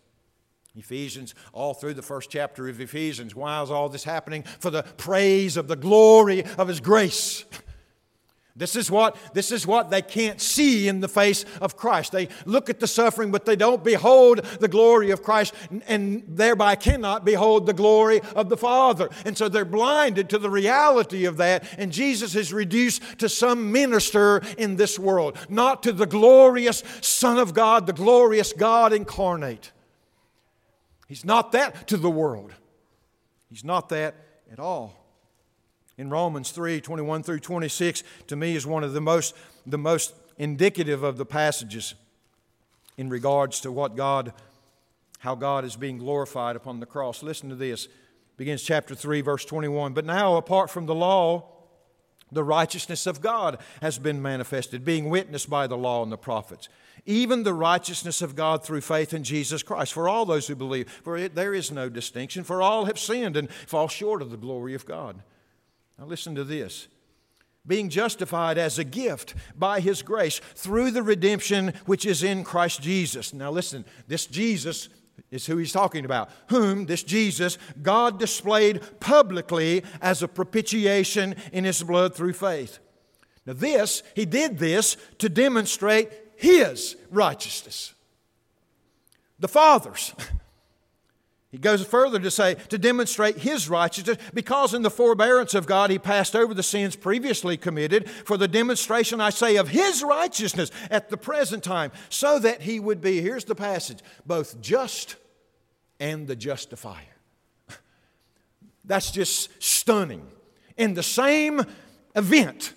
Ephesians, 0.76 1.36
all 1.52 1.74
through 1.74 1.96
the 1.96 2.02
first 2.02 2.30
chapter 2.30 2.70
of 2.70 2.80
Ephesians. 2.80 3.36
Why 3.36 3.62
is 3.62 3.72
all 3.72 3.90
this 3.90 4.04
happening? 4.04 4.44
For 4.60 4.70
the 4.70 4.84
praise 4.84 5.58
of 5.58 5.68
the 5.68 5.76
glory 5.76 6.44
of 6.58 6.68
His 6.68 6.80
grace. 6.80 7.46
This 8.60 8.76
is 8.76 8.92
what, 8.92 9.16
this 9.34 9.54
is 9.54 9.66
what 9.66 9.90
they 9.90 10.02
can't 10.02 10.42
see 10.42 10.90
in 10.90 11.00
the 11.00 11.08
face 11.08 11.46
of 11.62 11.78
Christ. 11.78 12.12
They 12.12 12.28
look 12.46 12.70
at 12.70 12.82
the 12.82 12.88
suffering, 12.88 13.32
but 13.32 13.46
they 13.46 13.56
don't 13.56 13.86
behold 13.86 14.40
the 14.60 14.68
glory 14.68 15.12
of 15.12 15.24
Christ 15.24 15.54
and 15.88 16.26
thereby 16.28 16.76
cannot 16.76 17.24
behold 17.24 17.66
the 17.66 17.74
glory 17.74 18.20
of 18.36 18.50
the 18.50 18.58
Father. 18.58 19.10
And 19.24 19.38
so 19.38 19.48
they're 19.48 19.64
blinded 19.64 20.30
to 20.32 20.38
the 20.38 20.50
reality 20.50 21.24
of 21.24 21.38
that. 21.38 21.64
And 21.78 21.90
Jesus 21.90 22.36
is 22.36 22.52
reduced 22.52 23.20
to 23.20 23.30
some 23.30 23.72
minister 23.72 24.42
in 24.58 24.76
this 24.76 25.00
world, 25.00 25.38
not 25.48 25.82
to 25.84 25.94
the 25.94 26.06
glorious 26.06 26.84
Son 27.00 27.38
of 27.38 27.54
God, 27.54 27.88
the 27.88 27.94
glorious 27.94 28.52
God 28.52 28.92
incarnate. 28.92 29.72
He's 31.10 31.26
not 31.26 31.52
that 31.52 31.88
to 31.90 31.98
the 31.98 32.10
world. 32.10 32.54
He's 33.50 33.66
not 33.66 33.90
that 33.90 34.16
at 34.50 34.60
all 34.60 35.00
in 36.00 36.10
Romans 36.10 36.52
3 36.52 36.80
21 36.80 37.24
through 37.24 37.42
26, 37.42 38.04
to 38.28 38.36
me, 38.38 38.56
is 38.56 38.66
one 38.66 38.86
of 38.86 38.94
the 38.94 39.02
most, 39.02 39.36
the 39.68 39.78
most 39.78 40.16
indicative 40.38 41.04
of 41.04 41.18
the 41.18 41.26
passages 41.26 41.94
in 42.98 43.10
regards 43.10 43.60
to 43.62 43.72
what 43.72 43.98
God, 43.98 44.32
how 45.20 45.36
God 45.36 45.66
is 45.66 45.76
being 45.76 45.98
glorified 45.98 46.56
upon 46.56 46.80
the 46.80 46.86
cross. 46.86 47.22
Listen 47.22 47.50
to 47.50 47.56
this. 47.56 47.90
Begins 48.38 48.64
chapter 48.64 48.96
3, 48.96 49.20
verse 49.20 49.44
21. 49.44 49.92
But 49.92 50.06
now, 50.06 50.38
apart 50.38 50.70
from 50.70 50.86
the 50.86 50.96
law, 50.96 51.50
the 52.32 52.46
righteousness 52.46 53.06
of 53.06 53.20
God 53.20 53.58
has 53.82 54.00
been 54.00 54.22
manifested, 54.22 54.86
being 54.86 55.10
witnessed 55.10 55.50
by 55.50 55.68
the 55.68 55.78
law 55.78 56.02
and 56.02 56.12
the 56.12 56.18
prophets. 56.18 56.70
Even 57.06 57.44
the 57.44 57.54
righteousness 57.54 58.22
of 58.22 58.36
God 58.36 58.64
through 58.64 58.82
faith 58.82 59.14
in 59.14 59.24
Jesus 59.24 59.64
Christ 59.64 59.94
for 59.94 60.10
all 60.10 60.26
those 60.26 60.48
who 60.48 60.56
believe. 60.56 60.90
For 60.90 61.18
it, 61.18 61.36
there 61.36 61.54
is 61.54 61.72
no 61.72 61.90
distinction, 61.90 62.44
for 62.44 62.62
all 62.62 62.86
have 62.86 63.00
sinned 63.00 63.38
and 63.38 63.52
fall 63.52 63.88
short 63.88 64.22
of 64.22 64.32
the 64.32 64.38
glory 64.38 64.74
of 64.74 64.86
God. 64.86 65.22
Now, 65.98 66.06
listen 66.06 66.36
to 66.36 66.44
this 66.44 66.88
being 67.68 67.90
justified 67.90 68.58
as 68.58 68.80
a 68.80 68.84
gift 68.84 69.36
by 69.56 69.80
His 69.80 70.02
grace 70.02 70.40
through 70.56 70.92
the 70.92 71.04
redemption 71.04 71.74
which 71.86 72.06
is 72.06 72.24
in 72.24 72.44
Christ 72.44 72.82
Jesus. 72.82 73.34
Now, 73.34 73.52
listen, 73.52 73.86
this 74.08 74.26
Jesus 74.26 74.90
is 75.30 75.46
who 75.46 75.58
He's 75.58 75.72
talking 75.72 76.06
about, 76.06 76.30
whom, 76.48 76.86
this 76.86 77.04
Jesus, 77.04 77.58
God 77.82 78.18
displayed 78.18 78.82
publicly 79.00 79.84
as 80.02 80.24
a 80.24 80.28
propitiation 80.28 81.36
in 81.52 81.64
His 81.64 81.84
blood 81.84 82.16
through 82.16 82.34
faith. 82.34 82.80
Now, 83.46 83.54
this, 83.54 84.04
He 84.16 84.26
did 84.26 84.58
this 84.58 84.98
to 85.20 85.30
demonstrate 85.30 86.10
His 86.40 86.96
righteousness. 87.12 87.94
The 89.40 89.50
Father's. 89.50 90.16
He 91.52 91.58
goes 91.58 91.84
further 91.86 92.18
to 92.18 92.32
say, 92.32 92.56
to 92.70 92.78
demonstrate 92.78 93.40
his 93.40 93.68
righteousness, 93.68 94.18
because 94.34 94.74
in 94.74 94.84
the 94.84 94.90
forbearance 94.90 95.54
of 95.54 95.66
God 95.66 95.90
he 95.90 96.00
passed 96.00 96.34
over 96.34 96.54
the 96.54 96.64
sins 96.64 96.96
previously 96.96 97.58
committed 97.58 98.10
for 98.10 98.38
the 98.38 98.48
demonstration, 98.48 99.20
I 99.20 99.32
say, 99.32 99.58
of 99.58 99.68
his 99.68 100.02
righteousness 100.02 100.72
at 100.90 101.10
the 101.10 101.18
present 101.18 101.62
time, 101.62 101.92
so 102.08 102.40
that 102.40 102.62
he 102.62 102.80
would 102.80 103.02
be, 103.02 103.20
here's 103.20 103.44
the 103.46 103.56
passage, 103.56 104.00
both 104.26 104.62
just 104.62 105.18
and 106.00 106.26
the 106.26 106.38
justifier. 106.38 107.04
That's 108.86 109.12
just 109.12 109.50
stunning. 109.62 110.26
In 110.78 110.94
the 110.94 111.04
same 111.04 111.66
event, 112.16 112.74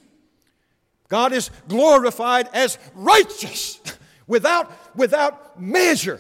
God 1.13 1.35
is 1.35 1.51
glorified 1.69 2.49
as 2.55 2.79
righteous 2.95 3.79
without, 4.27 4.97
without 4.97 5.61
measure 5.61 6.19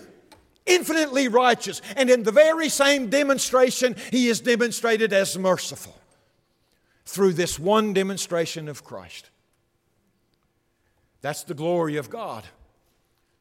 infinitely 0.66 1.28
righteous. 1.28 1.81
And 1.96 2.11
in 2.11 2.24
the 2.24 2.31
very 2.31 2.68
same 2.68 3.09
demonstration, 3.09 3.96
he 4.11 4.28
is 4.28 4.42
demonstrated 4.42 5.14
as 5.14 5.38
merciful 5.38 5.96
through 7.07 7.33
this 7.33 7.59
one 7.59 7.94
demonstration 7.94 8.68
of 8.68 8.85
Christ. 8.85 9.31
That's 11.22 11.42
the 11.42 11.55
glory 11.55 11.96
of 11.96 12.11
God. 12.11 12.44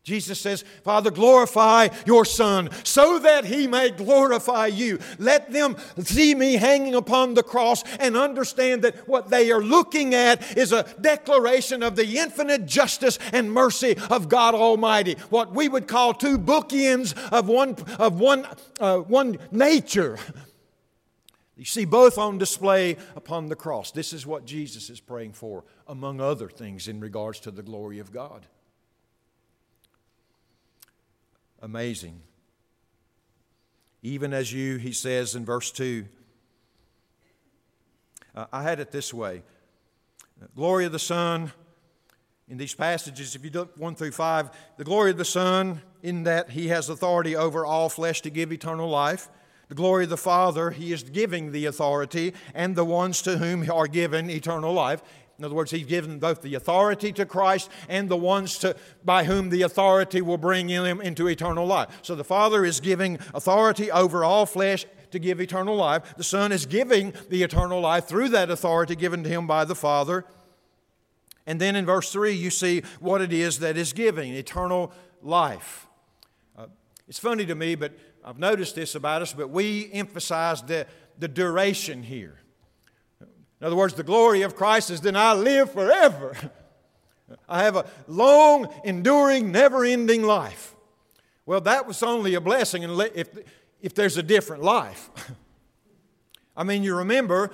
Jesus 0.04 0.40
says, 0.40 0.64
Father, 0.84 1.12
glorify 1.12 1.90
your 2.08 2.26
Son 2.26 2.70
so 2.84 3.20
that 3.20 3.46
he 3.46 3.68
may 3.68 3.92
glorify 3.92 4.66
you. 4.66 4.98
Let 5.20 5.52
them 5.52 5.78
see 6.00 6.34
me 6.34 6.56
hanging 6.56 6.96
upon 6.96 7.36
the 7.36 7.44
cross 7.44 7.84
and 8.00 8.18
understand 8.18 8.82
that 8.82 9.08
what 9.08 9.30
they 9.30 9.52
are 9.52 9.62
looking 9.62 10.16
at 10.16 10.58
is 10.58 10.72
a 10.72 10.84
declaration 11.00 11.84
of 11.84 11.96
the 11.96 12.18
infinite 12.18 12.66
justice 12.66 13.20
and 13.32 13.52
mercy 13.52 13.96
of 14.10 14.28
God 14.28 14.56
Almighty. 14.56 15.18
What 15.30 15.54
we 15.54 15.70
would 15.70 15.88
call 15.88 16.16
two 16.16 16.40
bookends 16.40 17.16
of 17.32 17.48
one, 17.48 17.76
of 18.00 18.20
one, 18.20 18.48
uh, 18.80 19.00
one 19.00 19.38
nature. 19.52 20.18
You 21.56 21.66
see 21.66 21.86
both 21.86 22.18
on 22.18 22.40
display 22.40 22.98
upon 23.16 23.50
the 23.50 23.56
cross. 23.56 23.92
This 23.92 24.14
is 24.14 24.26
what 24.26 24.46
Jesus 24.46 24.90
is 24.90 25.00
praying 25.00 25.34
for, 25.34 25.64
among 25.86 26.20
other 26.20 26.50
things, 26.50 26.88
in 26.88 27.00
regards 27.00 27.40
to 27.42 27.52
the 27.52 27.62
glory 27.62 28.00
of 28.00 28.12
God 28.12 28.48
amazing. 31.62 32.22
Even 34.02 34.34
as 34.34 34.52
you, 34.52 34.78
he 34.78 34.94
says 34.94 35.36
in 35.36 35.46
verse 35.46 35.72
2, 35.72 36.06
uh, 38.34 38.46
I 38.52 38.64
had 38.64 38.80
it 38.80 38.92
this 38.92 39.14
way 39.14 39.44
glory 40.56 40.86
of 40.86 40.92
the 40.92 41.00
Son. 41.00 41.52
In 42.48 42.58
these 42.58 42.74
passages, 42.74 43.34
if 43.36 43.46
you 43.46 43.52
look 43.52 43.78
1 43.78 43.96
through 43.96 44.12
5, 44.12 44.52
the 44.76 44.84
glory 44.84 45.12
of 45.12 45.18
the 45.18 45.24
Son, 45.24 45.82
in 46.04 46.24
that 46.24 46.50
He 46.50 46.68
has 46.68 46.90
authority 46.90 47.34
over 47.34 47.66
all 47.66 47.88
flesh 47.88 48.22
to 48.22 48.30
give 48.30 48.52
eternal 48.52 48.90
life. 48.90 49.30
The 49.70 49.76
glory 49.76 50.04
of 50.04 50.10
the 50.10 50.18
Father, 50.18 50.72
He 50.72 50.92
is 50.92 51.04
giving 51.04 51.54
the 51.54 51.66
authority, 51.66 52.34
and 52.54 52.76
the 52.76 52.84
ones 52.84 53.22
to 53.22 53.38
whom 53.38 53.70
are 53.72 53.88
given 53.88 54.30
eternal 54.30 54.74
life. 54.74 55.02
In 55.42 55.46
other 55.46 55.56
words, 55.56 55.72
he's 55.72 55.88
given 55.88 56.20
both 56.20 56.44
the 56.44 56.54
authority 56.54 57.12
to 57.14 57.26
Christ 57.26 57.72
and 57.90 58.08
the 58.08 58.16
ones 58.16 58.60
to, 58.60 58.76
by 59.04 59.24
whom 59.24 59.50
the 59.50 59.64
authority 59.64 60.22
will 60.22 60.38
bring 60.38 60.70
him 60.70 61.02
into 61.02 61.26
eternal 61.26 61.66
life. 61.66 61.90
So 62.04 62.14
the 62.14 62.24
Father 62.24 62.64
is 62.64 62.80
giving 62.80 63.18
authority 63.34 63.90
over 63.90 64.24
all 64.24 64.46
flesh 64.46 64.86
to 65.10 65.18
give 65.18 65.42
eternal 65.42 65.76
life. 65.76 66.14
The 66.16 66.24
Son 66.24 66.52
is 66.52 66.68
giving 66.68 67.16
the 67.30 67.42
eternal 67.42 67.82
life 67.82 68.06
through 68.06 68.30
that 68.30 68.52
authority 68.52 68.96
given 68.96 69.24
to 69.24 69.30
him 69.30 69.48
by 69.48 69.66
the 69.66 69.74
Father. 69.74 70.26
And 71.48 71.60
then 71.60 71.76
in 71.76 71.88
verse 71.88 72.12
3, 72.12 72.34
you 72.34 72.52
see 72.52 72.84
what 73.00 73.20
it 73.20 73.34
is 73.34 73.58
that 73.62 73.78
is 73.78 73.94
giving 73.94 74.36
eternal 74.36 74.92
life. 75.24 75.88
Uh, 76.56 76.68
it's 77.08 77.18
funny 77.18 77.48
to 77.48 77.56
me, 77.56 77.74
but 77.74 77.94
I've 78.24 78.38
noticed 78.38 78.76
this 78.76 78.94
about 78.94 79.24
us, 79.24 79.34
but 79.34 79.50
we 79.50 79.92
emphasize 79.92 80.62
the, 80.62 80.86
the 81.18 81.28
duration 81.28 82.04
here. 82.04 82.38
In 83.62 83.68
other 83.68 83.76
words, 83.76 83.94
the 83.94 84.04
glory 84.04 84.42
of 84.42 84.56
Christ 84.56 84.90
is 84.90 85.02
then 85.02 85.16
I 85.16 85.34
live 85.34 85.72
forever. 85.72 86.36
I 87.48 87.64
have 87.64 87.76
a 87.76 87.86
long, 88.08 88.74
enduring, 88.84 89.52
never 89.52 89.86
ending 89.86 90.24
life. 90.24 90.76
Well, 91.46 91.62
that 91.62 91.86
was 91.86 92.02
only 92.02 92.34
a 92.34 92.42
blessing 92.42 92.84
if, 93.14 93.30
if 93.80 93.94
there's 93.94 94.18
a 94.18 94.24
different 94.24 94.64
life. 94.64 95.12
I 96.58 96.64
mean, 96.64 96.82
you 96.82 96.96
remember 96.96 97.52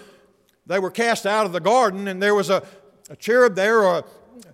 they 0.65 0.79
were 0.79 0.91
cast 0.91 1.25
out 1.25 1.45
of 1.45 1.51
the 1.51 1.59
garden, 1.59 2.07
and 2.07 2.23
there 2.23 2.33
was 2.33 2.49
a, 2.49 2.63
a 3.09 3.17
cherub 3.17 3.55
there 3.55 3.83
a, 3.83 4.05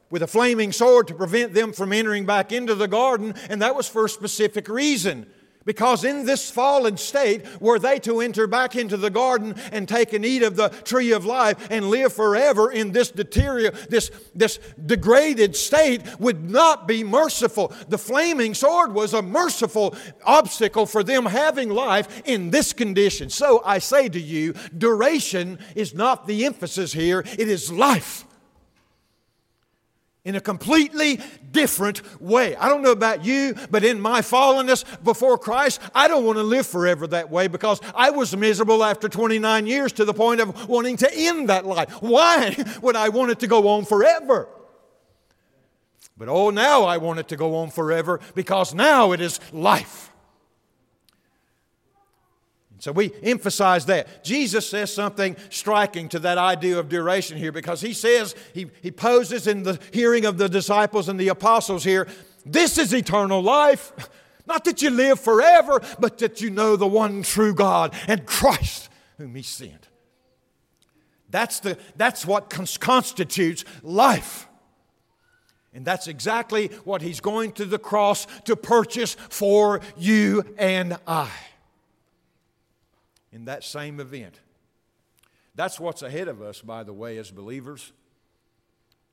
with 0.10 0.24
a 0.24 0.28
flaming 0.28 0.72
sword 0.72 1.08
to 1.10 1.14
prevent 1.14 1.54
them 1.54 1.72
from 1.72 1.94
entering 1.94 2.26
back 2.26 2.52
into 2.52 2.74
the 2.74 2.88
garden, 2.88 3.36
and 3.48 3.62
that 3.62 3.76
was 3.76 3.88
for 3.88 4.06
a 4.06 4.10
specific 4.10 4.68
reason 4.68 5.28
Because 5.66 6.04
in 6.04 6.26
this 6.26 6.52
fallen 6.52 6.98
state, 6.98 7.46
were 7.62 7.80
they 7.80 8.00
to 8.00 8.20
enter 8.20 8.48
back 8.48 8.76
into 8.76 8.98
the 8.98 9.10
garden 9.10 9.56
and 9.72 9.88
take 9.88 10.14
and 10.14 10.26
eat 10.26 10.44
of 10.44 10.56
the 10.56 10.70
tree 10.70 11.12
of 11.12 11.26
life 11.26 11.68
and 11.72 11.90
live 11.90 12.14
forever 12.14 12.72
in 12.72 12.92
this 12.92 13.12
deterior, 13.12 13.72
this, 13.90 14.12
this 14.36 14.60
degraded 14.86 15.56
state 15.56 16.02
would 16.20 16.50
not 16.50 16.88
be 16.88 17.04
merciful. 17.04 17.74
The 17.88 17.98
flaming 17.98 18.54
sword 18.54 18.94
was 18.94 19.14
a 19.14 19.22
merciful 19.22 19.96
obstacle 20.24 20.86
for 20.86 21.04
them 21.04 21.26
having 21.26 21.70
life 21.70 22.22
in 22.26 22.50
this 22.50 22.74
condition. 22.74 23.30
So 23.30 23.62
I 23.64 23.80
say 23.80 24.10
to 24.10 24.20
you, 24.20 24.54
duration 24.78 25.60
is 25.76 25.94
not 25.94 26.28
the 26.28 26.46
emphasis 26.46 26.94
here, 26.94 27.20
it 27.20 27.48
is 27.48 27.72
life 27.72 28.26
in 30.26 30.36
a 30.36 30.42
completely 30.42 31.20
different 31.52 32.22
way. 32.22 32.56
I 32.56 32.70
don't 32.70 32.82
know 32.82 32.92
about 32.92 33.26
you, 33.26 33.56
but 33.70 33.84
in 33.84 34.00
my 34.00 34.22
fallenness 34.22 34.86
before 35.04 35.38
Christ, 35.38 35.82
I 35.94 36.08
don't 36.08 36.24
want 36.24 36.38
to 36.38 36.44
live 36.44 36.66
forever 36.66 37.08
that 37.08 37.30
way 37.30 37.48
because 37.48 37.82
I 37.94 38.10
was 38.12 38.36
miserable 38.36 38.84
after 38.84 39.10
29 39.10 39.68
years 39.68 39.92
to 39.94 40.06
the 40.06 40.14
point 40.14 40.40
of 40.40 40.70
wanting 40.70 40.98
to 40.98 41.14
end 41.14 41.50
that 41.50 41.66
life. 41.66 41.90
Why 42.02 42.56
would 42.82 42.96
I 42.96 43.10
want 43.10 43.32
it 43.32 43.40
to 43.40 43.48
go 43.48 43.68
on 43.68 43.86
forever? 43.86 44.48
But 46.18 46.30
oh, 46.30 46.52
now 46.52 46.84
I 46.84 46.98
want 46.98 47.20
it 47.20 47.28
to 47.30 47.36
go 47.36 47.56
on 47.56 47.70
forever 47.70 48.20
because 48.34 48.74
now 48.74 49.12
it 49.12 49.20
is 49.20 49.40
life. 49.52 50.13
So 52.84 52.92
we 52.92 53.14
emphasize 53.24 53.86
that. 53.86 54.26
Jesus 54.26 54.70
says 54.70 54.94
something 54.94 55.38
striking 55.50 56.10
to 56.10 56.20
that 56.20 56.38
idea 56.38 56.78
of 56.78 56.90
duration 56.90 57.38
here 57.38 57.54
because 57.54 57.80
he 57.80 57.94
says, 57.94 58.36
he, 58.54 58.70
he 58.82 58.92
poses 58.92 59.48
in 59.48 59.64
the 59.64 59.80
hearing 59.94 60.26
of 60.26 60.38
the 60.38 60.50
disciples 60.50 61.08
and 61.08 61.18
the 61.18 61.30
apostles 61.30 61.86
here, 61.86 62.10
this 62.46 62.78
is 62.78 62.94
eternal 62.94 63.42
life. 63.42 63.94
Not 64.46 64.66
that 64.66 64.82
you 64.82 64.90
live 64.90 65.18
forever, 65.18 65.80
but 65.98 66.18
that 66.18 66.42
you 66.42 66.50
know 66.50 66.76
the 66.76 66.86
one 66.86 67.24
true 67.24 67.56
God 67.56 67.96
and 68.06 68.26
Christ 68.26 68.90
whom 69.18 69.34
he 69.34 69.44
sent. 69.44 69.88
That's, 71.30 71.62
the, 71.62 71.78
that's 71.96 72.26
what 72.26 72.50
constitutes 72.50 73.64
life. 73.82 74.50
And 75.74 75.86
that's 75.86 76.10
exactly 76.10 76.68
what 76.84 77.02
he's 77.02 77.22
going 77.22 77.54
to 77.54 77.64
the 77.64 77.80
cross 77.80 78.28
to 78.44 78.58
purchase 78.58 79.16
for 79.30 79.80
you 79.96 80.44
and 80.58 80.98
I 81.08 81.32
in 83.34 83.46
that 83.46 83.64
same 83.64 84.00
event. 84.00 84.40
That's 85.56 85.80
what's 85.80 86.04
ahead 86.04 86.28
of 86.28 86.42
us, 86.42 86.62
by 86.62 86.84
the 86.84 86.94
way, 86.94 87.18
as 87.18 87.32
believers. 87.32 87.92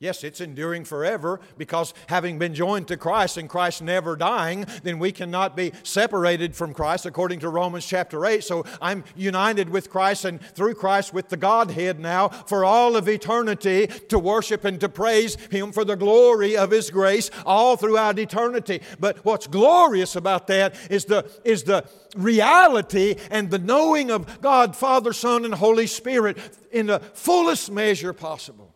Yes, 0.03 0.24
it's 0.24 0.40
enduring 0.40 0.84
forever 0.86 1.40
because 1.59 1.92
having 2.07 2.38
been 2.38 2.55
joined 2.55 2.88
to 2.88 2.96
Christ 2.96 3.36
and 3.36 3.51
Christ 3.51 3.82
never 3.82 4.16
dying, 4.16 4.64
then 4.82 4.98
we 4.98 5.12
cannot 5.12 5.55
be 5.55 5.72
separated 5.82 6.57
from 6.57 6.72
Christ 6.72 7.05
according 7.05 7.40
to 7.40 7.51
Romans 7.51 7.84
chapter 7.84 8.24
8. 8.24 8.42
So 8.42 8.64
I'm 8.80 9.05
united 9.14 9.68
with 9.68 9.90
Christ 9.90 10.24
and 10.24 10.40
through 10.40 10.76
Christ 10.76 11.12
with 11.12 11.28
the 11.28 11.36
Godhead 11.36 12.01
now 12.01 12.28
for 12.28 12.64
all 12.64 12.96
of 12.96 13.11
eternity 13.11 13.88
to 14.09 14.18
worship 14.18 14.64
and 14.64 14.80
to 14.80 14.88
praise 14.88 15.34
Him 15.51 15.70
for 15.70 15.84
the 15.84 15.96
glory 15.96 16.57
of 16.57 16.70
His 16.70 16.88
grace 16.88 17.30
all 17.44 17.76
throughout 17.76 18.18
eternity. 18.18 18.80
But 18.98 19.22
what's 19.22 19.48
glorious 19.48 20.16
about 20.16 20.46
that 20.46 20.76
is 20.90 21.05
the, 21.05 21.30
is 21.44 21.64
the 21.64 21.84
reality 22.16 23.16
and 23.30 23.51
the 23.51 23.59
knowing 23.59 24.11
of 24.11 24.40
God, 24.40 24.74
Father, 24.74 25.12
Son, 25.12 25.44
and 25.44 25.53
Holy 25.53 25.86
Spirit 25.86 26.38
in 26.72 26.86
the 26.86 27.01
fullest 27.01 27.70
measure 27.70 28.14
possible. 28.14 28.74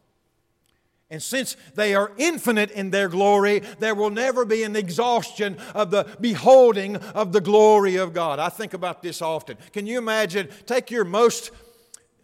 And 1.11 1.23
since 1.23 1.57
they 1.75 1.95
are 1.95 2.13
infinite 2.17 2.71
in 2.71 2.91
their 2.91 3.09
glory, 3.09 3.61
there 3.79 3.95
will 3.95 4.11
never 4.11 4.45
be 4.45 4.63
an 4.63 4.75
exhaustion 4.75 5.59
of 5.75 5.91
the 5.91 6.17
beholding 6.21 6.97
of 6.97 7.33
the 7.33 7.41
glory 7.41 7.97
of 7.97 8.15
God. 8.15 8.39
I 8.39 8.49
think 8.49 8.75
about 8.75 9.03
this 9.03 9.21
often. 9.21 9.59
Can 9.73 9.87
you 9.87 9.99
imagine? 9.99 10.49
Take 10.67 10.91
your 10.91 11.05
most, 11.05 11.51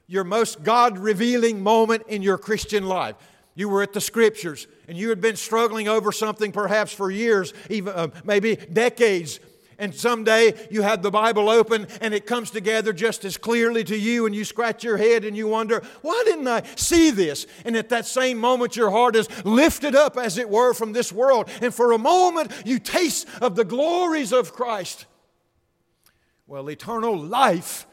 your 0.07 0.24
most 0.24 0.62
God 0.62 0.99
revealing 0.99 1.62
moment 1.62 2.05
in 2.09 2.22
your 2.22 2.39
Christian 2.39 2.87
life. 2.87 3.16
You 3.55 3.68
were 3.68 3.83
at 3.83 3.93
the 3.93 4.01
scriptures 4.01 4.66
and 4.89 4.97
you 4.97 5.11
had 5.11 5.20
been 5.20 5.37
struggling 5.37 5.87
over 5.87 6.12
something 6.12 6.51
perhaps 6.51 6.93
for 6.93 7.11
years, 7.11 7.53
even 7.68 7.93
uh, 7.93 8.09
maybe 8.24 8.57
decades, 8.57 9.39
and 9.81 9.93
someday 9.93 10.55
you 10.70 10.83
have 10.83 11.03
the 11.03 11.11
Bible 11.11 11.49
open 11.49 11.89
and 12.01 12.14
it 12.14 12.26
comes 12.26 12.53
together 12.53 12.93
just 12.93 13.24
as 13.24 13.37
clearly 13.37 13.83
to 13.85 13.99
you, 13.99 14.26
and 14.26 14.35
you 14.35 14.45
scratch 14.45 14.85
your 14.85 14.97
head 14.97 15.24
and 15.24 15.37
you 15.37 15.49
wonder, 15.49 15.83
why 16.03 16.22
didn't 16.24 16.47
I 16.47 16.62
see 16.76 17.11
this? 17.11 17.47
And 17.64 17.76
at 17.76 17.89
that 17.89 18.07
same 18.07 18.39
moment, 18.39 18.76
your 18.76 18.91
heart 18.91 19.16
is 19.16 19.28
lifted 19.45 19.97
up, 19.97 20.16
as 20.16 20.39
it 20.39 20.49
were, 20.49 20.74
from 20.74 20.93
this 20.93 21.12
world. 21.12 21.49
And 21.61 21.74
for 21.74 21.93
a 21.93 21.99
moment, 21.99 22.53
you 22.64 22.78
taste 22.78 23.26
of 23.41 23.57
the 23.57 23.64
glories 23.64 24.33
of 24.33 24.53
Christ. 24.53 25.07
Well, 26.47 26.70
eternal 26.70 27.16
life 27.16 27.87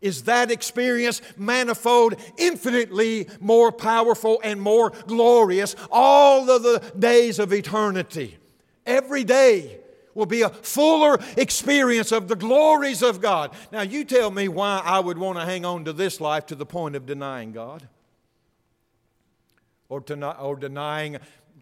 is 0.00 0.24
that 0.24 0.50
experience 0.50 1.20
manifold, 1.36 2.16
infinitely 2.38 3.28
more 3.38 3.70
powerful 3.70 4.40
and 4.42 4.60
more 4.60 4.90
glorious 5.06 5.76
all 5.90 6.50
of 6.50 6.62
the 6.62 6.82
days 6.98 7.38
of 7.38 7.52
eternity. 7.52 8.38
Every 8.86 9.24
day 9.24 9.78
will 10.14 10.26
be 10.26 10.42
a 10.42 10.48
fuller 10.48 11.18
experience 11.36 12.12
of 12.12 12.28
the 12.28 12.36
glories 12.36 13.02
of 13.02 13.20
God. 13.20 13.52
Now, 13.72 13.82
you 13.82 14.04
tell 14.04 14.30
me 14.30 14.48
why 14.48 14.82
I 14.84 15.00
would 15.00 15.18
want 15.18 15.38
to 15.38 15.44
hang 15.44 15.64
on 15.64 15.84
to 15.84 15.92
this 15.92 16.20
life 16.20 16.46
to 16.46 16.54
the 16.54 16.66
point 16.66 16.96
of 16.96 17.06
denying 17.06 17.52
God 17.52 17.88
or, 19.88 20.00
to, 20.02 20.38
or 20.38 20.56
denying 20.56 21.18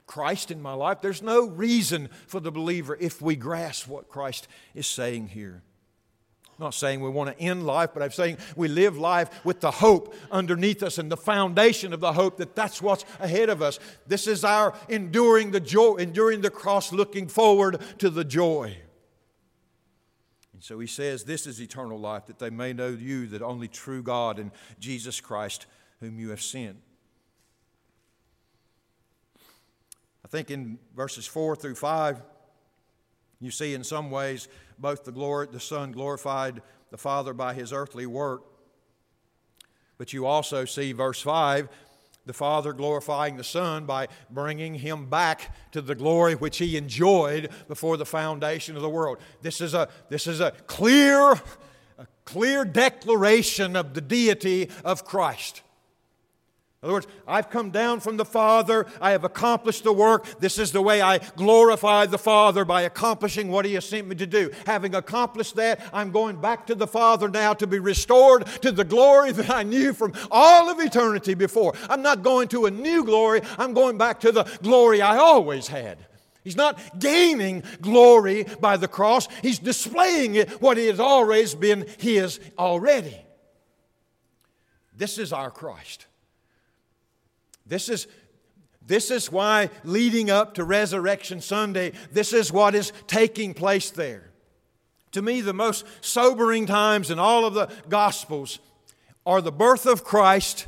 Christ 0.07 0.51
in 0.51 0.62
my 0.62 0.72
life. 0.72 1.01
There's 1.01 1.22
no 1.22 1.46
reason 1.46 2.09
for 2.26 2.40
the 2.40 2.51
believer 2.51 2.96
if 2.99 3.20
we 3.20 3.36
grasp 3.36 3.88
what 3.88 4.09
Christ 4.09 4.49
is 4.74 4.86
saying 4.86 5.28
here. 5.28 5.62
Not 6.59 6.74
saying 6.74 7.00
we 7.00 7.11
want 7.11 7.36
to 7.36 7.42
end 7.42 7.64
life, 7.64 7.90
but 7.94 8.02
I'm 8.02 8.11
saying 8.11 8.38
we 8.56 8.66
live 8.66 8.98
life 8.98 9.44
with 9.44 9.61
the 9.61 9.70
hope 9.70 10.14
underneath 10.30 10.82
us 10.82 10.98
and 10.98 11.11
the 11.11 11.16
foundation 11.16 11.92
of 11.92 12.00
the 12.00 12.12
hope 12.12 12.38
that 12.38 12.56
that's 12.56 12.82
what's 12.82 13.04
ahead 13.20 13.48
of 13.48 13.62
us. 13.62 13.78
This 14.09 14.26
is 14.26 14.44
our 14.44 14.74
enduring 14.88 15.52
the 15.52 15.61
joy, 15.61 15.94
enduring 15.94 16.40
the 16.40 16.50
cross, 16.50 16.92
looking 16.92 17.28
forward 17.28 17.80
to 17.98 18.11
the 18.11 18.24
joy. 18.24 18.76
And 20.52 20.64
so 20.64 20.80
he 20.80 20.88
says, 20.88 21.22
This 21.22 21.46
is 21.46 21.61
eternal 21.61 22.00
life, 22.00 22.26
that 22.26 22.40
they 22.40 22.50
may 22.50 22.72
know 22.72 22.88
you, 22.88 23.28
the 23.28 23.44
only 23.44 23.68
true 23.68 24.02
God, 24.02 24.40
and 24.40 24.50
Jesus 24.80 25.20
Christ, 25.20 25.66
whom 26.00 26.18
you 26.18 26.30
have 26.30 26.42
sent. 26.42 26.78
I 30.24 30.28
think 30.28 30.50
in 30.50 30.80
verses 30.96 31.26
4 31.26 31.54
through 31.54 31.76
5, 31.76 32.20
you 33.41 33.51
see 33.51 33.74
in 33.74 33.84
some 33.84 34.11
ways 34.11 34.49
both 34.78 35.05
the, 35.05 35.12
glory, 35.12 35.49
the 35.51 35.61
Son 35.61 35.93
glorified 35.93 36.62
the 36.91 36.99
Father 36.99 37.32
by 37.32 37.55
his 37.55 37.72
earthly 37.72 38.07
work, 38.07 38.43
but 39.97 40.12
you 40.12 40.26
also 40.26 40.64
see 40.64 40.93
verse 40.93 41.20
5 41.20 41.68
the 42.28 42.34
Father 42.34 42.74
glorifying 42.74 43.39
the 43.39 43.43
Son 43.43 43.86
by 43.86 44.07
bringing 44.30 44.74
him 44.74 45.07
back 45.07 45.55
to 45.72 45.80
the 45.80 45.95
glory 45.95 46.34
which 46.34 46.59
he 46.59 46.76
enjoyed 46.76 47.49
before 47.68 47.97
the 47.97 48.05
foundation 48.05 48.76
of 48.76 48.82
the 48.82 48.89
world. 48.89 49.16
This 49.41 49.62
is 49.62 49.72
a, 49.72 49.89
this 50.11 50.26
is 50.26 50.39
a 50.39 50.51
clear, 50.66 51.32
a 51.32 52.07
clear 52.26 52.66
declaration 52.66 53.76
of 53.76 53.95
the 53.95 54.03
deity 54.03 54.68
of 54.84 55.07
Christ. 55.07 55.62
In 56.81 56.87
other 56.87 56.93
words, 56.95 57.09
I've 57.26 57.51
come 57.51 57.70
down 57.70 57.99
from 57.99 58.18
the 58.18 58.24
Father. 58.24 58.87
I 59.01 59.11
have 59.11 59.24
accomplished 59.24 59.83
the 59.83 59.93
work. 59.93 60.39
This 60.39 60.59
is 60.59 60.70
the 60.70 60.81
way 60.81 61.03
I 61.03 61.18
glorify 61.18 62.07
the 62.07 62.18
Father 62.18 62.64
by 62.64 62.83
accomplishing 62.83 63.51
what 63.51 63.64
He 63.64 63.74
has 63.74 63.85
sent 63.85 64.07
me 64.07 64.14
to 64.14 64.26
do. 64.26 64.53
Having 64.64 64.95
accomplished 64.95 65.57
that, 65.57 65.81
I'm 65.93 66.12
going 66.12 66.41
back 66.41 66.68
to 66.68 66.76
the 66.76 66.87
Father 66.87 67.29
now 67.29 67.53
to 67.55 67.66
be 67.66 67.81
restored 67.81 68.47
to 68.62 68.70
the 68.70 68.85
glory 68.85 69.33
that 69.33 69.51
I 69.51 69.64
knew 69.64 69.93
from 69.93 70.12
all 70.31 70.70
of 70.70 70.79
eternity 70.79 71.35
before. 71.35 71.74
I'm 71.91 72.03
not 72.03 72.22
going 72.22 72.47
to 72.49 72.66
a 72.66 72.70
new 72.70 73.05
glory, 73.05 73.41
I'm 73.59 73.74
going 73.74 73.99
back 73.99 74.20
to 74.20 74.31
the 74.31 74.45
glory 74.62 75.03
I 75.03 75.16
always 75.16 75.66
had. 75.66 75.99
He's 76.45 76.57
not 76.57 77.01
gaining 77.01 77.64
glory 77.81 78.47
by 78.61 78.76
the 78.76 78.89
cross, 78.89 79.26
He's 79.43 79.59
displaying 79.59 80.37
it 80.37 80.62
what 80.62 80.76
has 80.76 81.01
always 81.01 81.57
been 81.57 81.87
His 81.99 82.39
already. 82.57 83.18
This 84.97 85.18
is 85.18 85.33
our 85.33 85.51
Christ. 85.51 86.07
This 87.68 87.88
is, 87.88 88.06
this 88.84 89.10
is 89.10 89.30
why, 89.30 89.70
leading 89.84 90.30
up 90.30 90.54
to 90.54 90.64
Resurrection 90.64 91.40
Sunday, 91.40 91.92
this 92.10 92.32
is 92.32 92.52
what 92.52 92.74
is 92.74 92.92
taking 93.06 93.54
place 93.54 93.90
there. 93.90 94.30
To 95.12 95.22
me, 95.22 95.40
the 95.40 95.54
most 95.54 95.86
sobering 96.00 96.66
times 96.66 97.10
in 97.10 97.18
all 97.18 97.44
of 97.44 97.54
the 97.54 97.70
Gospels 97.88 98.58
are 99.24 99.40
the 99.40 99.52
birth 99.52 99.86
of 99.86 100.04
Christ 100.04 100.66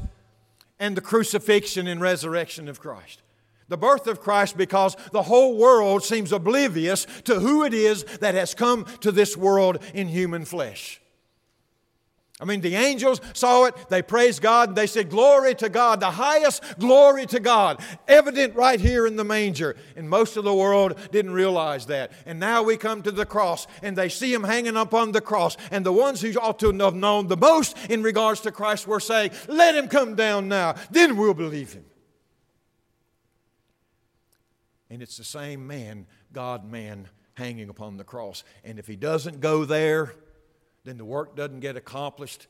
and 0.79 0.97
the 0.97 1.01
crucifixion 1.01 1.87
and 1.87 2.01
resurrection 2.01 2.69
of 2.69 2.81
Christ. 2.81 3.23
The 3.69 3.77
birth 3.77 4.07
of 4.07 4.21
Christ 4.21 4.57
because 4.57 4.97
the 5.13 5.23
whole 5.23 5.57
world 5.57 6.03
seems 6.03 6.33
oblivious 6.33 7.07
to 7.25 7.39
who 7.39 7.65
it 7.65 7.73
is 7.73 8.05
that 8.19 8.35
has 8.35 8.53
come 8.53 8.85
to 9.01 9.13
this 9.13 9.37
world 9.37 9.79
in 9.95 10.09
human 10.09 10.45
flesh. 10.45 11.00
I 12.41 12.47
mean, 12.47 12.63
the 12.63 12.75
angels 12.75 13.21
saw 13.35 13.67
it, 13.67 13.75
they 13.91 14.01
praised 14.01 14.41
God, 14.41 14.71
and 14.71 14.77
they 14.77 14.87
said, 14.87 15.11
Glory 15.11 15.55
to 15.57 15.69
God, 15.69 16.01
the 16.01 16.11
highest 16.11 16.63
glory 16.79 17.27
to 17.27 17.39
God. 17.39 17.83
Evident 18.09 18.55
right 18.55 18.81
here 18.81 19.07
in 19.07 19.17
the 19.17 19.25
manger. 19.25 19.77
And 19.95 20.09
most 20.09 20.39
of 20.39 20.45
the 20.45 20.55
world 20.55 20.99
didn't 21.13 21.33
realize 21.33 21.87
that. 21.87 22.13
And 22.25 22.41
now 22.41 22.63
we 22.63 22.79
come 22.79 23.03
to 23.03 23.11
the 23.11 23.27
cross, 23.27 23.67
and 23.83 23.95
they 23.95 24.09
see 24.09 24.33
him 24.33 24.45
hanging 24.45 24.77
upon 24.77 25.13
the 25.13 25.21
cross. 25.21 25.59
And 25.71 25.85
the 25.85 25.93
ones 25.93 26.23
who 26.23 26.33
ought 26.41 26.59
to 26.61 26.73
have 26.73 26.95
known 26.95 27.27
the 27.27 27.37
most 27.37 27.77
in 27.91 28.03
regards 28.03 28.41
to 28.43 28.53
Christ 28.53 28.87
were 28.87 29.01
saying, 29.01 29.33
Let 29.47 29.75
him 29.75 29.89
come 29.89 30.15
down 30.15 30.49
now, 30.49 30.77
then 30.91 31.19
we'll 31.19 31.35
believe 31.35 31.75
him. 31.75 31.85
And 34.89 35.03
it's 35.03 35.19
the 35.19 35.25
same 35.25 35.67
man, 35.67 36.07
God 36.33 36.65
man, 36.65 37.09
hanging 37.35 37.69
upon 37.69 37.99
the 37.99 38.05
cross. 38.05 38.45
And 38.65 38.79
if 38.79 38.87
he 38.87 38.97
doesn't 38.97 39.41
go 39.41 39.65
there, 39.65 40.15
then 40.85 40.99
the 40.99 41.05
work 41.05 41.37
doesn't 41.37 41.61
get 41.61 41.77
accomplished, 41.77 42.47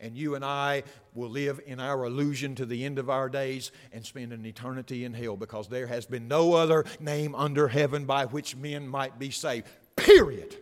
and 0.00 0.16
you 0.16 0.34
and 0.34 0.44
I 0.44 0.82
will 1.14 1.30
live 1.30 1.60
in 1.66 1.80
our 1.80 2.04
illusion 2.04 2.54
to 2.56 2.66
the 2.66 2.84
end 2.84 2.98
of 2.98 3.08
our 3.08 3.28
days 3.28 3.70
and 3.92 4.04
spend 4.04 4.32
an 4.32 4.44
eternity 4.44 5.04
in 5.04 5.14
hell 5.14 5.36
because 5.36 5.68
there 5.68 5.86
has 5.86 6.06
been 6.06 6.28
no 6.28 6.54
other 6.54 6.84
name 7.00 7.34
under 7.34 7.68
heaven 7.68 8.04
by 8.04 8.26
which 8.26 8.56
men 8.56 8.88
might 8.88 9.18
be 9.18 9.30
saved. 9.30 9.66
Period. 9.96 10.56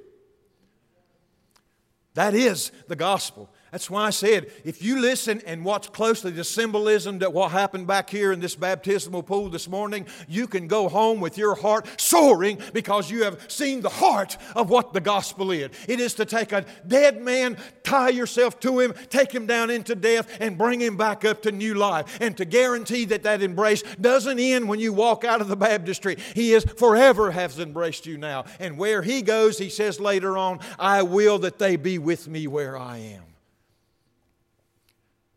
That 2.14 2.34
is 2.34 2.72
the 2.88 2.96
gospel. 2.96 3.50
That's 3.72 3.88
why 3.88 4.04
I 4.04 4.10
said, 4.10 4.52
if 4.64 4.82
you 4.82 5.00
listen 5.00 5.40
and 5.46 5.64
watch 5.64 5.90
closely 5.92 6.30
the 6.30 6.44
symbolism 6.44 7.20
that 7.20 7.32
what 7.32 7.52
happened 7.52 7.86
back 7.86 8.10
here 8.10 8.30
in 8.30 8.38
this 8.38 8.54
baptismal 8.54 9.22
pool 9.22 9.48
this 9.48 9.66
morning, 9.66 10.06
you 10.28 10.46
can 10.46 10.68
go 10.68 10.90
home 10.90 11.20
with 11.20 11.38
your 11.38 11.54
heart 11.54 11.88
soaring 11.98 12.58
because 12.74 13.10
you 13.10 13.24
have 13.24 13.40
seen 13.50 13.80
the 13.80 13.88
heart 13.88 14.36
of 14.54 14.68
what 14.68 14.92
the 14.92 15.00
gospel 15.00 15.50
is. 15.50 15.70
It 15.88 16.00
is 16.00 16.12
to 16.16 16.26
take 16.26 16.52
a 16.52 16.66
dead 16.86 17.22
man, 17.22 17.56
tie 17.82 18.10
yourself 18.10 18.60
to 18.60 18.78
him, 18.78 18.92
take 19.08 19.32
him 19.32 19.46
down 19.46 19.70
into 19.70 19.94
death, 19.94 20.28
and 20.38 20.58
bring 20.58 20.78
him 20.78 20.98
back 20.98 21.24
up 21.24 21.40
to 21.42 21.50
new 21.50 21.72
life. 21.72 22.18
And 22.20 22.36
to 22.36 22.44
guarantee 22.44 23.06
that 23.06 23.22
that 23.22 23.40
embrace 23.40 23.82
doesn't 23.98 24.38
end 24.38 24.68
when 24.68 24.80
you 24.80 24.92
walk 24.92 25.24
out 25.24 25.40
of 25.40 25.48
the 25.48 25.56
baptistry. 25.56 26.18
He 26.34 26.52
is 26.52 26.64
forever 26.76 27.30
has 27.30 27.58
embraced 27.58 28.04
you 28.04 28.18
now. 28.18 28.44
And 28.60 28.76
where 28.76 29.00
he 29.00 29.22
goes, 29.22 29.56
he 29.56 29.70
says 29.70 29.98
later 29.98 30.36
on, 30.36 30.60
I 30.78 31.04
will 31.04 31.38
that 31.38 31.58
they 31.58 31.76
be 31.76 31.96
with 31.96 32.28
me 32.28 32.46
where 32.46 32.76
I 32.76 32.98
am. 32.98 33.31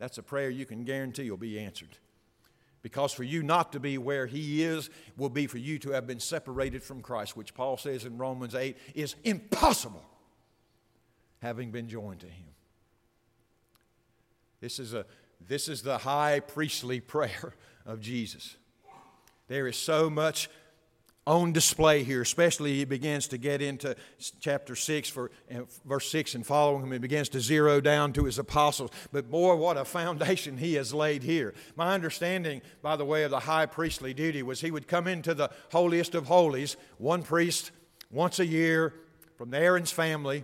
That's 0.06 0.20
a 0.20 0.24
prayer 0.24 0.52
you 0.52 0.68
can 0.68 0.84
guarantee 0.84 1.32
will 1.32 1.38
be 1.38 1.60
answered. 1.60 1.98
Because 2.84 3.12
for 3.12 3.24
you 3.24 3.42
not 3.42 3.72
to 3.72 3.80
be 3.80 3.98
where 3.98 4.28
He 4.28 4.62
is 4.62 4.92
will 5.18 5.32
be 5.32 5.48
for 5.48 5.58
you 5.58 5.80
to 5.80 5.90
have 5.94 6.06
been 6.06 6.20
separated 6.20 6.84
from 6.84 7.02
Christ, 7.02 7.36
which 7.36 7.56
Paul 7.56 7.76
says 7.78 8.06
in 8.06 8.20
Romans 8.20 8.54
8 8.54 8.78
is 8.94 9.16
impossible, 9.24 10.06
having 11.42 11.72
been 11.72 11.90
joined 11.90 12.20
to 12.20 12.28
Him. 12.28 12.46
This 14.62 14.78
is, 14.78 14.94
a, 14.94 15.08
this 15.42 15.68
is 15.68 15.82
the 15.82 15.98
high 15.98 16.40
priestly 16.40 17.00
prayer 17.00 17.56
of 17.84 18.00
Jesus. 18.00 18.58
There 19.48 19.66
is 19.66 19.76
so 19.76 20.08
much 20.08 20.52
on 21.28 21.52
display 21.52 22.04
here, 22.04 22.22
especially 22.22 22.76
he 22.76 22.86
begins 22.86 23.28
to 23.30 23.38
get 23.38 23.62
into 23.62 23.96
chapter 24.40 24.76
6, 24.76 25.10
for, 25.10 25.32
verse 25.84 26.10
6 26.12 26.36
and 26.36 26.46
following 26.46 26.84
him. 26.84 26.92
He 26.92 27.00
begins 27.00 27.30
to 27.30 27.42
zero 27.42 27.82
down 27.82 28.14
to 28.14 28.26
his 28.26 28.38
apostles. 28.38 28.92
But 29.12 29.32
boy, 29.32 29.56
what 29.56 29.76
a 29.76 29.86
foundation 29.86 30.58
he 30.58 30.76
has 30.76 30.94
laid 30.94 31.24
here. 31.24 31.56
My 31.76 31.94
understanding, 31.94 32.62
by 32.84 32.96
the 32.96 33.06
way, 33.06 33.24
of 33.24 33.32
the 33.32 33.40
high 33.40 33.66
priestly 33.66 34.14
duty 34.14 34.44
was 34.44 34.62
he 34.62 34.70
would 34.70 34.88
come 34.88 35.08
into 35.08 35.34
the 35.34 35.50
holiest 35.72 36.14
of 36.14 36.28
holies, 36.28 36.78
one 37.00 37.24
priest 37.24 37.72
once 38.12 38.40
a 38.40 38.46
year 38.46 38.94
from 39.36 39.54
Aaron's 39.54 39.92
family. 39.92 40.44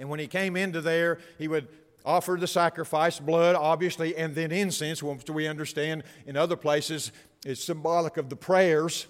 And 0.00 0.08
when 0.08 0.18
he 0.18 0.26
came 0.26 0.56
into 0.56 0.80
there, 0.80 1.18
he 1.38 1.46
would 1.46 1.68
offer 2.04 2.36
the 2.38 2.46
sacrifice, 2.48 3.20
blood, 3.20 3.54
obviously, 3.54 4.16
and 4.16 4.34
then 4.34 4.50
incense, 4.50 5.00
which 5.00 5.30
we 5.30 5.46
understand 5.46 6.02
in 6.26 6.36
other 6.36 6.56
places 6.56 7.12
is 7.44 7.62
symbolic 7.62 8.16
of 8.16 8.30
the 8.30 8.36
prayers 8.36 9.06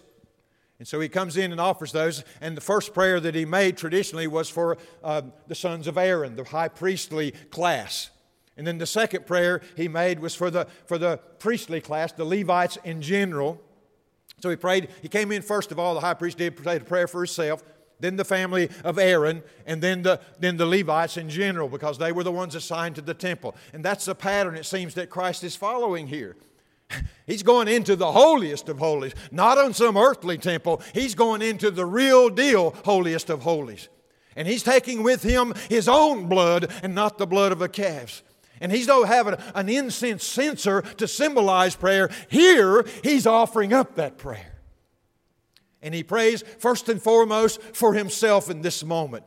and 0.78 0.86
so 0.86 1.00
he 1.00 1.08
comes 1.08 1.36
in 1.36 1.52
and 1.52 1.60
offers 1.60 1.92
those. 1.92 2.22
And 2.40 2.56
the 2.56 2.60
first 2.60 2.92
prayer 2.92 3.18
that 3.20 3.34
he 3.34 3.44
made 3.44 3.76
traditionally 3.76 4.26
was 4.26 4.50
for 4.50 4.76
uh, 5.02 5.22
the 5.46 5.54
sons 5.54 5.86
of 5.86 5.96
Aaron, 5.96 6.36
the 6.36 6.44
high 6.44 6.68
priestly 6.68 7.30
class. 7.50 8.10
And 8.56 8.66
then 8.66 8.78
the 8.78 8.86
second 8.86 9.26
prayer 9.26 9.62
he 9.76 9.88
made 9.88 10.18
was 10.18 10.34
for 10.34 10.50
the, 10.50 10.66
for 10.86 10.98
the 10.98 11.18
priestly 11.38 11.80
class, 11.80 12.12
the 12.12 12.24
Levites 12.24 12.78
in 12.84 13.00
general. 13.02 13.60
So 14.40 14.50
he 14.50 14.56
prayed, 14.56 14.88
he 15.00 15.08
came 15.08 15.32
in 15.32 15.42
first 15.42 15.72
of 15.72 15.78
all, 15.78 15.94
the 15.94 16.00
high 16.00 16.14
priest 16.14 16.38
did 16.38 16.56
pray 16.56 16.76
a 16.76 16.80
prayer 16.80 17.06
for 17.06 17.20
himself, 17.20 17.62
then 17.98 18.16
the 18.16 18.24
family 18.24 18.68
of 18.84 18.98
Aaron, 18.98 19.42
and 19.64 19.82
then 19.82 20.02
the, 20.02 20.20
then 20.38 20.58
the 20.58 20.66
Levites 20.66 21.16
in 21.16 21.30
general, 21.30 21.68
because 21.68 21.96
they 21.96 22.12
were 22.12 22.24
the 22.24 22.32
ones 22.32 22.54
assigned 22.54 22.96
to 22.96 23.00
the 23.00 23.14
temple. 23.14 23.56
And 23.72 23.82
that's 23.82 24.04
the 24.04 24.14
pattern 24.14 24.56
it 24.56 24.66
seems 24.66 24.92
that 24.94 25.08
Christ 25.08 25.42
is 25.42 25.56
following 25.56 26.06
here. 26.06 26.36
He's 27.26 27.42
going 27.42 27.68
into 27.68 27.96
the 27.96 28.12
holiest 28.12 28.68
of 28.68 28.78
holies, 28.78 29.14
not 29.30 29.58
on 29.58 29.74
some 29.74 29.96
earthly 29.96 30.38
temple. 30.38 30.82
He's 30.94 31.14
going 31.14 31.42
into 31.42 31.70
the 31.70 31.84
real 31.84 32.30
deal 32.30 32.74
holiest 32.84 33.30
of 33.30 33.42
holies. 33.42 33.88
And 34.36 34.46
he's 34.46 34.62
taking 34.62 35.02
with 35.02 35.22
him 35.22 35.54
his 35.70 35.88
own 35.88 36.28
blood 36.28 36.70
and 36.82 36.94
not 36.94 37.16
the 37.16 37.26
blood 37.26 37.52
of 37.52 37.58
the 37.58 37.70
calves. 37.70 38.22
And 38.60 38.70
he's 38.70 38.86
not 38.86 39.08
having 39.08 39.36
an 39.54 39.68
incense 39.68 40.24
censer 40.24 40.82
to 40.82 41.08
symbolize 41.08 41.74
prayer. 41.74 42.10
Here, 42.28 42.84
he's 43.02 43.26
offering 43.26 43.72
up 43.72 43.96
that 43.96 44.18
prayer. 44.18 44.52
And 45.82 45.94
he 45.94 46.02
prays 46.02 46.42
first 46.58 46.88
and 46.88 47.00
foremost 47.00 47.62
for 47.62 47.94
himself 47.94 48.50
in 48.50 48.60
this 48.60 48.84
moment. 48.84 49.24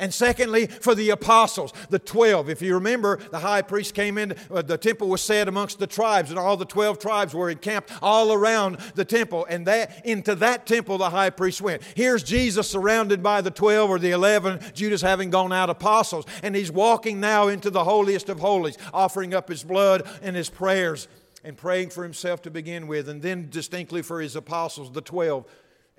And 0.00 0.12
secondly, 0.14 0.66
for 0.66 0.94
the 0.94 1.10
apostles, 1.10 1.74
the 1.90 1.98
12. 1.98 2.48
If 2.48 2.62
you 2.62 2.72
remember, 2.74 3.18
the 3.30 3.38
high 3.38 3.60
priest 3.60 3.94
came 3.94 4.16
in, 4.16 4.34
uh, 4.50 4.62
the 4.62 4.78
temple 4.78 5.08
was 5.08 5.20
set 5.20 5.46
amongst 5.46 5.78
the 5.78 5.86
tribes, 5.86 6.30
and 6.30 6.38
all 6.38 6.56
the 6.56 6.64
12 6.64 6.98
tribes 6.98 7.34
were 7.34 7.50
encamped 7.50 7.92
all 8.00 8.32
around 8.32 8.78
the 8.94 9.04
temple. 9.04 9.46
And 9.50 9.66
that, 9.66 10.04
into 10.06 10.34
that 10.36 10.66
temple 10.66 10.96
the 10.96 11.10
high 11.10 11.28
priest 11.28 11.60
went. 11.60 11.82
Here's 11.94 12.22
Jesus 12.22 12.68
surrounded 12.68 13.22
by 13.22 13.42
the 13.42 13.50
12 13.50 13.90
or 13.90 13.98
the 13.98 14.12
11, 14.12 14.60
Judas 14.72 15.02
having 15.02 15.28
gone 15.28 15.52
out 15.52 15.68
apostles. 15.68 16.24
And 16.42 16.56
he's 16.56 16.72
walking 16.72 17.20
now 17.20 17.48
into 17.48 17.68
the 17.68 17.84
holiest 17.84 18.30
of 18.30 18.40
holies, 18.40 18.78
offering 18.94 19.34
up 19.34 19.50
his 19.50 19.62
blood 19.62 20.08
and 20.22 20.34
his 20.34 20.48
prayers 20.48 21.08
and 21.44 21.58
praying 21.58 21.90
for 21.90 22.04
himself 22.04 22.40
to 22.42 22.50
begin 22.50 22.86
with, 22.86 23.08
and 23.08 23.20
then 23.20 23.48
distinctly 23.50 24.00
for 24.00 24.20
his 24.20 24.34
apostles, 24.34 24.92
the 24.92 25.00
12 25.02 25.44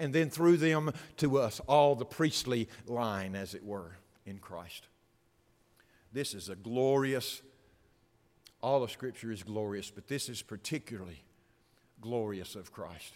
and 0.02 0.12
then 0.14 0.32
through 0.32 0.58
them 0.58 0.92
to 1.18 1.38
us, 1.38 1.62
all 1.68 1.96
the 1.96 2.06
priestly 2.06 2.68
line, 2.88 3.36
as 3.36 3.54
it 3.54 3.64
were, 3.64 3.98
in 4.26 4.40
Christ. 4.40 4.88
This 6.12 6.34
is 6.34 6.50
a 6.50 6.56
glorious, 6.56 7.44
all 8.62 8.82
of 8.82 8.92
Scripture 8.92 9.32
is 9.32 9.44
glorious, 9.44 9.92
but 9.92 10.08
this 10.08 10.28
is 10.28 10.42
particularly 10.42 11.24
glorious 12.02 12.56
of 12.56 12.72
Christ. 12.72 13.14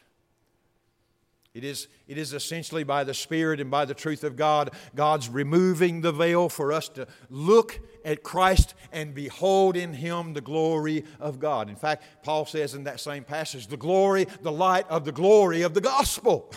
It 1.56 1.64
is, 1.64 1.88
it 2.08 2.18
is 2.18 2.34
essentially 2.34 2.84
by 2.84 3.04
the 3.04 3.14
Spirit 3.14 3.60
and 3.60 3.72
by 3.72 3.86
the 3.86 3.94
truth 3.94 4.24
of 4.24 4.36
God, 4.36 4.72
God's 4.94 5.28
removing 5.28 6.02
the 6.02 6.12
veil 6.12 6.50
for 6.50 6.72
us 6.72 6.90
to 6.90 7.08
look 7.30 7.80
at 8.04 8.24
Christ 8.24 8.76
and 8.92 9.16
behold 9.16 9.76
in 9.76 9.94
Him 9.94 10.34
the 10.34 10.42
glory 10.42 11.06
of 11.20 11.40
God. 11.40 11.70
In 11.70 11.78
fact, 11.78 12.04
Paul 12.24 12.46
says 12.46 12.76
in 12.76 12.84
that 12.84 13.00
same 13.00 13.24
passage, 13.24 13.68
the 13.68 13.78
glory, 13.78 14.28
the 14.42 14.52
light 14.52 14.86
of 14.90 15.06
the 15.06 15.14
glory 15.14 15.64
of 15.64 15.74
the 15.74 15.82
gospel 15.82 16.52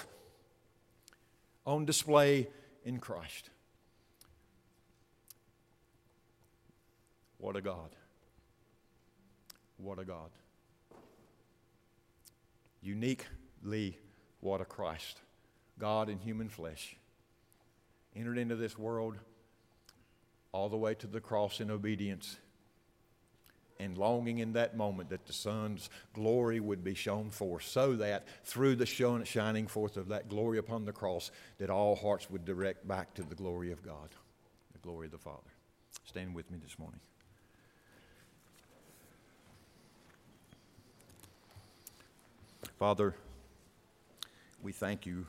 on 1.68 1.84
display 1.84 2.48
in 2.82 2.98
Christ. 2.98 3.50
What 7.36 7.56
a 7.56 7.60
God. 7.60 7.90
What 9.76 9.98
a 9.98 10.04
God. 10.06 10.30
Uniquely, 12.80 13.98
what 14.40 14.62
a 14.62 14.64
Christ. 14.64 15.20
God 15.78 16.08
in 16.08 16.18
human 16.20 16.48
flesh. 16.48 16.96
Entered 18.16 18.38
into 18.38 18.56
this 18.56 18.78
world 18.78 19.18
all 20.52 20.70
the 20.70 20.76
way 20.78 20.94
to 20.94 21.06
the 21.06 21.20
cross 21.20 21.60
in 21.60 21.70
obedience 21.70 22.38
and 23.80 23.96
longing 23.96 24.38
in 24.38 24.52
that 24.54 24.76
moment 24.76 25.10
that 25.10 25.26
the 25.26 25.32
Son's 25.32 25.88
glory 26.12 26.58
would 26.58 26.82
be 26.82 26.94
shown 26.94 27.30
forth, 27.30 27.64
so 27.64 27.94
that 27.94 28.26
through 28.44 28.74
the 28.76 28.86
shining 28.86 29.66
forth 29.66 29.96
of 29.96 30.08
that 30.08 30.28
glory 30.28 30.58
upon 30.58 30.84
the 30.84 30.92
cross, 30.92 31.30
that 31.58 31.70
all 31.70 31.94
hearts 31.94 32.28
would 32.30 32.44
direct 32.44 32.86
back 32.88 33.14
to 33.14 33.22
the 33.22 33.34
glory 33.34 33.70
of 33.70 33.82
God, 33.84 34.08
the 34.72 34.78
glory 34.78 35.06
of 35.06 35.12
the 35.12 35.18
Father. 35.18 35.50
Stand 36.04 36.34
with 36.34 36.50
me 36.50 36.58
this 36.62 36.78
morning. 36.78 37.00
Father, 42.78 43.14
we 44.62 44.72
thank 44.72 45.06
you 45.06 45.26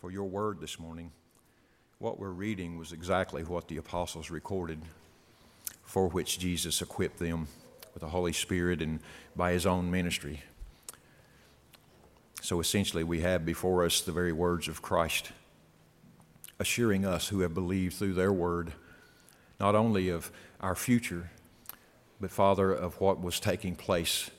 for 0.00 0.10
your 0.10 0.24
word 0.24 0.60
this 0.60 0.78
morning. 0.78 1.12
What 1.98 2.18
we're 2.18 2.30
reading 2.30 2.78
was 2.78 2.92
exactly 2.92 3.42
what 3.44 3.68
the 3.68 3.76
apostles 3.76 4.30
recorded 4.30 4.80
for 5.92 6.08
which 6.08 6.38
Jesus 6.38 6.80
equipped 6.80 7.18
them 7.18 7.48
with 7.92 8.00
the 8.00 8.08
Holy 8.08 8.32
Spirit 8.32 8.80
and 8.80 8.98
by 9.36 9.52
his 9.52 9.66
own 9.66 9.90
ministry. 9.90 10.42
So 12.40 12.60
essentially, 12.60 13.04
we 13.04 13.20
have 13.20 13.44
before 13.44 13.84
us 13.84 14.00
the 14.00 14.10
very 14.10 14.32
words 14.32 14.68
of 14.68 14.80
Christ, 14.80 15.32
assuring 16.58 17.04
us 17.04 17.28
who 17.28 17.40
have 17.40 17.52
believed 17.52 17.96
through 17.96 18.14
their 18.14 18.32
word 18.32 18.72
not 19.60 19.74
only 19.74 20.08
of 20.08 20.32
our 20.62 20.74
future, 20.74 21.30
but 22.18 22.30
Father, 22.30 22.72
of 22.72 22.98
what 22.98 23.20
was 23.20 23.38
taking 23.38 23.76
place 23.76 24.30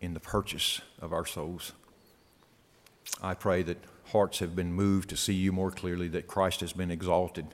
in 0.00 0.14
the 0.14 0.20
purchase 0.20 0.80
of 1.02 1.12
our 1.12 1.26
souls. 1.26 1.72
I 3.22 3.34
pray 3.34 3.62
that 3.64 3.84
hearts 4.12 4.38
have 4.38 4.56
been 4.56 4.72
moved 4.72 5.10
to 5.10 5.18
see 5.18 5.34
you 5.34 5.52
more 5.52 5.70
clearly, 5.70 6.08
that 6.08 6.26
Christ 6.26 6.60
has 6.60 6.72
been 6.72 6.90
exalted. 6.90 7.48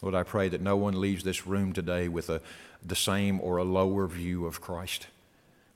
Lord, 0.00 0.14
I 0.14 0.22
pray 0.22 0.48
that 0.48 0.60
no 0.60 0.76
one 0.76 1.00
leaves 1.00 1.24
this 1.24 1.44
room 1.44 1.72
today 1.72 2.06
with 2.06 2.30
a, 2.30 2.40
the 2.84 2.96
same 2.96 3.40
or 3.40 3.56
a 3.56 3.64
lower 3.64 4.06
view 4.06 4.46
of 4.46 4.60
Christ, 4.60 5.08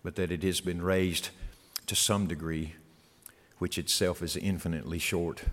but 0.03 0.17
that 0.17 0.31
it 0.31 0.43
has 0.43 0.61
been 0.61 0.83
raised 0.83 1.31
to 1.87 1.95
some 1.95 2.27
degree, 2.27 2.75
which 3.59 3.79
itself 3.79 4.23
is 4.23 4.37
infinitely 4.37 4.99
short 4.99 5.45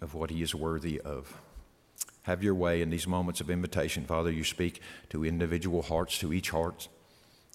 of 0.00 0.14
what 0.14 0.30
he 0.30 0.42
is 0.42 0.54
worthy 0.54 1.00
of. 1.00 1.38
Have 2.22 2.42
your 2.42 2.54
way 2.54 2.82
in 2.82 2.90
these 2.90 3.06
moments 3.06 3.40
of 3.40 3.50
invitation. 3.50 4.04
Father, 4.04 4.30
you 4.30 4.44
speak 4.44 4.80
to 5.10 5.24
individual 5.24 5.82
hearts, 5.82 6.18
to 6.18 6.32
each 6.32 6.50
heart. 6.50 6.88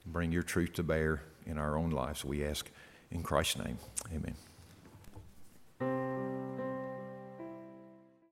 Bring 0.06 0.32
your 0.32 0.44
truth 0.44 0.74
to 0.74 0.84
bear 0.84 1.22
in 1.46 1.58
our 1.58 1.78
own 1.78 1.92
lives, 1.92 2.26
we 2.26 2.44
ask. 2.44 2.70
In 3.12 3.24
Christ's 3.24 3.60
name, 3.60 3.78
amen. 4.14 4.36